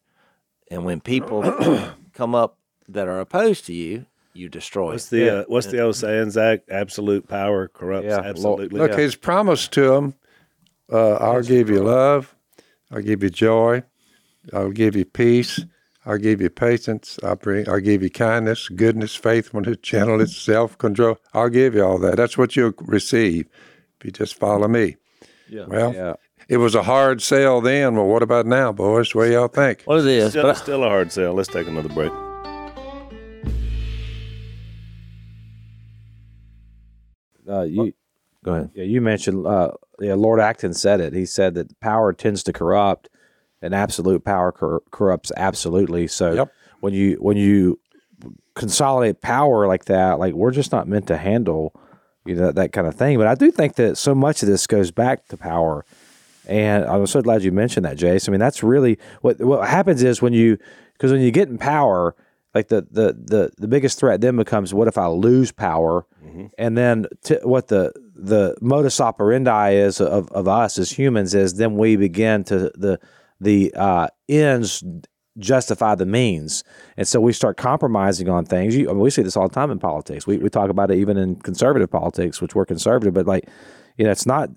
And 0.70 0.84
when 0.84 1.00
people 1.00 1.42
come 2.12 2.34
up 2.34 2.58
that 2.88 3.08
are 3.08 3.20
opposed 3.20 3.64
to 3.66 3.72
you, 3.72 4.06
you 4.34 4.48
destroy 4.48 4.92
What's 4.92 5.06
it. 5.12 5.16
the 5.16 5.40
uh, 5.40 5.44
what's 5.46 5.68
the 5.68 5.80
old 5.80 5.96
saying, 5.96 6.32
Zach? 6.32 6.62
Absolute 6.68 7.28
power 7.28 7.68
corrupts 7.68 8.08
Yeah, 8.08 8.18
absolutely. 8.18 8.78
Look, 8.78 8.94
his 8.94 9.14
promise 9.14 9.68
to 9.68 9.90
them, 9.90 10.14
uh, 10.94 11.14
I'll 11.14 11.42
give 11.42 11.68
you 11.68 11.82
love, 11.82 12.34
I'll 12.90 13.02
give 13.02 13.22
you 13.22 13.30
joy, 13.30 13.82
I'll 14.52 14.70
give 14.70 14.94
you 14.96 15.04
peace, 15.04 15.60
I'll 16.06 16.18
give 16.18 16.40
you 16.40 16.50
patience, 16.50 17.18
I'll 17.22 17.36
bring, 17.36 17.68
I'll 17.68 17.80
give 17.80 18.02
you 18.02 18.10
kindness, 18.10 18.68
goodness, 18.68 19.14
faithfulness, 19.16 19.78
gentleness, 19.82 20.36
self-control. 20.36 21.16
I'll 21.32 21.48
give 21.48 21.74
you 21.74 21.84
all 21.84 21.98
that. 21.98 22.16
That's 22.16 22.38
what 22.38 22.54
you'll 22.56 22.74
receive 22.82 23.46
if 23.98 24.04
you 24.04 24.10
just 24.12 24.38
follow 24.38 24.68
me. 24.68 24.96
Yeah. 25.48 25.64
Well, 25.66 25.92
Yeah. 25.94 26.14
it 26.48 26.58
was 26.58 26.74
a 26.74 26.82
hard 26.82 27.22
sell 27.22 27.60
then. 27.60 27.96
Well, 27.96 28.06
what 28.06 28.22
about 28.22 28.46
now, 28.46 28.70
boys? 28.72 29.14
What 29.14 29.26
do 29.26 29.32
y'all 29.32 29.48
think? 29.48 29.82
What 29.86 30.00
it 30.00 30.06
is, 30.06 30.30
Still, 30.30 30.54
still 30.54 30.84
a 30.84 30.88
hard 30.88 31.10
sell. 31.10 31.34
Let's 31.34 31.48
take 31.48 31.66
another 31.66 31.88
break. 31.88 32.12
Uh, 37.48 37.62
you 37.62 37.92
go 38.44 38.52
ahead. 38.52 38.70
Yeah, 38.74 38.84
you 38.84 39.00
mentioned 39.00 39.46
uh, 39.46 39.72
yeah, 40.00 40.14
Lord 40.14 40.38
Acton 40.38 40.74
said 40.74 41.00
it. 41.00 41.12
He 41.12 41.26
said 41.26 41.54
that 41.54 41.80
power 41.80 42.12
tends 42.12 42.42
to 42.44 42.52
corrupt, 42.52 43.08
and 43.60 43.74
absolute 43.74 44.24
power 44.24 44.52
cor- 44.52 44.82
corrupts 44.92 45.32
absolutely. 45.36 46.06
So 46.06 46.32
Yep. 46.34 46.52
when 46.80 46.94
you 46.94 47.16
when 47.20 47.36
you 47.36 47.80
consolidate 48.54 49.20
power 49.20 49.66
like 49.66 49.86
that, 49.86 50.18
like 50.18 50.34
we're 50.34 50.50
just 50.52 50.70
not 50.72 50.86
meant 50.86 51.06
to 51.08 51.16
handle 51.16 51.74
you 52.24 52.34
know 52.34 52.52
that 52.52 52.72
kind 52.72 52.86
of 52.86 52.94
thing. 52.94 53.18
But 53.18 53.26
I 53.26 53.34
do 53.34 53.50
think 53.50 53.74
that 53.76 53.96
so 53.98 54.14
much 54.14 54.42
of 54.42 54.48
this 54.48 54.66
goes 54.66 54.90
back 54.90 55.26
to 55.28 55.36
power, 55.36 55.84
and 56.46 56.84
I'm 56.84 57.06
so 57.06 57.20
glad 57.22 57.42
you 57.42 57.52
mentioned 57.52 57.84
that, 57.86 57.96
Jase. 57.96 58.28
I 58.28 58.30
mean, 58.32 58.40
that's 58.40 58.62
really 58.62 58.98
what 59.22 59.40
what 59.40 59.68
happens 59.68 60.02
is 60.02 60.22
when 60.22 60.32
you 60.32 60.58
because 60.92 61.10
when 61.12 61.20
you 61.20 61.30
get 61.30 61.48
in 61.48 61.58
power. 61.58 62.14
Like 62.54 62.68
the, 62.68 62.86
the 62.90 63.12
the 63.12 63.50
the 63.58 63.68
biggest 63.68 63.98
threat 63.98 64.20
then 64.20 64.36
becomes 64.36 64.72
what 64.72 64.88
if 64.88 64.96
I 64.96 65.06
lose 65.06 65.50
power, 65.50 66.06
and 66.56 66.78
then 66.78 67.06
t- 67.24 67.38
what 67.42 67.68
the 67.68 67.92
the 68.14 68.56
modus 68.60 69.00
operandi 69.00 69.72
is 69.72 70.00
of, 70.00 70.30
of 70.30 70.46
us 70.46 70.78
as 70.78 70.92
humans 70.92 71.34
is 71.34 71.54
then 71.54 71.76
we 71.76 71.96
begin 71.96 72.44
to 72.44 72.70
the 72.76 73.00
the 73.40 73.74
uh, 73.74 74.06
ends 74.28 74.84
justify 75.38 75.96
the 75.96 76.06
means, 76.06 76.62
and 76.96 77.08
so 77.08 77.20
we 77.20 77.32
start 77.32 77.56
compromising 77.56 78.28
on 78.28 78.44
things. 78.44 78.76
You, 78.76 78.88
I 78.88 78.92
mean, 78.92 79.00
we 79.00 79.10
see 79.10 79.22
this 79.22 79.36
all 79.36 79.48
the 79.48 79.54
time 79.54 79.72
in 79.72 79.80
politics. 79.80 80.26
We 80.26 80.38
we 80.38 80.48
talk 80.48 80.70
about 80.70 80.92
it 80.92 80.98
even 80.98 81.16
in 81.16 81.36
conservative 81.36 81.90
politics, 81.90 82.40
which 82.40 82.54
we're 82.54 82.66
conservative, 82.66 83.14
but 83.14 83.26
like 83.26 83.48
you 83.96 84.04
know, 84.04 84.10
it's 84.10 84.26
not 84.26 84.50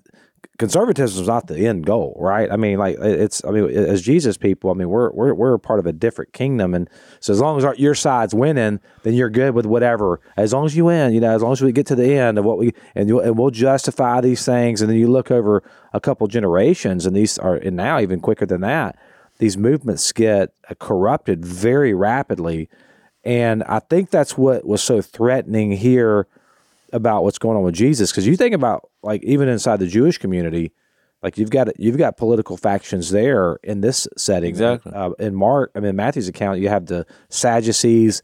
conservatism 0.58 1.22
is 1.22 1.28
not 1.28 1.46
the 1.46 1.66
end 1.66 1.86
goal, 1.86 2.16
right? 2.18 2.50
I 2.50 2.56
mean, 2.56 2.78
like 2.78 2.96
it's 3.00 3.44
I 3.44 3.50
mean, 3.50 3.70
as 3.70 4.02
Jesus 4.02 4.36
people, 4.36 4.70
I 4.70 4.74
mean, 4.74 4.88
we're 4.88 5.10
we're 5.12 5.34
we're 5.34 5.58
part 5.58 5.78
of 5.78 5.86
a 5.86 5.92
different 5.92 6.32
kingdom, 6.32 6.74
and 6.74 6.90
so 7.20 7.32
as 7.32 7.40
long 7.40 7.58
as 7.58 7.64
our, 7.64 7.74
your 7.76 7.94
side's 7.94 8.34
winning, 8.34 8.80
then 9.02 9.14
you're 9.14 9.30
good 9.30 9.54
with 9.54 9.66
whatever. 9.66 10.20
As 10.36 10.52
long 10.52 10.66
as 10.66 10.76
you 10.76 10.86
win, 10.86 11.14
you 11.14 11.20
know, 11.20 11.34
as 11.34 11.42
long 11.42 11.52
as 11.52 11.62
we 11.62 11.72
get 11.72 11.86
to 11.86 11.94
the 11.94 12.14
end 12.14 12.38
of 12.38 12.44
what 12.44 12.58
we 12.58 12.72
and 12.94 13.08
you 13.08 13.20
and 13.20 13.38
we'll 13.38 13.50
justify 13.50 14.20
these 14.20 14.44
things, 14.44 14.80
and 14.80 14.90
then 14.90 14.98
you 14.98 15.08
look 15.08 15.30
over 15.30 15.62
a 15.92 16.00
couple 16.00 16.26
generations, 16.26 17.06
and 17.06 17.14
these 17.14 17.38
are 17.38 17.54
and 17.54 17.76
now 17.76 18.00
even 18.00 18.20
quicker 18.20 18.46
than 18.46 18.60
that, 18.62 18.98
these 19.38 19.56
movements 19.56 20.10
get 20.12 20.52
corrupted 20.78 21.44
very 21.44 21.94
rapidly, 21.94 22.68
and 23.24 23.62
I 23.64 23.78
think 23.78 24.10
that's 24.10 24.36
what 24.36 24.66
was 24.66 24.82
so 24.82 25.00
threatening 25.00 25.72
here 25.72 26.26
about 26.92 27.22
what's 27.22 27.38
going 27.38 27.56
on 27.56 27.62
with 27.62 27.74
Jesus 27.74 28.10
because 28.10 28.26
you 28.26 28.36
think 28.36 28.54
about 28.54 28.87
like 29.02 29.22
even 29.24 29.48
inside 29.48 29.78
the 29.80 29.86
Jewish 29.86 30.18
community, 30.18 30.72
like 31.22 31.38
you've 31.38 31.50
got 31.50 31.68
you've 31.80 31.98
got 31.98 32.16
political 32.16 32.56
factions 32.56 33.10
there 33.10 33.58
in 33.62 33.80
this 33.80 34.06
setting. 34.16 34.48
Exactly. 34.50 34.92
Uh, 34.94 35.10
in 35.18 35.34
Mark, 35.34 35.70
I 35.74 35.80
mean 35.80 35.96
Matthew's 35.96 36.28
account, 36.28 36.60
you 36.60 36.68
have 36.68 36.86
the 36.86 37.06
Sadducees 37.28 38.22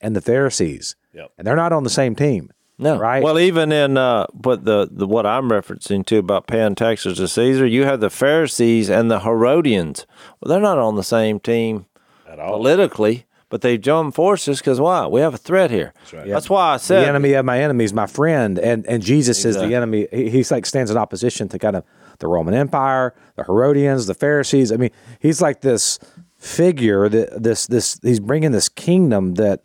and 0.00 0.14
the 0.14 0.20
Pharisees, 0.20 0.94
Yep. 1.14 1.30
and 1.38 1.46
they're 1.46 1.56
not 1.56 1.72
on 1.72 1.84
the 1.84 1.90
same 1.90 2.14
team. 2.14 2.50
No, 2.80 2.96
Right. 2.96 3.22
Well, 3.24 3.40
even 3.40 3.72
in 3.72 3.96
uh, 3.96 4.26
what 4.32 4.64
the, 4.64 4.88
the 4.90 5.04
what 5.06 5.26
I'm 5.26 5.50
referencing 5.50 6.06
to 6.06 6.18
about 6.18 6.46
paying 6.46 6.76
taxes 6.76 7.16
to 7.18 7.26
Caesar, 7.26 7.66
you 7.66 7.84
have 7.84 7.98
the 7.98 8.10
Pharisees 8.10 8.88
and 8.88 9.10
the 9.10 9.20
Herodians. 9.20 10.06
Well, 10.40 10.50
they're 10.50 10.60
not 10.62 10.78
on 10.78 10.94
the 10.94 11.02
same 11.02 11.40
team 11.40 11.86
At 12.28 12.38
all. 12.38 12.52
politically, 12.58 13.26
but 13.48 13.62
they've 13.62 13.80
joined 13.80 14.14
forces 14.14 14.58
because 14.58 14.80
why? 14.80 15.06
We 15.06 15.20
have 15.20 15.34
a 15.34 15.38
threat 15.38 15.70
here. 15.70 15.92
That's, 16.12 16.12
right. 16.12 16.50
why 16.50 16.74
I 16.74 16.76
said 16.76 17.02
the 17.02 17.08
enemy 17.08 17.32
of 17.32 17.44
my 17.44 17.60
enemy 17.60 17.84
is 17.84 17.92
my 17.92 18.06
friend, 18.06 18.58
and 18.58 18.86
and 18.86 19.02
Jesus 19.02 19.44
is 19.44 19.56
the 19.56 19.74
enemy. 19.74 20.06
He, 20.12 20.30
he's 20.30 20.50
like 20.50 20.66
stands 20.66 20.90
in 20.90 20.96
opposition 20.96 21.48
to 21.48 21.58
kind 21.58 21.76
of 21.76 21.84
the 22.18 22.28
Roman 22.28 22.54
Empire, 22.54 23.14
the 23.36 23.44
Herodians, 23.44 24.06
the 24.06 24.14
Pharisees. 24.14 24.72
I 24.72 24.76
mean, 24.76 24.90
he's 25.20 25.40
like 25.40 25.60
this 25.62 25.98
figure 26.36 27.08
that 27.08 27.42
this 27.42 27.66
this 27.66 27.98
he's 28.02 28.20
bringing 28.20 28.52
this 28.52 28.68
kingdom 28.68 29.34
that, 29.34 29.62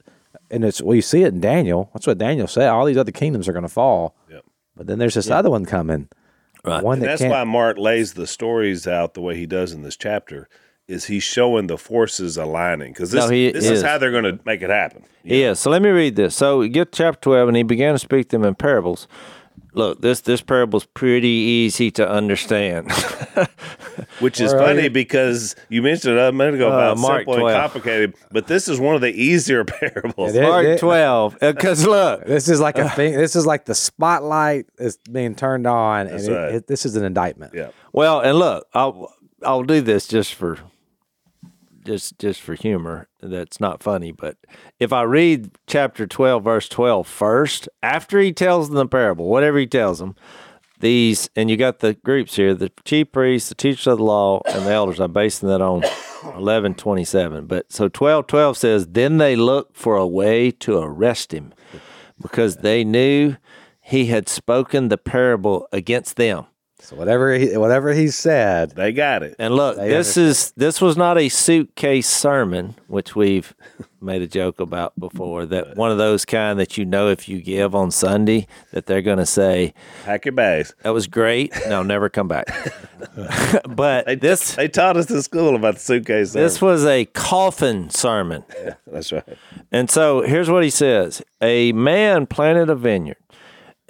and 0.49 0.63
it's 0.63 0.81
well 0.81 0.95
you 0.95 1.01
see 1.01 1.23
it 1.23 1.33
in 1.33 1.41
Daniel. 1.41 1.89
That's 1.93 2.07
what 2.07 2.17
Daniel 2.17 2.47
said. 2.47 2.69
All 2.69 2.85
these 2.85 2.97
other 2.97 3.11
kingdoms 3.11 3.47
are 3.47 3.53
going 3.53 3.63
to 3.63 3.69
fall, 3.69 4.15
Yep. 4.29 4.45
but 4.75 4.87
then 4.87 4.99
there's 4.99 5.15
this 5.15 5.29
other 5.29 5.49
one 5.49 5.65
coming. 5.65 6.09
Right. 6.63 6.81
One 6.81 6.99
And 6.99 7.01
that 7.03 7.19
that's 7.19 7.29
why 7.29 7.43
Mark 7.43 7.77
lays 7.77 8.13
the 8.13 8.25
stories 8.25 8.87
out 8.87 9.15
the 9.15 9.21
way 9.21 9.35
he 9.35 9.45
does 9.45 9.73
in 9.73 9.81
this 9.81 9.97
chapter. 9.97 10.47
Is 10.93 11.05
he's 11.05 11.23
showing 11.23 11.67
the 11.67 11.77
forces 11.77 12.37
aligning 12.37 12.93
because 12.93 13.11
this, 13.11 13.25
No, 13.25 13.29
he 13.31 13.51
this 13.51 13.65
is 13.65 13.71
is. 13.79 13.81
how 13.83 13.97
they're 13.97 14.11
going 14.11 14.23
to 14.23 14.39
make 14.45 14.61
it 14.61 14.69
happen. 14.69 15.03
Yeah. 15.23 15.53
So 15.53 15.69
let 15.69 15.81
me 15.81 15.89
read 15.89 16.15
this. 16.15 16.35
So 16.35 16.67
get 16.67 16.91
chapter 16.91 17.19
twelve, 17.21 17.47
and 17.47 17.57
he 17.57 17.63
began 17.63 17.93
to 17.93 17.99
speak 17.99 18.29
to 18.29 18.37
them 18.37 18.45
in 18.45 18.55
parables. 18.55 19.07
Look, 19.75 20.01
this 20.01 20.21
this 20.21 20.41
parable's 20.41 20.85
pretty 20.85 21.27
easy 21.27 21.89
to 21.91 22.07
understand. 22.07 22.91
Which 24.19 24.39
is 24.39 24.53
Where 24.53 24.61
are 24.61 24.65
funny 24.67 24.87
because 24.89 25.55
you 25.69 25.81
mentioned 25.81 26.17
it 26.17 26.21
a 26.21 26.31
minute 26.31 26.55
ago 26.55 26.67
Uh, 26.71 26.75
about 26.75 26.97
Mark 26.99 27.19
simple 27.21 27.33
and 27.35 27.41
12. 27.41 27.61
complicated, 27.61 28.13
but 28.31 28.47
this 28.47 28.67
is 28.67 28.79
one 28.79 28.95
of 28.95 29.01
the 29.01 29.09
easier 29.11 29.63
parables. 29.79 30.33
Yeah, 30.33 30.41
there- 30.41 30.49
Mark 30.49 30.63
there- 30.65 30.77
twelve, 30.77 31.37
because 31.41 31.85
look, 31.87 32.25
This 32.25 32.47
is 32.49 32.59
like 32.59 32.77
a 32.77 32.89
thing. 32.89 33.13
This 33.15 33.35
is 33.35 33.45
like 33.45 33.65
the 33.65 33.75
spotlight 33.75 34.67
is 34.77 34.97
being 35.11 35.35
turned 35.35 35.65
on, 35.67 36.01
and 36.07 36.11
That's 36.19 36.27
it, 36.27 36.55
it, 36.55 36.67
this 36.67 36.85
is 36.85 36.95
an 36.95 37.03
indictment. 37.03 37.53
yeah. 37.55 37.69
Well, 37.91 38.19
and 38.21 38.37
look, 38.37 38.67
I'll 38.73 39.11
I'll 39.43 39.63
do 39.63 39.81
this 39.81 40.07
just 40.07 40.35
for 40.35 40.57
just 41.85 42.19
just 42.19 42.41
for 42.41 42.55
humor. 42.55 43.07
That's 43.21 43.59
not 43.59 43.83
funny, 43.83 44.11
but 44.11 44.37
if 44.79 44.91
I 44.91 45.03
read 45.03 45.51
chapter 45.67 46.07
12 46.07 46.43
verse 46.43 46.69
12 46.69 47.07
first, 47.07 47.69
after 47.81 48.19
he 48.19 48.31
tells 48.33 48.69
them 48.69 48.77
the 48.77 48.87
parable, 48.87 49.27
whatever 49.27 49.57
he 49.57 49.67
tells 49.67 49.99
them, 49.99 50.15
these, 50.79 51.29
and 51.35 51.49
you 51.49 51.55
got 51.57 51.79
the 51.79 51.93
groups 51.93 52.35
here: 52.35 52.53
the 52.53 52.71
chief 52.83 53.11
priests, 53.11 53.49
the 53.49 53.55
teachers 53.55 53.87
of 53.87 53.99
the 53.99 54.03
law, 54.03 54.41
and 54.45 54.65
the 54.65 54.71
elders. 54.71 54.99
I'm 54.99 55.13
basing 55.13 55.47
that 55.49 55.61
on 55.61 55.83
eleven 56.35 56.75
twenty 56.75 57.05
seven. 57.05 57.47
But 57.47 57.71
so 57.71 57.87
twelve 57.87 58.27
twelve 58.27 58.57
says, 58.57 58.87
then 58.87 59.17
they 59.17 59.35
looked 59.35 59.77
for 59.77 59.95
a 59.95 60.05
way 60.05 60.51
to 60.51 60.77
arrest 60.79 61.33
him, 61.33 61.53
because 62.21 62.57
they 62.57 62.83
knew 62.83 63.37
he 63.81 64.07
had 64.07 64.27
spoken 64.27 64.89
the 64.89 64.97
parable 64.97 65.67
against 65.71 66.17
them. 66.17 66.45
So 66.83 66.97
whatever 66.97 67.33
he, 67.33 67.55
whatever 67.57 67.93
he 67.93 68.09
said, 68.09 68.71
They 68.71 68.91
got 68.91 69.23
it. 69.23 69.35
And 69.39 69.55
look, 69.55 69.77
They 69.77 69.89
this 69.89 70.17
is 70.17 70.51
this 70.57 70.81
was 70.81 70.97
not 70.97 71.17
a 71.17 71.29
suitcase 71.29 72.09
sermon, 72.09 72.75
which 72.87 73.15
we've 73.15 73.55
made 74.01 74.21
a 74.21 74.27
joke 74.27 74.59
about 74.59 74.99
before. 74.99 75.45
That 75.45 75.77
one 75.77 75.91
of 75.91 75.97
those 75.97 76.25
kind 76.25 76.59
that 76.59 76.77
you 76.77 76.83
know 76.83 77.07
if 77.07 77.29
you 77.29 77.41
give 77.41 77.73
on 77.73 77.89
Sunday 77.89 78.47
that 78.71 78.85
they're 78.85 79.01
going 79.01 79.19
to 79.19 79.25
say 79.25 79.73
Pack 80.03 80.25
your 80.25 80.33
bags. 80.33 80.75
that 80.81 80.89
was 80.89 81.07
great. 81.07 81.53
No, 81.69 81.83
never 81.83 82.09
come 82.09 82.27
back. 82.27 82.47
but 83.69 84.05
They, 84.05 84.15
this 84.15 84.55
they 84.55 84.67
taught 84.67 84.97
us 84.97 85.09
in 85.09 85.21
school 85.21 85.55
about 85.55 85.75
the 85.75 85.79
suitcase. 85.79 86.33
this 86.33 86.61
was 86.61 86.85
a 86.85 87.05
coffin 87.05 87.89
sermon. 87.91 88.43
sermon. 88.49 88.75
that's 88.87 89.11
right. 89.13 89.23
And 89.71 89.89
so 89.89 90.21
here's 90.21 90.49
what 90.49 90.63
he 90.65 90.69
says 90.69 91.21
A 91.41 91.71
man 91.71 92.25
planted 92.27 92.69
a 92.69 92.75
vineyard. 92.75 93.17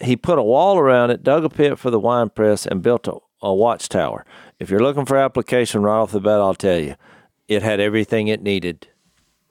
He 0.04 0.16
put 0.16 0.40
a 0.40 0.44
wall 0.44 0.78
around 0.78 1.12
it, 1.12 1.24
dug 1.24 1.46
a 1.46 1.50
pit 1.50 1.80
for 1.80 1.90
the 1.90 2.00
wine 2.00 2.30
press, 2.30 2.66
and 2.66 2.82
built 2.82 3.08
a, 3.08 3.18
a 3.42 3.54
watchtower. 3.54 4.26
If 4.60 4.70
you're 4.70 4.82
looking 4.82 5.06
for 5.06 5.18
application 5.18 5.84
right 5.84 6.00
off 6.00 6.12
the 6.12 6.20
bat, 6.20 6.40
I'll 6.40 6.56
tell 6.56 6.80
you, 6.80 6.96
it 7.48 7.62
had 7.62 7.80
everything 7.80 8.28
it 8.28 8.42
needed 8.42 8.88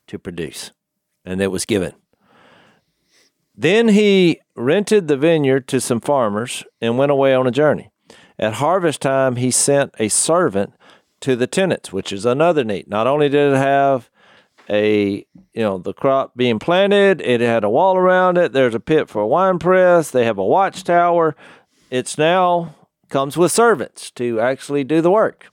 to 0.09 0.19
produce, 0.19 0.73
and 1.25 1.41
it 1.41 1.51
was 1.51 1.65
given. 1.65 1.95
Then 3.55 3.89
he 3.89 4.41
rented 4.57 5.09
the 5.09 5.17
vineyard 5.17 5.69
to 5.69 5.81
some 5.81 6.01
farmers 6.01 6.65
and 6.81 6.99
went 6.99 7.13
away 7.13 7.35
on 7.35 7.47
a 7.47 7.51
journey. 7.51 7.91
At 8.39 8.55
harvest 8.55 9.03
time, 9.03 9.37
he 9.37 9.51
sent 9.51 9.95
a 9.99 10.09
servant 10.09 10.75
to 11.21 11.37
the 11.37 11.47
tenants, 11.47 11.93
which 11.93 12.13
is 12.13 12.25
another 12.25 12.65
neat. 12.65 12.89
Not 12.89 13.07
only 13.07 13.29
did 13.29 13.53
it 13.53 13.57
have 13.57 14.11
a 14.71 15.27
you 15.53 15.63
know 15.63 15.79
the 15.79 15.93
crop 15.93 16.37
being 16.37 16.59
planted 16.59 17.21
it 17.21 17.41
had 17.41 17.65
a 17.65 17.71
wall 17.71 17.97
around 17.97 18.39
it 18.39 18.53
there's 18.53 18.75
a 18.75 18.81
pit 18.81 19.09
for 19.09 19.21
a 19.21 19.27
wine 19.27 19.59
press 19.59 20.11
they 20.11 20.25
have 20.25 20.39
a 20.39 20.45
watchtower. 20.45 21.37
It's 21.91 22.17
now 22.17 22.75
comes 23.09 23.37
with 23.37 23.53
servants 23.53 24.11
to 24.13 24.41
actually 24.41 24.85
do 24.85 25.01
the 25.01 25.11
work. 25.11 25.49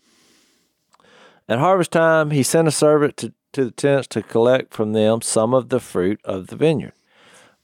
At 1.49 1.59
harvest 1.59 1.91
time 1.91 2.31
he 2.31 2.43
sent 2.43 2.67
a 2.67 2.71
servant 2.71 3.17
to, 3.17 3.33
to 3.53 3.65
the 3.65 3.71
tenants 3.71 4.07
to 4.09 4.21
collect 4.21 4.73
from 4.73 4.93
them 4.93 5.21
some 5.21 5.53
of 5.53 5.69
the 5.69 5.79
fruit 5.79 6.21
of 6.23 6.47
the 6.47 6.55
vineyard. 6.55 6.93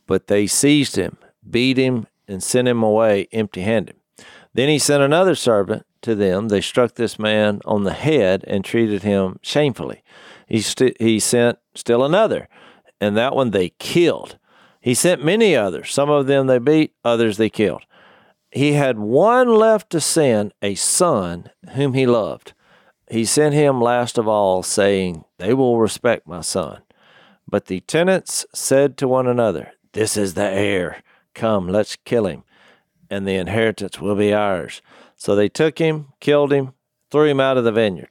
But 0.08 0.28
they 0.28 0.48
seized 0.48 0.98
him 0.98 1.18
beat 1.50 1.78
him 1.78 2.08
and 2.28 2.42
sent 2.42 2.68
him 2.68 2.82
away 2.82 3.28
empty 3.32 3.62
handed 3.62 3.96
then 4.56 4.70
he 4.70 4.80
sent 4.80 5.04
another 5.04 5.36
servant 5.36 5.86
to 6.02 6.16
them. 6.16 6.48
They 6.48 6.62
struck 6.62 6.96
this 6.96 7.20
man 7.20 7.62
on 7.66 7.84
the 7.84 7.94
head 7.94 8.46
and 8.48 8.64
treated 8.64 9.04
him 9.04 9.38
shamefully 9.42 10.02
he, 10.48 10.62
st- 10.62 11.00
he 11.02 11.20
sent 11.20 11.60
still 11.74 12.04
another, 12.04 12.48
and 13.02 13.18
that 13.18 13.36
one 13.36 13.52
they 13.52 13.70
killed. 13.80 14.38
He 14.80 14.94
sent 14.94 15.24
many 15.24 15.56
others. 15.56 15.92
Some 15.92 16.10
of 16.10 16.28
them 16.28 16.48
they 16.48 16.60
beat, 16.60 16.94
others 17.04 17.38
they 17.38 17.50
killed. 17.50 17.84
He 18.52 18.74
had 18.74 18.98
one 18.98 19.48
left 19.56 19.90
to 19.90 20.00
send, 20.00 20.54
a 20.62 20.76
son 20.76 21.50
whom 21.74 21.94
he 21.94 22.06
loved. 22.06 22.54
He 23.10 23.26
sent 23.26 23.54
him 23.54 23.82
last 23.82 24.18
of 24.18 24.28
all, 24.28 24.64
saying, 24.64 25.26
They 25.38 25.54
will 25.54 25.80
respect 25.80 26.28
my 26.28 26.42
son. 26.42 26.82
But 27.48 27.66
the 27.66 27.82
tenants 27.82 28.46
said 28.54 28.98
to 28.98 29.08
one 29.08 29.28
another, 29.28 29.74
This 29.94 30.18
is 30.18 30.34
the 30.34 30.50
heir. 30.50 31.04
Come, 31.34 31.68
let's 31.68 31.98
kill 31.98 32.28
him, 32.28 32.44
and 33.10 33.28
the 33.28 33.36
inheritance 33.36 34.00
will 34.00 34.16
be 34.16 34.34
ours. 34.34 34.82
So 35.18 35.36
they 35.36 35.50
took 35.50 35.78
him, 35.78 36.14
killed 36.20 36.54
him, 36.54 36.74
threw 37.12 37.26
him 37.26 37.40
out 37.40 37.58
of 37.58 37.64
the 37.64 37.72
vineyard. 37.72 38.10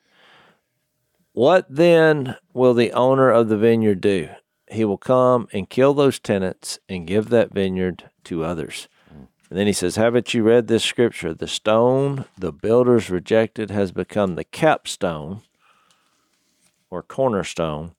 What 1.35 1.67
then 1.69 2.37
will 2.53 2.75
the 2.75 2.93
owner 2.93 3.29
of 3.29 3.49
the 3.49 3.57
vineyard 3.57 4.01
do? 4.01 4.29
He 4.71 4.85
will 4.85 4.97
come 4.97 5.49
and 5.53 5.69
kill 5.69 5.93
those 5.93 6.21
tenants 6.21 6.79
and 6.89 7.09
give 7.09 7.29
that 7.31 7.53
vineyard 7.53 8.09
to 8.25 8.45
others. 8.45 8.87
And 9.11 9.59
then 9.59 9.67
he 9.67 9.73
says, 9.73 9.97
Haven't 9.97 10.33
you 10.33 10.45
read 10.45 10.69
this 10.69 10.85
scripture? 10.85 11.35
The 11.35 11.49
stone 11.49 12.27
the 12.39 12.53
builders 12.53 13.11
rejected 13.11 13.73
has 13.73 13.91
become 13.91 14.37
the 14.37 14.45
capstone 14.45 15.43
or 16.89 17.03
cornerstone. 17.03 17.97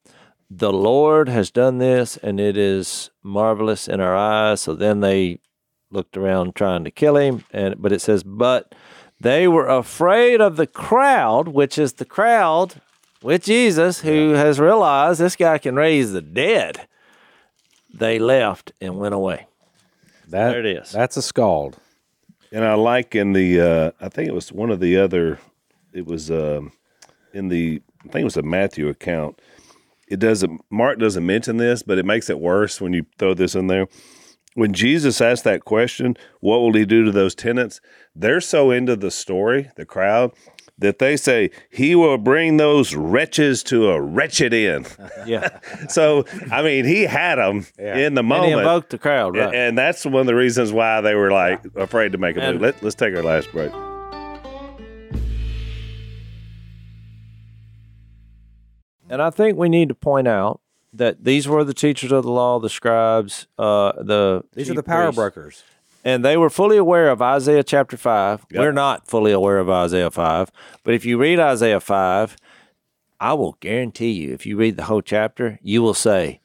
The 0.50 0.72
Lord 0.72 1.28
has 1.28 1.52
done 1.52 1.80
this, 1.80 2.16
and 2.16 2.40
it 2.40 2.56
is 2.56 3.10
marvelous 3.22 3.90
in 3.90 4.00
our 4.00 4.16
eyes. 4.16 4.62
So 4.62 4.76
then 4.76 5.02
they 5.02 5.40
looked 5.92 6.16
around 6.16 6.56
trying 6.56 6.86
to 6.86 6.92
kill 6.92 7.18
him, 7.18 7.44
and 7.52 7.82
but 7.82 7.92
it 7.92 8.00
says, 8.00 8.24
But 8.24 8.74
they 9.20 9.46
were 9.46 9.68
afraid 9.68 10.40
of 10.40 10.56
the 10.56 10.68
crowd, 10.68 11.50
which 11.50 11.78
is 11.78 11.94
the 11.94 12.06
crowd 12.06 12.82
with 13.26 13.44
Jesus, 13.44 14.02
who 14.02 14.34
has 14.34 14.60
realized 14.60 15.20
this 15.20 15.36
guy 15.36 15.58
can 15.58 15.76
raise 15.76 16.12
the 16.12 16.22
dead. 16.22 16.88
They 17.92 18.20
left 18.20 18.72
and 18.80 19.00
went 19.00 19.16
away. 19.16 19.48
that, 20.28 20.52
There 20.52 20.60
it 20.60 20.66
is. 20.68 20.92
That's 20.92 21.18
a 21.18 21.24
scald. 21.24 21.78
And 22.52 22.64
I 22.64 22.76
like 22.76 23.16
in 23.16 23.34
the, 23.34 23.60
uh, 23.60 23.92
I 24.00 24.10
think 24.10 24.30
it 24.30 24.34
was 24.34 24.52
one 24.52 24.70
of 24.70 24.80
the 24.80 24.98
other, 24.98 25.40
it 25.92 26.06
was 26.06 26.30
um, 26.30 26.72
in 27.34 27.48
the, 27.48 27.82
I 28.02 28.04
think 28.10 28.22
it 28.22 28.26
was 28.26 28.38
a 28.38 28.44
Matthew 28.44 28.90
account. 28.90 29.42
It 30.08 30.20
doesn't, 30.20 30.62
Mark 30.70 31.00
doesn't 31.00 31.26
mention 31.26 31.58
this, 31.58 31.82
but 31.82 31.98
it 31.98 32.06
makes 32.06 32.30
it 32.30 32.40
worse 32.40 32.80
when 32.80 32.94
you 32.94 33.08
throw 33.18 33.34
this 33.34 33.56
in 33.56 33.66
there. 33.66 33.88
When 34.54 34.72
Jesus 34.72 35.20
asked 35.20 35.44
that 35.46 35.66
question, 35.66 36.16
what 36.42 36.60
will 36.60 36.74
he 36.74 36.86
do 36.86 37.04
to 37.04 37.12
those 37.12 37.34
tenants? 37.34 37.82
They're 38.16 38.40
so 38.40 38.70
into 38.70 38.96
the 38.96 39.12
story, 39.12 39.72
the 39.76 39.86
crowd, 39.86 40.32
that 40.78 41.00
they 41.00 41.16
say, 41.16 41.52
he 41.72 41.96
will 41.96 42.18
bring 42.18 42.58
those 42.58 42.94
wretches 42.96 43.64
to 43.64 43.90
a 43.90 44.02
wretched 44.02 44.54
end. 44.54 44.88
Yeah. 45.26 45.58
so, 45.90 46.26
I 46.52 46.62
mean, 46.62 46.86
he 46.86 47.04
had 47.04 47.36
them 47.36 47.66
in 47.80 48.14
the 48.14 48.20
and 48.20 48.20
he 48.20 48.22
moment. 48.24 48.54
invoked 48.60 48.90
the 48.92 49.00
crowd, 49.00 49.36
right? 49.36 49.56
And 49.56 49.76
that's 49.76 50.06
one 50.06 50.22
of 50.22 50.28
the 50.28 50.36
reasons 50.36 50.72
why 50.72 51.02
they 51.02 51.16
were 51.16 51.32
like 51.32 51.64
afraid 51.76 52.12
to 52.12 52.20
make 52.20 52.38
a 52.38 52.42
move. 52.52 52.62
Let, 52.62 52.84
let's 52.84 52.96
take 52.96 53.16
our 53.16 53.24
last 53.24 53.52
break. 53.52 53.72
And 59.10 59.22
I 59.22 59.30
think 59.30 59.58
we 59.58 59.70
need 59.70 59.90
to 59.90 59.96
point 59.96 60.28
out 60.28 60.62
that 60.94 61.24
these 61.24 61.48
were 61.48 61.64
the 61.64 61.74
teachers 61.74 62.12
of 62.12 62.24
the 62.24 62.32
law, 62.32 62.60
the 62.60 62.70
scribes, 62.70 63.48
uh, 63.58 63.92
the 64.04 64.44
These 64.54 64.70
are 64.70 64.74
the 64.74 64.84
power 64.84 65.04
priests. 65.06 65.16
brokers. 65.18 65.64
And 66.06 66.24
they 66.24 66.38
were 66.38 66.50
fully 66.52 66.78
aware 66.78 67.10
of 67.10 67.22
Isaiah 67.22 67.64
chapter 67.64 67.98
5. 67.98 68.46
Yep. 68.52 68.60
We're 68.62 68.72
not 68.72 69.08
fully 69.08 69.32
aware 69.34 69.58
of 69.58 69.70
Isaiah 69.70 70.12
5, 70.12 70.52
but 70.84 70.94
if 70.94 71.04
you 71.04 71.18
read 71.18 71.40
Isaiah 71.40 71.80
5, 71.82 72.38
I 73.20 73.34
will 73.34 73.58
guarantee 73.60 74.12
you, 74.12 74.34
if 74.34 74.46
you 74.46 74.56
read 74.56 74.78
the 74.78 74.84
whole 74.84 75.02
chapter, 75.02 75.60
you 75.64 75.82
will 75.82 75.94
say, 75.96 76.40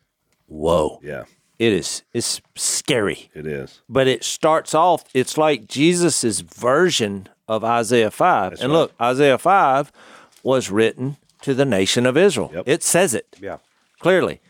Whoa, 0.47 0.99
Yeah, 1.03 1.25
it 1.59 1.73
is 1.73 2.03
it's 2.13 2.41
scary. 2.57 3.29
it 3.35 3.47
is. 3.47 3.83
But 3.89 4.09
it 4.09 4.25
starts 4.25 4.75
off, 4.75 5.05
it's 5.15 5.37
like 5.39 5.69
Jesus's 5.69 6.41
version 6.41 7.29
of 7.47 7.63
Isaiah 7.65 8.11
5. 8.11 8.53
and 8.55 8.61
right. 8.63 8.69
look, 8.71 8.93
Isaiah 9.01 9.39
5 9.39 9.93
was 10.43 10.71
written 10.71 11.17
to 11.43 11.53
the 11.55 11.65
nation 11.65 12.07
of 12.07 12.17
Israel. 12.17 12.51
Yep. 12.55 12.65
It 12.67 12.83
says 12.83 13.15
it 13.15 13.37
Yeah. 13.41 13.59
clearly. 13.99 14.41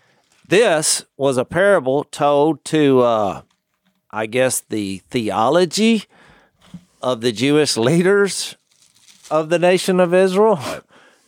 This 0.47 1.05
was 1.17 1.37
a 1.37 1.45
parable 1.45 2.05
told 2.05 2.65
to, 2.67 3.01
uh, 3.01 3.43
I 4.13 4.27
guess, 4.27 4.61
the 4.61 4.99
theology 5.11 6.05
of 7.03 7.21
the 7.21 7.33
Jewish 7.33 7.77
leaders 7.77 8.57
of 9.31 9.49
the 9.49 9.59
nation 9.59 10.01
of 10.01 10.15
Israel. 10.15 10.61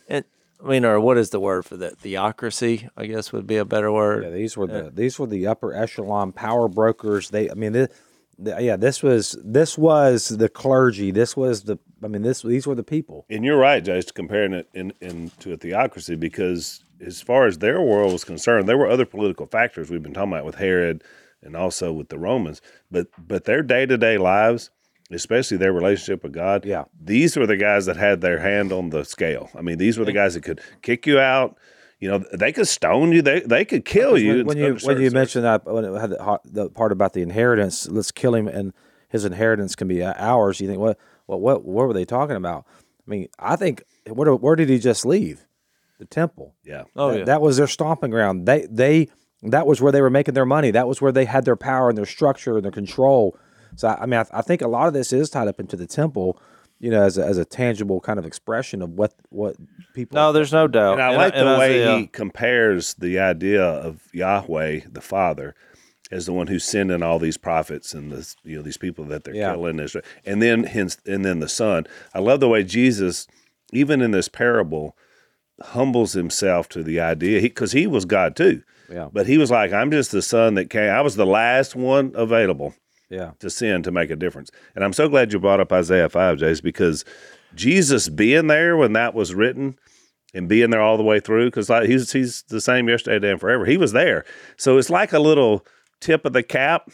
And, 0.09 0.25
I 0.61 0.67
mean, 0.67 0.83
or 0.83 0.99
what 0.99 1.17
is 1.17 1.29
the 1.29 1.39
word 1.39 1.63
for 1.63 1.77
that? 1.77 1.97
Theocracy, 1.97 2.89
I 2.97 3.05
guess, 3.05 3.31
would 3.31 3.47
be 3.47 3.55
a 3.55 3.63
better 3.63 3.89
word. 3.89 4.25
Yeah, 4.25 4.31
these 4.31 4.57
were 4.57 4.67
the 4.67 4.87
uh, 4.87 4.89
these 4.93 5.17
were 5.17 5.27
the 5.27 5.47
upper 5.47 5.73
echelon 5.73 6.33
power 6.33 6.67
brokers. 6.67 7.29
They, 7.29 7.49
I 7.49 7.53
mean, 7.53 7.71
the, 7.71 7.89
the, 8.37 8.61
yeah, 8.61 8.75
this 8.75 9.01
was 9.01 9.37
this 9.41 9.77
was 9.77 10.27
the 10.27 10.49
clergy. 10.49 11.11
This 11.11 11.37
was 11.37 11.63
the, 11.63 11.79
I 12.03 12.09
mean, 12.09 12.21
this 12.21 12.41
these 12.41 12.67
were 12.67 12.75
the 12.75 12.83
people. 12.83 13.25
And 13.29 13.45
you're 13.45 13.57
right, 13.57 13.81
Jase, 13.81 14.11
comparing 14.11 14.51
it 14.51 14.67
in, 14.73 14.91
in 14.99 15.31
to 15.39 15.53
a 15.53 15.57
theocracy 15.57 16.15
because 16.15 16.83
as 16.99 17.21
far 17.21 17.47
as 17.47 17.59
their 17.59 17.81
world 17.81 18.11
was 18.11 18.25
concerned, 18.25 18.67
there 18.67 18.77
were 18.77 18.89
other 18.89 19.05
political 19.05 19.45
factors 19.45 19.89
we've 19.89 20.03
been 20.03 20.13
talking 20.13 20.33
about 20.33 20.45
with 20.45 20.55
Herod 20.55 21.01
and 21.43 21.55
also 21.55 21.91
with 21.93 22.09
the 22.09 22.17
Romans. 22.19 22.61
But 22.91 23.07
but 23.17 23.45
their 23.45 23.61
day 23.61 23.85
to 23.85 23.97
day 23.97 24.17
lives, 24.17 24.69
especially 25.11 25.57
their 25.57 25.73
relationship 25.73 26.23
with 26.23 26.33
God, 26.33 26.65
Yeah. 26.65 26.85
these 26.99 27.37
were 27.37 27.45
the 27.47 27.57
guys 27.57 27.85
that 27.85 27.97
had 27.97 28.21
their 28.21 28.39
hand 28.39 28.71
on 28.71 28.89
the 28.89 29.03
scale. 29.05 29.49
I 29.55 29.61
mean, 29.61 29.77
these 29.77 29.97
were 29.97 30.05
the 30.05 30.13
guys 30.13 30.33
that 30.33 30.43
could 30.43 30.61
kick 30.81 31.05
you 31.05 31.19
out. 31.19 31.57
You 31.99 32.09
know, 32.09 32.25
they 32.33 32.51
could 32.51 32.67
stone 32.67 33.13
you. 33.13 33.21
They 33.21 33.39
they 33.41 33.63
could 33.63 33.85
kill 33.85 34.17
you. 34.17 34.37
When, 34.37 34.45
when 34.45 34.57
you 34.57 34.77
when 34.83 35.01
you 35.01 35.11
mentioned 35.11 35.45
that 35.45 35.65
when 35.65 35.85
it 35.85 35.99
had 35.99 36.09
the, 36.09 36.39
the 36.45 36.69
part 36.69 36.91
about 36.91 37.13
the 37.13 37.21
inheritance, 37.21 37.87
let's 37.87 38.11
kill 38.11 38.35
him 38.35 38.47
and 38.47 38.73
his 39.09 39.23
inheritance 39.23 39.75
can 39.75 39.87
be 39.87 40.03
uh, 40.03 40.13
ours. 40.17 40.59
You 40.59 40.67
think 40.67 40.79
what 40.79 40.97
what 41.27 41.39
what 41.39 41.63
what 41.63 41.87
were 41.87 41.93
they 41.93 42.03
talking 42.03 42.35
about? 42.35 42.65
I 43.07 43.09
mean, 43.09 43.27
I 43.39 43.55
think 43.55 43.83
where 44.07 44.33
where 44.35 44.55
did 44.57 44.69
he 44.69 44.79
just 44.79 45.05
leave? 45.05 45.45
The 45.99 46.05
temple. 46.05 46.55
Yeah. 46.65 46.83
Oh, 46.95 47.11
that, 47.11 47.19
yeah. 47.19 47.25
that 47.25 47.41
was 47.41 47.55
their 47.55 47.67
stomping 47.67 48.09
ground. 48.09 48.45
They 48.47 48.67
they 48.69 49.07
that 49.51 49.67
was 49.67 49.81
where 49.81 49.91
they 49.91 50.01
were 50.01 50.09
making 50.09 50.33
their 50.33 50.45
money. 50.45 50.71
That 50.71 50.87
was 50.87 51.01
where 51.01 51.11
they 51.11 51.25
had 51.25 51.45
their 51.45 51.55
power 51.55 51.89
and 51.89 51.97
their 51.97 52.05
structure 52.05 52.55
and 52.55 52.63
their 52.63 52.71
control. 52.71 53.37
So 53.75 53.87
I, 53.89 54.03
I 54.03 54.05
mean, 54.05 54.19
I, 54.19 54.39
I 54.39 54.41
think 54.41 54.61
a 54.61 54.67
lot 54.67 54.87
of 54.87 54.93
this 54.93 55.11
is 55.11 55.29
tied 55.29 55.47
up 55.47 55.59
into 55.59 55.75
the 55.75 55.87
temple, 55.87 56.39
you 56.79 56.89
know, 56.91 57.01
as 57.03 57.17
a, 57.17 57.25
as 57.25 57.37
a 57.37 57.45
tangible 57.45 57.99
kind 57.99 58.19
of 58.19 58.25
expression 58.25 58.81
of 58.81 58.91
what 58.91 59.13
what 59.29 59.55
people. 59.93 60.15
No, 60.15 60.31
there's 60.31 60.53
no 60.53 60.67
doubt. 60.67 60.93
And 60.93 61.01
I 61.01 61.07
And- 61.09 61.17
like 61.17 61.33
and 61.35 61.47
the 61.47 61.57
way 61.59 61.81
Isaiah- 61.83 61.97
he 61.97 62.03
uh, 62.05 62.07
compares 62.11 62.93
the 62.95 63.19
idea 63.19 63.63
of 63.63 64.01
Yahweh, 64.13 64.81
the 64.91 65.01
Father, 65.01 65.55
as 66.11 66.25
the 66.27 66.33
one 66.33 66.47
who's 66.47 66.63
sending 66.63 67.01
all 67.01 67.17
these 67.19 67.37
prophets 67.37 67.93
and 67.93 68.11
the 68.11 68.33
you 68.43 68.55
know 68.57 68.61
these 68.61 68.77
people 68.77 69.03
that 69.05 69.23
they're 69.23 69.35
Yeah. 69.35 69.51
killing, 69.53 69.79
Israel. 69.79 70.05
and 70.25 70.41
then 70.41 70.63
hence 70.65 70.97
and 71.05 71.25
then 71.25 71.39
the 71.39 71.49
Son. 71.49 71.85
I 72.13 72.19
love 72.19 72.39
the 72.39 72.49
way 72.49 72.63
Jesus, 72.63 73.27
even 73.71 74.01
in 74.01 74.11
this 74.11 74.29
parable, 74.29 74.95
humbles 75.61 76.13
himself 76.13 76.69
to 76.69 76.83
the 76.83 76.99
idea 76.99 77.41
because 77.41 77.71
he, 77.71 77.87
was 77.87 78.05
God 78.05 78.35
too. 78.35 78.61
Yeah. 78.93 79.09
But 79.11 79.27
he 79.27 79.37
was 79.37 79.49
like, 79.51 79.73
I'm 79.73 79.91
just 79.91 80.11
the 80.11 80.21
son 80.21 80.53
that 80.55 80.69
came. 80.69 80.89
I 80.89 81.01
was 81.01 81.15
the 81.15 81.25
last 81.25 81.75
one 81.75 82.11
available 82.15 82.73
yeah, 83.09 83.31
to 83.39 83.49
sin 83.49 83.83
to 83.83 83.91
make 83.91 84.09
a 84.09 84.15
difference. 84.15 84.49
And 84.75 84.83
I'm 84.83 84.93
so 84.93 85.09
glad 85.09 85.33
you 85.33 85.39
brought 85.39 85.59
up 85.59 85.71
Isaiah 85.71 86.09
5, 86.09 86.37
Jase, 86.37 86.61
because 86.61 87.03
Jesus 87.55 88.09
being 88.09 88.47
there 88.47 88.77
when 88.77 88.93
that 88.93 89.13
was 89.13 89.33
written 89.33 89.77
and 90.33 90.47
being 90.49 90.69
there 90.71 90.81
all 90.81 90.97
the 90.97 91.03
way 91.03 91.19
through, 91.19 91.45
because 91.47 91.69
like 91.69 91.87
he's 91.87 92.11
he's 92.11 92.43
the 92.49 92.61
same 92.61 92.89
yesterday, 92.89 93.15
today, 93.15 93.31
and 93.31 93.39
forever. 93.39 93.65
He 93.65 93.77
was 93.77 93.91
there. 93.93 94.25
So 94.57 94.77
it's 94.77 94.89
like 94.89 95.13
a 95.13 95.19
little 95.19 95.65
tip 96.01 96.25
of 96.25 96.33
the 96.33 96.43
cap 96.43 96.89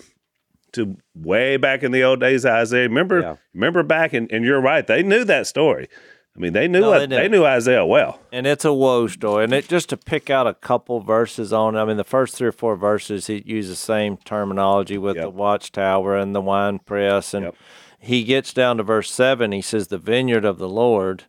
to 0.74 0.98
way 1.16 1.58
back 1.58 1.82
in 1.84 1.92
the 1.92 2.04
old 2.04 2.20
days, 2.20 2.46
Isaiah. 2.46 2.84
Remember, 2.90 3.22
Yeah. 3.22 3.36
remember 3.54 3.82
back, 3.84 4.14
and, 4.14 4.32
and 4.32 4.44
you're 4.46 4.62
right, 4.62 4.86
they 4.86 5.04
knew 5.04 5.24
that 5.24 5.48
story. 5.48 5.88
I 6.36 6.40
mean, 6.40 6.54
they 6.54 6.68
knew 6.68 6.80
No, 6.82 6.92
they 6.98 7.06
they, 7.08 7.28
knew 7.28 7.44
Isaiah 7.44 7.86
well. 7.86 8.20
and 8.32 8.48
it's 8.48 8.64
a 8.64 8.72
woe 8.74 9.08
story. 9.08 9.44
And 9.44 9.52
it 9.54 9.68
just 9.68 9.90
to 9.90 9.98
pick 9.98 10.30
out 10.30 10.48
a 10.48 10.54
couple 10.54 11.02
verses 11.02 11.52
on. 11.52 11.76
it, 11.76 11.80
I 11.80 11.86
mean, 11.86 11.98
the 11.98 12.04
first 12.04 12.36
three 12.36 12.48
or 12.48 12.52
four 12.54 12.76
verses 12.78 13.28
he 13.28 13.44
uses 13.46 13.72
the 13.72 13.76
same 13.76 14.16
terminology 14.18 14.98
with 14.98 15.16
Yep. 15.18 15.24
the 15.26 15.30
watchtower 15.32 16.16
and 16.16 16.34
the 16.36 16.42
wine 16.42 16.80
press, 16.80 17.34
and 17.34 17.46
Yep. 17.46 17.56
he 18.00 18.24
gets 18.24 18.54
down 18.54 18.78
to 18.78 18.84
verse 18.84 19.12
seven. 19.12 19.52
He 19.52 19.62
says, 19.62 19.88
"The 19.88 19.98
vineyard 19.98 20.46
of 20.46 20.60
the 20.60 20.70
Lord 20.70 21.24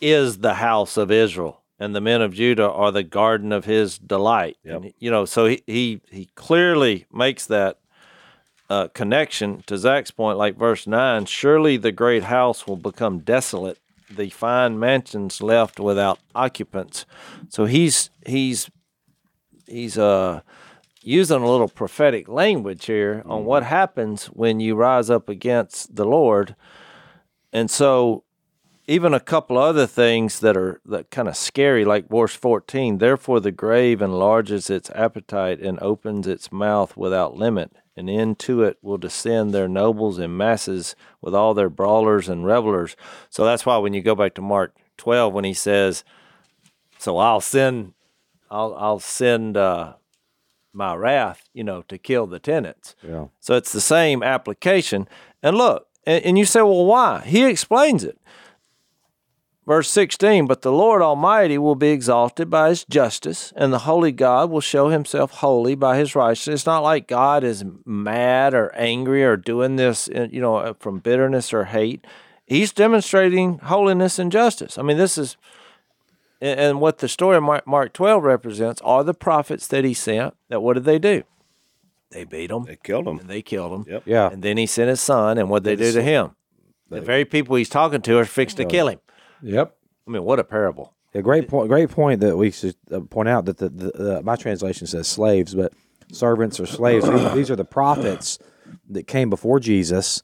is 0.00 0.38
the 0.38 0.54
house 0.54 0.96
of 0.96 1.10
Israel." 1.10 1.60
And 1.78 1.94
the 1.94 2.00
men 2.00 2.22
of 2.22 2.32
Judah 2.34 2.70
are 2.70 2.92
the 2.92 3.02
garden 3.02 3.50
of 3.52 3.64
his 3.64 3.98
delight. 3.98 4.56
Yep. 4.64 4.74
And, 4.76 4.92
you 4.98 5.10
know, 5.10 5.24
so 5.24 5.46
he, 5.46 5.62
he 5.66 6.00
he 6.10 6.28
clearly 6.34 7.04
makes 7.12 7.46
that 7.46 7.78
uh, 8.70 8.88
connection 8.88 9.62
to 9.66 9.76
Zach's 9.76 10.10
point, 10.10 10.38
like 10.38 10.56
verse 10.56 10.86
nine. 10.86 11.26
Surely 11.26 11.76
the 11.76 11.92
great 11.92 12.24
house 12.24 12.66
will 12.66 12.76
become 12.76 13.18
desolate, 13.18 13.78
the 14.10 14.30
fine 14.30 14.78
mansions 14.78 15.42
left 15.42 15.80
without 15.80 16.18
occupants. 16.34 17.06
So 17.48 17.64
he's 17.64 18.10
he's 18.26 18.70
he's 19.66 19.98
uh 19.98 20.40
using 21.02 21.42
a 21.42 21.50
little 21.50 21.68
prophetic 21.68 22.28
language 22.28 22.86
here 22.86 23.22
on 23.26 23.44
what 23.44 23.62
happens 23.62 24.26
when 24.26 24.60
you 24.60 24.74
rise 24.74 25.10
up 25.10 25.28
against 25.28 25.94
the 25.94 26.06
Lord, 26.06 26.54
and 27.52 27.70
so 27.70 28.24
even 28.86 29.14
a 29.14 29.20
couple 29.20 29.56
other 29.56 29.86
things 29.86 30.40
that 30.40 30.56
are 30.56 30.80
that 30.84 31.10
kind 31.10 31.28
of 31.28 31.36
scary, 31.36 31.84
like 31.84 32.08
verse 32.08 32.34
14. 32.34 32.98
Therefore, 32.98 33.40
the 33.40 33.52
grave 33.52 34.02
enlarges 34.02 34.68
its 34.68 34.90
appetite 34.90 35.60
and 35.60 35.78
opens 35.80 36.26
its 36.26 36.52
mouth 36.52 36.96
without 36.96 37.36
limit, 37.36 37.72
and 37.96 38.10
into 38.10 38.62
it 38.62 38.78
will 38.82 38.98
descend 38.98 39.52
their 39.52 39.68
nobles 39.68 40.18
in 40.18 40.36
masses 40.36 40.96
with 41.20 41.34
all 41.34 41.54
their 41.54 41.70
brawlers 41.70 42.28
and 42.28 42.44
revelers. 42.44 42.96
So 43.30 43.44
that's 43.44 43.64
why 43.64 43.76
when 43.78 43.94
you 43.94 44.02
go 44.02 44.14
back 44.14 44.34
to 44.34 44.42
Mark 44.42 44.74
12, 44.96 45.32
when 45.32 45.44
he 45.44 45.54
says, 45.54 46.04
"So 46.98 47.18
I'll 47.18 47.40
send, 47.40 47.94
I'll 48.50 48.74
I'll 48.74 49.00
send 49.00 49.56
uh, 49.56 49.94
my 50.72 50.94
wrath, 50.94 51.48
you 51.52 51.64
know, 51.64 51.82
to 51.82 51.98
kill 51.98 52.26
the 52.26 52.38
tenants." 52.38 52.96
yeah, 53.02 53.26
So 53.40 53.54
it's 53.54 53.72
the 53.72 53.80
same 53.80 54.22
application. 54.22 55.08
And 55.42 55.56
look, 55.56 55.88
and, 56.06 56.24
and 56.24 56.38
you 56.38 56.44
say, 56.44 56.60
well, 56.62 56.84
why? 56.84 57.22
He 57.24 57.44
explains 57.44 58.04
it. 58.04 58.18
Verse 59.66 59.88
16, 59.88 60.46
but 60.46 60.60
the 60.60 60.70
Lord 60.72 61.00
Almighty 61.00 61.56
will 61.56 61.74
be 61.74 61.88
exalted 61.88 62.50
by 62.50 62.68
his 62.68 62.84
justice, 62.84 63.50
and 63.56 63.72
the 63.72 63.78
holy 63.80 64.12
God 64.12 64.50
will 64.50 64.60
show 64.60 64.88
himself 64.90 65.30
holy 65.30 65.74
by 65.74 65.96
his 65.96 66.14
righteousness. 66.14 66.60
It's 66.60 66.66
not 66.66 66.82
like 66.82 67.08
God 67.08 67.42
is 67.42 67.64
mad 67.86 68.52
or 68.52 68.74
angry 68.74 69.24
or 69.24 69.38
doing 69.38 69.76
this, 69.76 70.06
uh, 70.14 70.28
you 70.30 70.42
know, 70.42 70.56
uh, 70.56 70.74
from 70.78 70.98
bitterness 70.98 71.54
or 71.54 71.64
hate. 71.64 72.04
He's 72.44 72.72
demonstrating 72.72 73.58
holiness 73.60 74.18
and 74.18 74.30
justice. 74.30 74.76
I 74.76 74.82
mean, 74.82 74.98
this 74.98 75.16
is, 75.16 75.38
and- 76.42 76.60
and 76.60 76.80
what 76.82 76.98
the 76.98 77.08
story 77.08 77.38
of 77.38 77.42
Mark, 77.42 77.66
Mark 77.66 77.94
12 77.94 78.22
represents 78.22 78.82
are 78.84 79.02
the 79.02 79.14
prophets 79.14 79.66
that 79.68 79.82
he 79.82 79.94
sent. 79.94 80.34
That 80.50 80.60
what 80.60 80.74
did 80.74 80.84
they 80.84 80.98
do? 80.98 81.22
They 82.10 82.24
beat 82.24 82.48
them 82.48 82.64
They 82.64 82.76
killed 82.76 83.08
him. 83.08 83.18
and 83.18 83.30
they 83.30 83.40
killed 83.40 83.72
him. 83.72 83.92
Yep. 83.92 84.02
yeah. 84.04 84.28
And 84.30 84.42
then 84.42 84.58
he 84.58 84.66
sent 84.66 84.90
his 84.90 85.00
son, 85.00 85.38
and 85.38 85.48
what 85.48 85.64
they 85.64 85.74
do 85.74 85.90
to 85.90 86.02
him? 86.02 86.32
The 86.90 87.00
very 87.00 87.24
people 87.24 87.56
he's 87.56 87.70
talking 87.70 88.02
to 88.02 88.18
are 88.18 88.26
fixed 88.26 88.58
to 88.58 88.66
kill 88.66 88.88
him. 88.88 89.00
Yep. 89.44 89.76
I 90.06 90.10
mean, 90.10 90.24
what 90.24 90.38
a 90.38 90.44
parable! 90.44 90.94
A 91.14 91.22
great 91.22 91.48
point. 91.48 91.68
Great 91.68 91.90
point 91.90 92.20
that 92.20 92.36
we 92.36 92.50
should 92.50 92.74
uh, 92.90 93.00
point 93.00 93.28
out 93.28 93.44
that 93.44 93.58
the, 93.58 93.68
the 93.68 94.18
uh, 94.18 94.22
my 94.22 94.34
translation 94.36 94.86
says 94.86 95.06
slaves, 95.06 95.54
but 95.54 95.72
servants 96.10 96.58
or 96.58 96.66
slaves. 96.66 97.08
these, 97.08 97.32
these 97.34 97.50
are 97.50 97.56
the 97.56 97.64
prophets 97.64 98.38
that 98.90 99.06
came 99.06 99.30
before 99.30 99.60
Jesus 99.60 100.22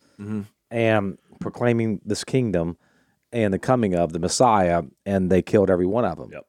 and 0.71 1.19
proclaiming 1.41 2.01
this 2.05 2.25
kingdom 2.25 2.77
and 3.33 3.55
the 3.55 3.59
coming 3.59 3.95
of 3.95 4.13
the 4.13 4.19
Messiah, 4.19 4.83
and 5.07 5.31
they 5.31 5.43
killed 5.43 5.71
every 5.71 5.87
one 5.87 6.05
of 6.05 6.19
them. 6.19 6.31
Yep. 6.33 6.47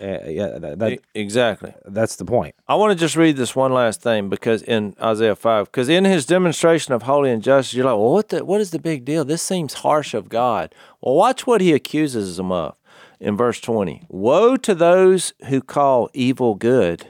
Uh, 0.00 0.28
yeah, 0.28 0.58
that, 0.58 0.78
that, 0.78 1.00
exactly. 1.14 1.74
that's 1.84 2.16
the 2.16 2.24
point. 2.24 2.54
I 2.68 2.76
want 2.76 2.92
to 2.92 2.98
just 2.98 3.16
read 3.16 3.36
this 3.36 3.56
one 3.56 3.72
last 3.72 4.00
thing 4.00 4.28
because 4.28 4.62
in 4.62 4.94
Isaiah 5.02 5.34
five, 5.34 5.66
because 5.66 5.88
in 5.88 6.04
his 6.04 6.24
demonstration 6.24 6.94
of 6.94 7.02
holy 7.02 7.32
and 7.32 7.42
justice, 7.42 7.74
you're 7.74 7.84
like, 7.84 7.96
well, 7.96 8.12
what 8.12 8.28
the 8.28 8.44
what 8.44 8.60
is 8.60 8.70
the 8.70 8.78
big 8.78 9.04
deal? 9.04 9.24
This 9.24 9.42
seems 9.42 9.74
harsh 9.74 10.14
of 10.14 10.28
God. 10.28 10.72
Well, 11.00 11.14
watch 11.14 11.46
what 11.46 11.60
he 11.60 11.72
accuses 11.72 12.36
them 12.36 12.52
of 12.52 12.76
in 13.18 13.36
verse 13.36 13.60
twenty. 13.60 14.04
Woe 14.08 14.56
to 14.56 14.74
those 14.74 15.32
who 15.48 15.60
call 15.60 16.10
evil 16.14 16.54
good 16.54 17.08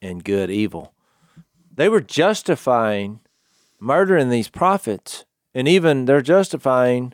and 0.00 0.22
good 0.22 0.50
evil. 0.50 0.94
They 1.74 1.88
were 1.88 2.00
justifying 2.00 3.20
murdering 3.80 4.28
these 4.28 4.48
prophets, 4.48 5.24
and 5.54 5.66
even 5.66 6.04
they're 6.04 6.20
justifying 6.20 7.12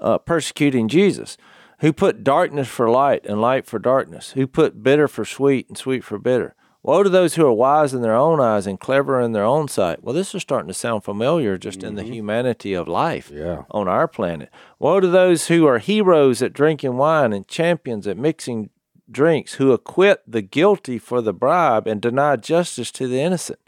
uh, 0.00 0.18
persecuting 0.18 0.88
Jesus, 0.88 1.36
who 1.84 1.92
put 1.92 2.24
darkness 2.24 2.66
for 2.66 2.88
light 2.88 3.26
and 3.26 3.42
light 3.42 3.66
for 3.66 3.78
darkness, 3.78 4.30
who 4.30 4.46
put 4.46 4.82
bitter 4.82 5.06
for 5.06 5.22
sweet 5.22 5.68
and 5.68 5.76
sweet 5.76 6.02
for 6.02 6.18
bitter. 6.18 6.54
Woe 6.82 7.02
to 7.02 7.10
those 7.10 7.34
who 7.34 7.46
are 7.46 7.52
wise 7.52 7.92
in 7.92 8.00
their 8.00 8.14
own 8.14 8.40
eyes 8.40 8.66
and 8.66 8.80
clever 8.80 9.20
in 9.20 9.32
their 9.32 9.44
own 9.44 9.68
sight. 9.68 10.02
Well, 10.02 10.14
this 10.14 10.34
is 10.34 10.40
starting 10.40 10.68
to 10.68 10.74
sound 10.74 11.04
familiar 11.04 11.58
just 11.58 11.82
in 11.82 11.94
the 11.94 12.02
mm-hmm. 12.02 12.12
humanity 12.14 12.72
of 12.72 12.88
life 12.88 13.30
Yeah. 13.30 13.64
on 13.70 13.86
our 13.86 14.08
planet. 14.08 14.48
Woe 14.78 14.98
to 14.98 15.08
those 15.08 15.48
who 15.48 15.66
are 15.66 15.76
heroes 15.78 16.40
at 16.40 16.54
drinking 16.54 16.96
wine 16.96 17.34
and 17.34 17.46
champions 17.46 18.06
at 18.06 18.16
mixing 18.16 18.70
drinks, 19.10 19.54
who 19.54 19.72
acquit 19.72 20.22
the 20.26 20.40
guilty 20.40 20.98
for 20.98 21.20
the 21.20 21.34
bribe 21.34 21.86
and 21.86 22.00
deny 22.00 22.36
justice 22.36 22.90
to 22.92 23.06
the 23.06 23.20
innocent. 23.20 23.58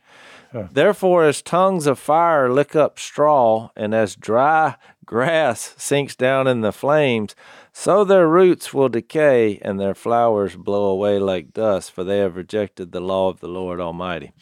Therefore, 0.73 1.25
as 1.25 1.43
tongues 1.43 1.87
of 1.87 1.99
fire 1.99 2.51
lick 2.51 2.75
up 2.75 2.99
straw, 2.99 3.71
and 3.77 3.95
as 3.95 4.17
dry 4.17 4.77
grass 5.05 5.75
sinks 5.77 6.17
down 6.17 6.47
in 6.47 6.63
the 6.63 6.73
flames, 6.73 7.35
so 7.79 8.05
their 8.05 8.27
roots 8.27 8.73
will 8.73 8.89
decay 8.89 9.59
and 9.61 9.79
their 9.79 9.95
flowers 9.95 10.57
blow 10.57 10.87
away 10.87 11.19
like 11.19 11.53
dust, 11.53 11.93
for 11.93 12.05
they 12.05 12.21
have 12.21 12.35
rejected 12.35 12.91
the 12.91 13.03
law 13.03 13.29
of 13.29 13.41
the 13.41 13.49
Lord 13.49 13.81
Almighty. 13.81 14.33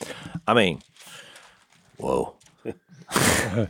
I 0.46 0.54
mean, 0.54 0.82
whoa. 1.96 2.36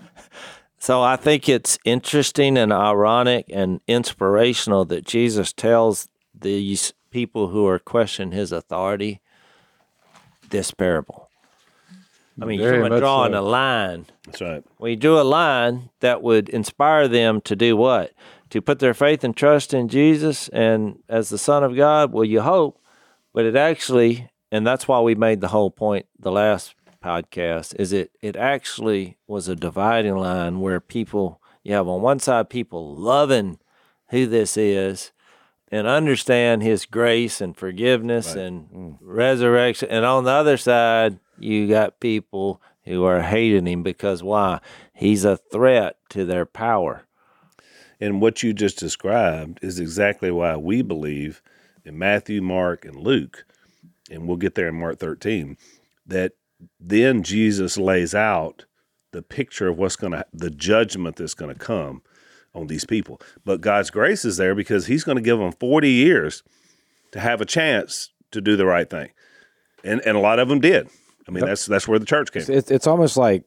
so 0.78 1.02
I 1.02 1.16
think 1.16 1.48
it's 1.48 1.78
interesting 1.82 2.58
and 2.58 2.74
ironic 2.74 3.46
and 3.48 3.80
inspirational 3.88 4.84
that 4.84 5.06
Jesus 5.06 5.50
tells 5.54 6.08
these 6.38 6.92
people 7.10 7.48
who 7.48 7.66
are 7.66 7.78
questioning 7.78 8.36
his 8.36 8.52
authority 8.52 9.22
this 10.50 10.72
parable. 10.72 11.30
I 12.40 12.44
mean, 12.44 12.60
Very 12.60 12.86
you're 12.86 13.00
drawing 13.00 13.32
so. 13.32 13.40
a 13.40 13.42
line. 13.42 14.06
That's 14.26 14.42
right. 14.42 14.62
We 14.78 14.94
drew 14.94 15.18
a 15.18 15.22
line 15.22 15.88
that 16.00 16.22
would 16.22 16.50
inspire 16.50 17.08
them 17.08 17.40
to 17.42 17.56
do 17.56 17.78
what? 17.78 18.12
To 18.55 18.62
put 18.62 18.78
their 18.78 18.94
faith 18.94 19.24
and 19.24 19.36
trust 19.36 19.74
in 19.74 19.88
Jesus 19.88 20.46
and 20.50 21.00
as 21.09 21.28
the 21.28 21.38
Son 21.38 21.64
of 21.64 21.74
God. 21.74 22.12
Well, 22.12 22.22
you 22.22 22.40
hope, 22.40 22.80
but 23.32 23.44
it 23.44 23.57
actually, 23.57 24.30
and 24.52 24.64
that's 24.64 24.86
why 24.86 25.00
we 25.00 25.16
made 25.16 25.40
the 25.40 25.48
whole 25.48 25.72
point 25.72 26.07
the 26.16 26.30
last 26.30 26.76
podcast, 27.02 27.74
is 27.80 27.92
it 27.92 28.12
it 28.22 28.36
actually 28.36 29.18
was 29.26 29.48
a 29.48 29.57
dividing 29.57 30.14
line 30.14 30.61
where 30.61 30.78
people 30.78 31.40
you 31.64 31.74
have 31.74 31.88
on 31.88 32.00
one 32.00 32.20
side 32.20 32.48
people 32.48 32.94
loving 32.94 33.59
who 34.11 34.24
this 34.24 34.57
is 34.57 35.11
and 35.72 35.88
understand 35.88 36.62
his 36.62 36.86
grace 36.86 37.40
and 37.40 37.57
forgiveness 37.57 38.36
and 38.36 38.70
mm. 38.70 38.98
resurrection. 39.00 39.88
And 39.90 40.05
on 40.05 40.22
the 40.22 40.30
other 40.30 40.59
side, 40.59 41.18
you 41.40 41.66
got 41.66 41.98
people 41.98 42.62
who 42.84 43.02
are 43.02 43.22
hating 43.22 43.66
him 43.66 43.82
because 43.82 44.22
why? 44.22 44.61
He's 44.92 45.24
a 45.24 45.38
threat 45.38 45.96
to 46.11 46.24
their 46.24 46.46
power. 46.46 47.05
And 48.05 48.20
what 48.20 48.42
you 48.42 48.52
just 48.52 48.78
described 48.78 49.61
is 49.62 49.80
exactly 49.80 50.30
why 50.30 50.59
we 50.59 50.82
believe 50.82 51.40
in 51.86 51.98
Matthew, 51.98 52.42
Mark, 52.42 52.84
and 52.84 52.96
Luke, 52.96 53.46
and 54.11 54.28
we'll 54.28 54.36
get 54.36 54.57
there 54.57 54.68
in 54.68 54.74
Mark 54.74 54.98
13, 54.98 55.57
that 56.07 56.32
then 56.78 57.22
Jesus 57.22 57.78
lays 57.78 58.14
out 58.14 58.66
the 59.12 59.22
picture 59.22 59.68
of 59.68 59.78
what's 59.78 59.96
going 59.96 60.12
to 60.12 60.26
the 60.34 60.50
judgment 60.50 61.16
that's 61.16 61.32
going 61.32 61.50
to 61.50 61.59
come 61.59 62.02
on 62.55 62.66
these 62.66 62.84
people. 62.84 63.22
But 63.42 63.62
God's 63.62 63.88
grace 63.88 64.26
is 64.26 64.36
there 64.36 64.55
because 64.55 64.84
He's 64.84 65.05
going 65.05 65.16
to 65.16 65.22
give 65.22 65.38
them 65.38 65.52
forty 65.52 65.90
years 65.90 66.42
to 67.12 67.20
have 67.20 67.40
a 67.40 67.46
chance 67.46 68.11
to 68.32 68.42
do 68.42 68.55
the 68.55 68.66
right 68.66 68.90
thing, 68.90 69.12
and 69.82 70.02
and 70.05 70.14
a 70.14 70.20
lot 70.20 70.38
of 70.38 70.48
them 70.48 70.61
did. 70.61 70.90
I 71.26 71.30
mean, 71.30 71.46
that's 71.46 71.64
that's 71.64 71.88
where 71.88 71.98
the 71.98 72.05
church 72.05 72.32
came. 72.32 72.44
It's, 72.48 72.70
it's 72.70 72.86
almost 72.86 73.16
like 73.16 73.44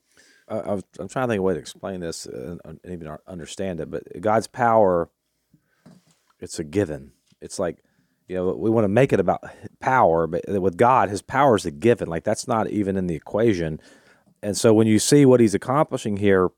I 0.49 0.73
was- 0.75 0.83
I'm 0.99 1.07
trying 1.07 1.27
to 1.27 1.31
think 1.33 1.39
of 1.39 1.43
a 1.43 1.47
way 1.47 1.53
to 1.55 1.59
explain 1.59 1.99
this 1.99 2.25
uh, 2.27 2.55
and 2.63 2.79
even 2.85 3.15
understand 3.27 3.79
it. 3.79 3.91
But 3.91 4.03
God's 4.21 4.47
power, 4.47 5.09
it's 6.39 6.59
a 6.59 6.63
given. 6.63 7.11
It's 7.41 7.59
like 7.59 7.77
you 8.27 8.35
know 8.35 8.53
we 8.55 8.69
want 8.69 8.85
to 8.85 8.89
make 8.89 9.13
it 9.13 9.19
about 9.19 9.43
power, 9.79 10.27
but 10.27 10.43
with 10.47 10.77
God, 10.77 11.09
His 11.09 11.21
power 11.21 11.55
is 11.55 11.65
a 11.65 11.71
given. 11.71 12.07
Like 12.07 12.23
that's 12.23 12.47
not 12.47 12.69
even 12.69 12.97
in 12.97 13.07
the 13.07 13.15
equation. 13.15 13.79
And 14.43 14.55
so 14.57 14.73
when 14.73 14.87
you 14.87 14.99
see 14.99 15.25
what 15.25 15.39
He's 15.39 15.53
accomplishing 15.55 16.17
here, 16.17 16.49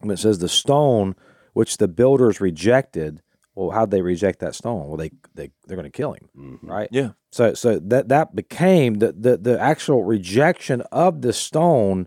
when 0.00 0.10
it 0.12 0.18
says 0.18 0.38
the 0.38 0.48
stone 0.48 1.16
which 1.54 1.78
the 1.78 1.88
builders 1.88 2.40
rejected, 2.40 3.20
well, 3.54 3.70
how'd 3.70 3.90
they 3.90 4.02
reject 4.02 4.38
that 4.40 4.54
stone? 4.54 4.86
Well, 4.86 4.96
they 4.96 5.10
they 5.34 5.50
they're 5.66 5.76
going 5.76 5.90
to 5.90 5.96
kill 5.96 6.12
him, 6.12 6.58
right? 6.62 6.88
Yeah. 6.92 7.10
So 7.32 7.54
so 7.54 7.78
that 7.80 8.08
that 8.08 8.36
became 8.36 8.94
the, 8.94 9.12
the 9.12 9.36
the 9.38 9.60
actual 9.60 10.04
rejection 10.04 10.82
of 10.92 11.22
the 11.22 11.32
stone 11.32 12.06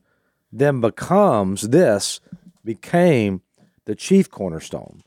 then 0.51 0.81
becomes 0.81 1.69
this 1.69 2.19
became 2.63 3.41
the 3.85 3.95
chief 3.95 4.29
cornerstone. 4.29 5.01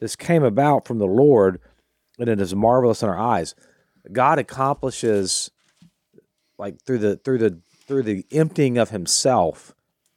This 0.00 0.16
came 0.16 0.42
about 0.42 0.86
from 0.86 0.98
the 0.98 1.06
Lord 1.06 1.60
and 2.18 2.28
it 2.28 2.40
is 2.40 2.54
marvelous 2.54 3.02
in 3.02 3.08
our 3.08 3.18
eyes. 3.18 3.54
God 4.12 4.38
accomplishes 4.38 5.50
like 6.58 6.80
through 6.82 6.98
the 6.98 7.16
through 7.16 7.38
the 7.38 7.58
through 7.86 8.02
the 8.02 8.24
emptying 8.30 8.78
of 8.78 8.90
himself. 8.90 9.74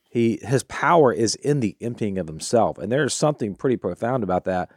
He 0.09 0.39
his 0.41 0.63
power 0.63 1.13
is 1.13 1.35
in 1.35 1.59
the 1.59 1.75
emptying 1.81 2.17
of 2.17 2.27
himself. 2.27 2.77
And 2.77 2.91
there's 2.91 3.13
something 3.13 3.55
pretty 3.55 3.77
profound 3.77 4.23
about 4.23 4.45
that 4.45 4.69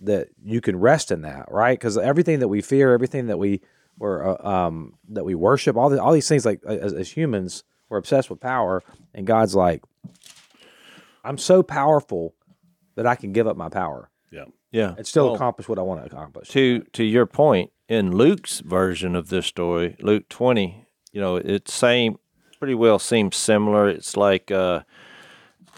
that 0.00 0.28
you 0.42 0.60
can 0.60 0.78
rest 0.78 1.10
in 1.10 1.22
that, 1.22 1.46
right? 1.50 1.78
Because 1.78 1.96
everything 1.96 2.40
that 2.40 2.48
we 2.48 2.60
fear, 2.60 2.92
everything 2.92 3.26
that 3.28 3.38
we 3.38 3.60
were 3.98 4.40
uh, 4.40 4.48
um, 4.48 4.94
that 5.08 5.24
we 5.24 5.34
worship, 5.34 5.76
all 5.76 5.88
the, 5.88 6.02
all 6.02 6.12
these 6.12 6.28
things, 6.28 6.44
like 6.44 6.60
as, 6.66 6.92
as 6.92 7.10
humans, 7.10 7.64
we're 7.94 7.98
obsessed 7.98 8.28
with 8.28 8.40
power, 8.40 8.82
and 9.14 9.24
God's 9.26 9.54
like, 9.54 9.82
I'm 11.24 11.38
so 11.38 11.62
powerful 11.62 12.34
that 12.96 13.06
I 13.06 13.14
can 13.14 13.32
give 13.32 13.46
up 13.46 13.56
my 13.56 13.68
power 13.68 14.10
Yeah. 14.30 14.46
Yeah. 14.72 14.94
and 14.98 15.06
still 15.06 15.26
Well, 15.26 15.34
accomplish 15.36 15.68
what 15.68 15.78
I 15.78 15.82
want 15.82 16.00
to 16.00 16.06
accomplish. 16.06 16.48
to 16.50 16.80
to 16.92 17.04
your 17.04 17.24
point 17.26 17.70
in 17.88 18.10
Luke's 18.16 18.60
version 18.60 19.14
of 19.14 19.28
this 19.28 19.46
story, 19.46 19.96
Luke 20.00 20.28
twenty, 20.28 20.86
you 21.12 21.20
know, 21.20 21.36
it's 21.36 21.72
same 21.72 22.18
pretty 22.58 22.74
well 22.74 22.98
seems 22.98 23.36
similar. 23.36 23.88
It's 23.88 24.16
like 24.16 24.50
uh, 24.50 24.82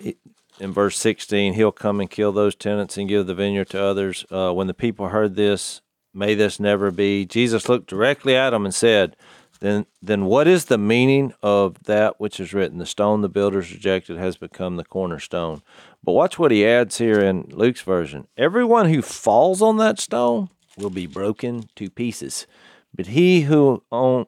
it- 0.02 0.18
in 0.58 0.72
verse 0.72 0.96
sixteen, 0.98 1.52
he'll 1.52 1.70
come 1.72 2.00
and 2.00 2.10
kill 2.10 2.32
those 2.32 2.54
tenants 2.54 2.96
and 2.96 3.08
give 3.08 3.26
the 3.26 3.34
vineyard 3.34 3.68
to 3.70 3.82
others. 3.82 4.24
Uh, 4.30 4.52
when 4.52 4.66
the 4.68 4.74
people 4.74 5.08
heard 5.08 5.36
this, 5.36 5.82
may 6.14 6.34
this 6.34 6.58
never 6.58 6.90
be. 6.90 7.26
Jesus 7.26 7.68
looked 7.68 7.90
directly 7.90 8.34
at 8.34 8.50
them 8.50 8.64
and 8.64 8.74
said, 8.74 9.16
"Then, 9.60 9.86
then 10.02 10.26
what 10.26 10.46
is 10.46 10.66
the 10.66 10.78
meaning 10.78 11.32
of 11.42 11.84
that 11.84 12.20
which 12.20 12.40
is 12.40 12.52
written? 12.52 12.78
The 12.78 12.86
stone 12.86 13.22
the 13.22 13.28
builders 13.28 13.72
rejected 13.72 14.18
has 14.18 14.36
become 14.36 14.76
the 14.76 14.84
cornerstone." 14.84 15.62
But 16.04 16.12
watch 16.12 16.38
what 16.38 16.50
he 16.50 16.66
adds 16.66 16.98
here 16.98 17.20
in 17.20 17.48
Luke's 17.50 17.82
version. 17.82 18.28
Everyone 18.36 18.88
who 18.88 19.02
falls 19.02 19.62
on 19.62 19.76
that 19.78 19.98
stone 19.98 20.50
will 20.76 20.90
be 20.90 21.06
broken 21.06 21.68
to 21.76 21.90
pieces, 21.90 22.46
but 22.94 23.08
he 23.08 23.42
who 23.42 23.82
on 23.90 24.26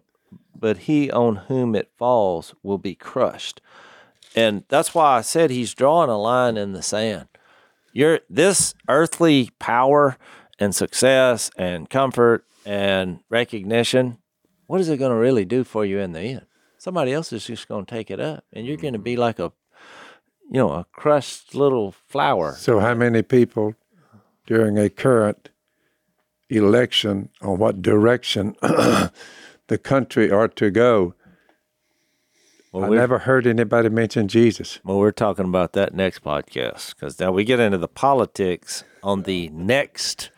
but 0.58 0.78
he 0.78 1.10
on 1.10 1.36
whom 1.36 1.74
it 1.74 1.90
falls 1.96 2.54
will 2.62 2.78
be 2.78 2.94
crushed. 2.94 3.60
And 4.34 4.64
that's 4.68 4.94
why 4.94 5.18
I 5.18 5.20
said 5.20 5.50
he's 5.50 5.74
drawing 5.74 6.10
a 6.10 6.18
line 6.18 6.56
in 6.56 6.72
the 6.72 6.82
sand. 6.82 7.28
Your 7.92 8.20
this 8.28 8.74
earthly 8.88 9.50
power 9.58 10.16
and 10.58 10.74
success 10.74 11.50
and 11.56 11.88
comfort 11.88 12.44
and 12.66 13.20
recognition, 13.30 14.18
what 14.68 14.80
is 14.80 14.88
it 14.88 14.98
going 14.98 15.10
to 15.10 15.16
really 15.16 15.44
do 15.44 15.64
for 15.64 15.84
you 15.84 15.98
in 15.98 16.12
the 16.12 16.20
end? 16.20 16.46
Somebody 16.76 17.12
else 17.12 17.32
is 17.32 17.46
just 17.46 17.66
going 17.66 17.84
to 17.86 17.90
take 17.90 18.10
it 18.10 18.20
up, 18.20 18.44
and 18.52 18.64
you're 18.64 18.76
going 18.76 18.92
to 18.92 18.98
be 19.00 19.14
mm-hmm. 19.14 19.22
like 19.22 19.38
a, 19.40 19.50
you 20.50 20.60
know, 20.60 20.70
a 20.70 20.86
crushed 20.92 21.54
little 21.54 21.90
flower. 21.90 22.54
So, 22.56 22.78
how 22.78 22.94
many 22.94 23.22
people 23.22 23.74
during 24.46 24.78
a 24.78 24.88
current 24.88 25.48
election 26.50 27.30
on 27.40 27.58
what 27.58 27.82
direction 27.82 28.54
the 28.60 29.78
country 29.82 30.30
ought 30.30 30.54
to 30.56 30.70
go? 30.70 31.14
Well, 32.70 32.84
I 32.84 32.96
never 32.96 33.20
heard 33.20 33.46
anybody 33.46 33.88
mention 33.88 34.28
Jesus. 34.28 34.78
Well, 34.84 34.98
we're 34.98 35.10
talking 35.10 35.46
about 35.46 35.72
that 35.72 35.94
next 35.94 36.22
podcast 36.22 36.94
because 36.94 37.18
now 37.18 37.32
we 37.32 37.42
get 37.42 37.58
into 37.58 37.78
the 37.78 37.88
politics 37.88 38.84
on 39.02 39.22
the 39.22 39.48
next 39.48 40.30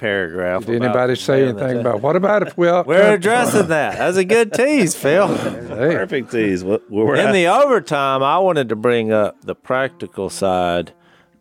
paragraph. 0.00 0.64
Did 0.64 0.82
anybody 0.82 1.14
say 1.14 1.44
anything 1.46 1.80
about 1.80 2.00
what 2.00 2.16
about 2.16 2.46
if 2.46 2.56
we 2.56 2.66
all 2.68 2.82
We're 2.86 3.14
addressing 3.14 3.68
that. 3.68 3.98
That's 3.98 4.16
a 4.16 4.24
good 4.24 4.52
tease, 4.52 4.96
Phil. 4.96 5.28
Hey, 5.70 5.94
Perfect 5.94 6.32
tease. 6.32 6.64
What 6.64 6.90
where 6.90 7.06
we're 7.06 7.14
In 7.16 7.26
at. 7.28 7.32
the 7.32 7.46
overtime, 7.46 8.22
I 8.22 8.38
wanted 8.38 8.68
to 8.70 8.76
bring 8.76 9.12
up 9.12 9.40
the 9.42 9.54
practical 9.54 10.28
side 10.28 10.92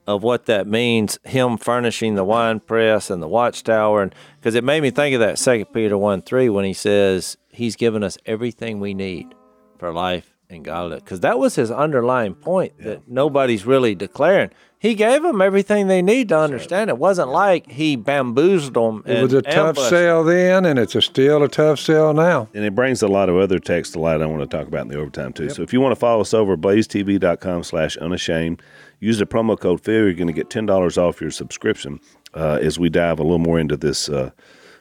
of 0.05 0.23
what 0.23 0.45
that 0.45 0.67
means. 0.67 1.17
Him 1.23 1.57
furnishing 1.57 2.15
the 2.15 2.23
wine 2.23 2.59
press 2.59 3.09
and 3.09 3.21
the 3.23 3.27
watchtower, 3.27 4.03
and 4.03 4.13
because 4.39 4.55
it 4.55 4.63
made 4.63 4.81
me 4.81 4.91
think 4.91 5.13
of 5.15 5.19
that 5.21 5.39
Second 5.39 5.73
Peter 5.73 5.97
one 5.97 6.21
three 6.21 6.47
when 6.49 6.65
he 6.65 6.73
says 6.73 7.37
He's 7.51 7.75
given 7.75 8.03
us 8.03 8.17
everything 8.25 8.79
we 8.79 8.93
need 8.93 9.33
for 9.77 9.91
life 9.91 10.33
and 10.49 10.63
godliness. 10.63 11.03
Because 11.03 11.19
that 11.21 11.39
was 11.39 11.55
his 11.55 11.71
underlying 11.71 12.35
point 12.35 12.73
that 12.79 13.07
nobody's 13.07 13.65
really 13.65 13.95
declaring. 13.95 14.51
He 14.81 14.95
gave 14.95 15.23
them 15.23 15.41
everything 15.41 15.87
they 15.87 16.01
need 16.01 16.29
to 16.29 16.39
understand. 16.39 16.89
It 16.89 16.97
wasn't 16.97 17.27
like 17.31 17.69
he 17.69 17.97
bamboozled 17.97 18.73
them. 18.75 19.03
it 19.05 19.21
was 19.21 19.33
a 19.33 19.41
tough 19.41 19.55
ambushed 19.77 19.89
sell 19.89 20.23
then, 20.23 20.63
and 20.65 20.79
it's 20.79 20.95
a 20.95 21.01
still 21.01 21.43
a 21.43 21.49
tough 21.49 21.79
sell 21.79 22.13
now. 22.13 22.47
and 22.53 22.63
it 22.63 22.73
brings 22.73 23.01
a 23.01 23.07
lot 23.09 23.27
of 23.27 23.35
other 23.35 23.59
text 23.59 23.91
to 23.93 23.99
light 23.99 24.21
I 24.21 24.25
want 24.25 24.49
to 24.49 24.57
talk 24.57 24.67
about 24.67 24.83
in 24.83 24.87
the 24.87 24.97
overtime 24.97 25.33
too. 25.33 25.49
So 25.49 25.63
if 25.63 25.73
you 25.73 25.81
want 25.81 25.91
to 25.91 25.99
follow 25.99 26.21
us 26.21 26.33
over 26.33 26.55
blazetv.com 26.55 27.63
slash 27.63 27.97
unashamed, 27.97 28.61
use 29.01 29.17
the 29.19 29.25
promo 29.25 29.59
code 29.59 29.81
Phil, 29.81 30.05
you're 30.05 30.13
going 30.13 30.27
to 30.27 30.33
get 30.33 30.49
ten 30.49 30.65
dollars 30.65 30.97
off 30.97 31.19
your 31.19 31.31
subscription 31.31 31.99
uh, 32.33 32.59
as 32.61 32.79
we 32.79 32.87
dive 32.89 33.19
a 33.19 33.23
little 33.23 33.37
more 33.39 33.59
into 33.59 33.75
this 33.75 34.07
uh, 34.07 34.31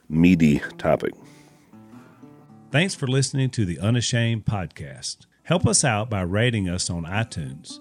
meaty 0.09 0.61
topic. 0.79 1.13
Thanks 2.71 2.95
for 2.95 3.09
listening 3.09 3.51
to 3.51 3.65
the 3.65 3.81
Unashamed 3.81 4.45
podcast. 4.45 5.27
Help 5.43 5.67
us 5.67 5.83
out 5.83 6.09
by 6.09 6.21
rating 6.21 6.69
us 6.69 6.89
on 6.89 7.03
iTunes. 7.05 7.81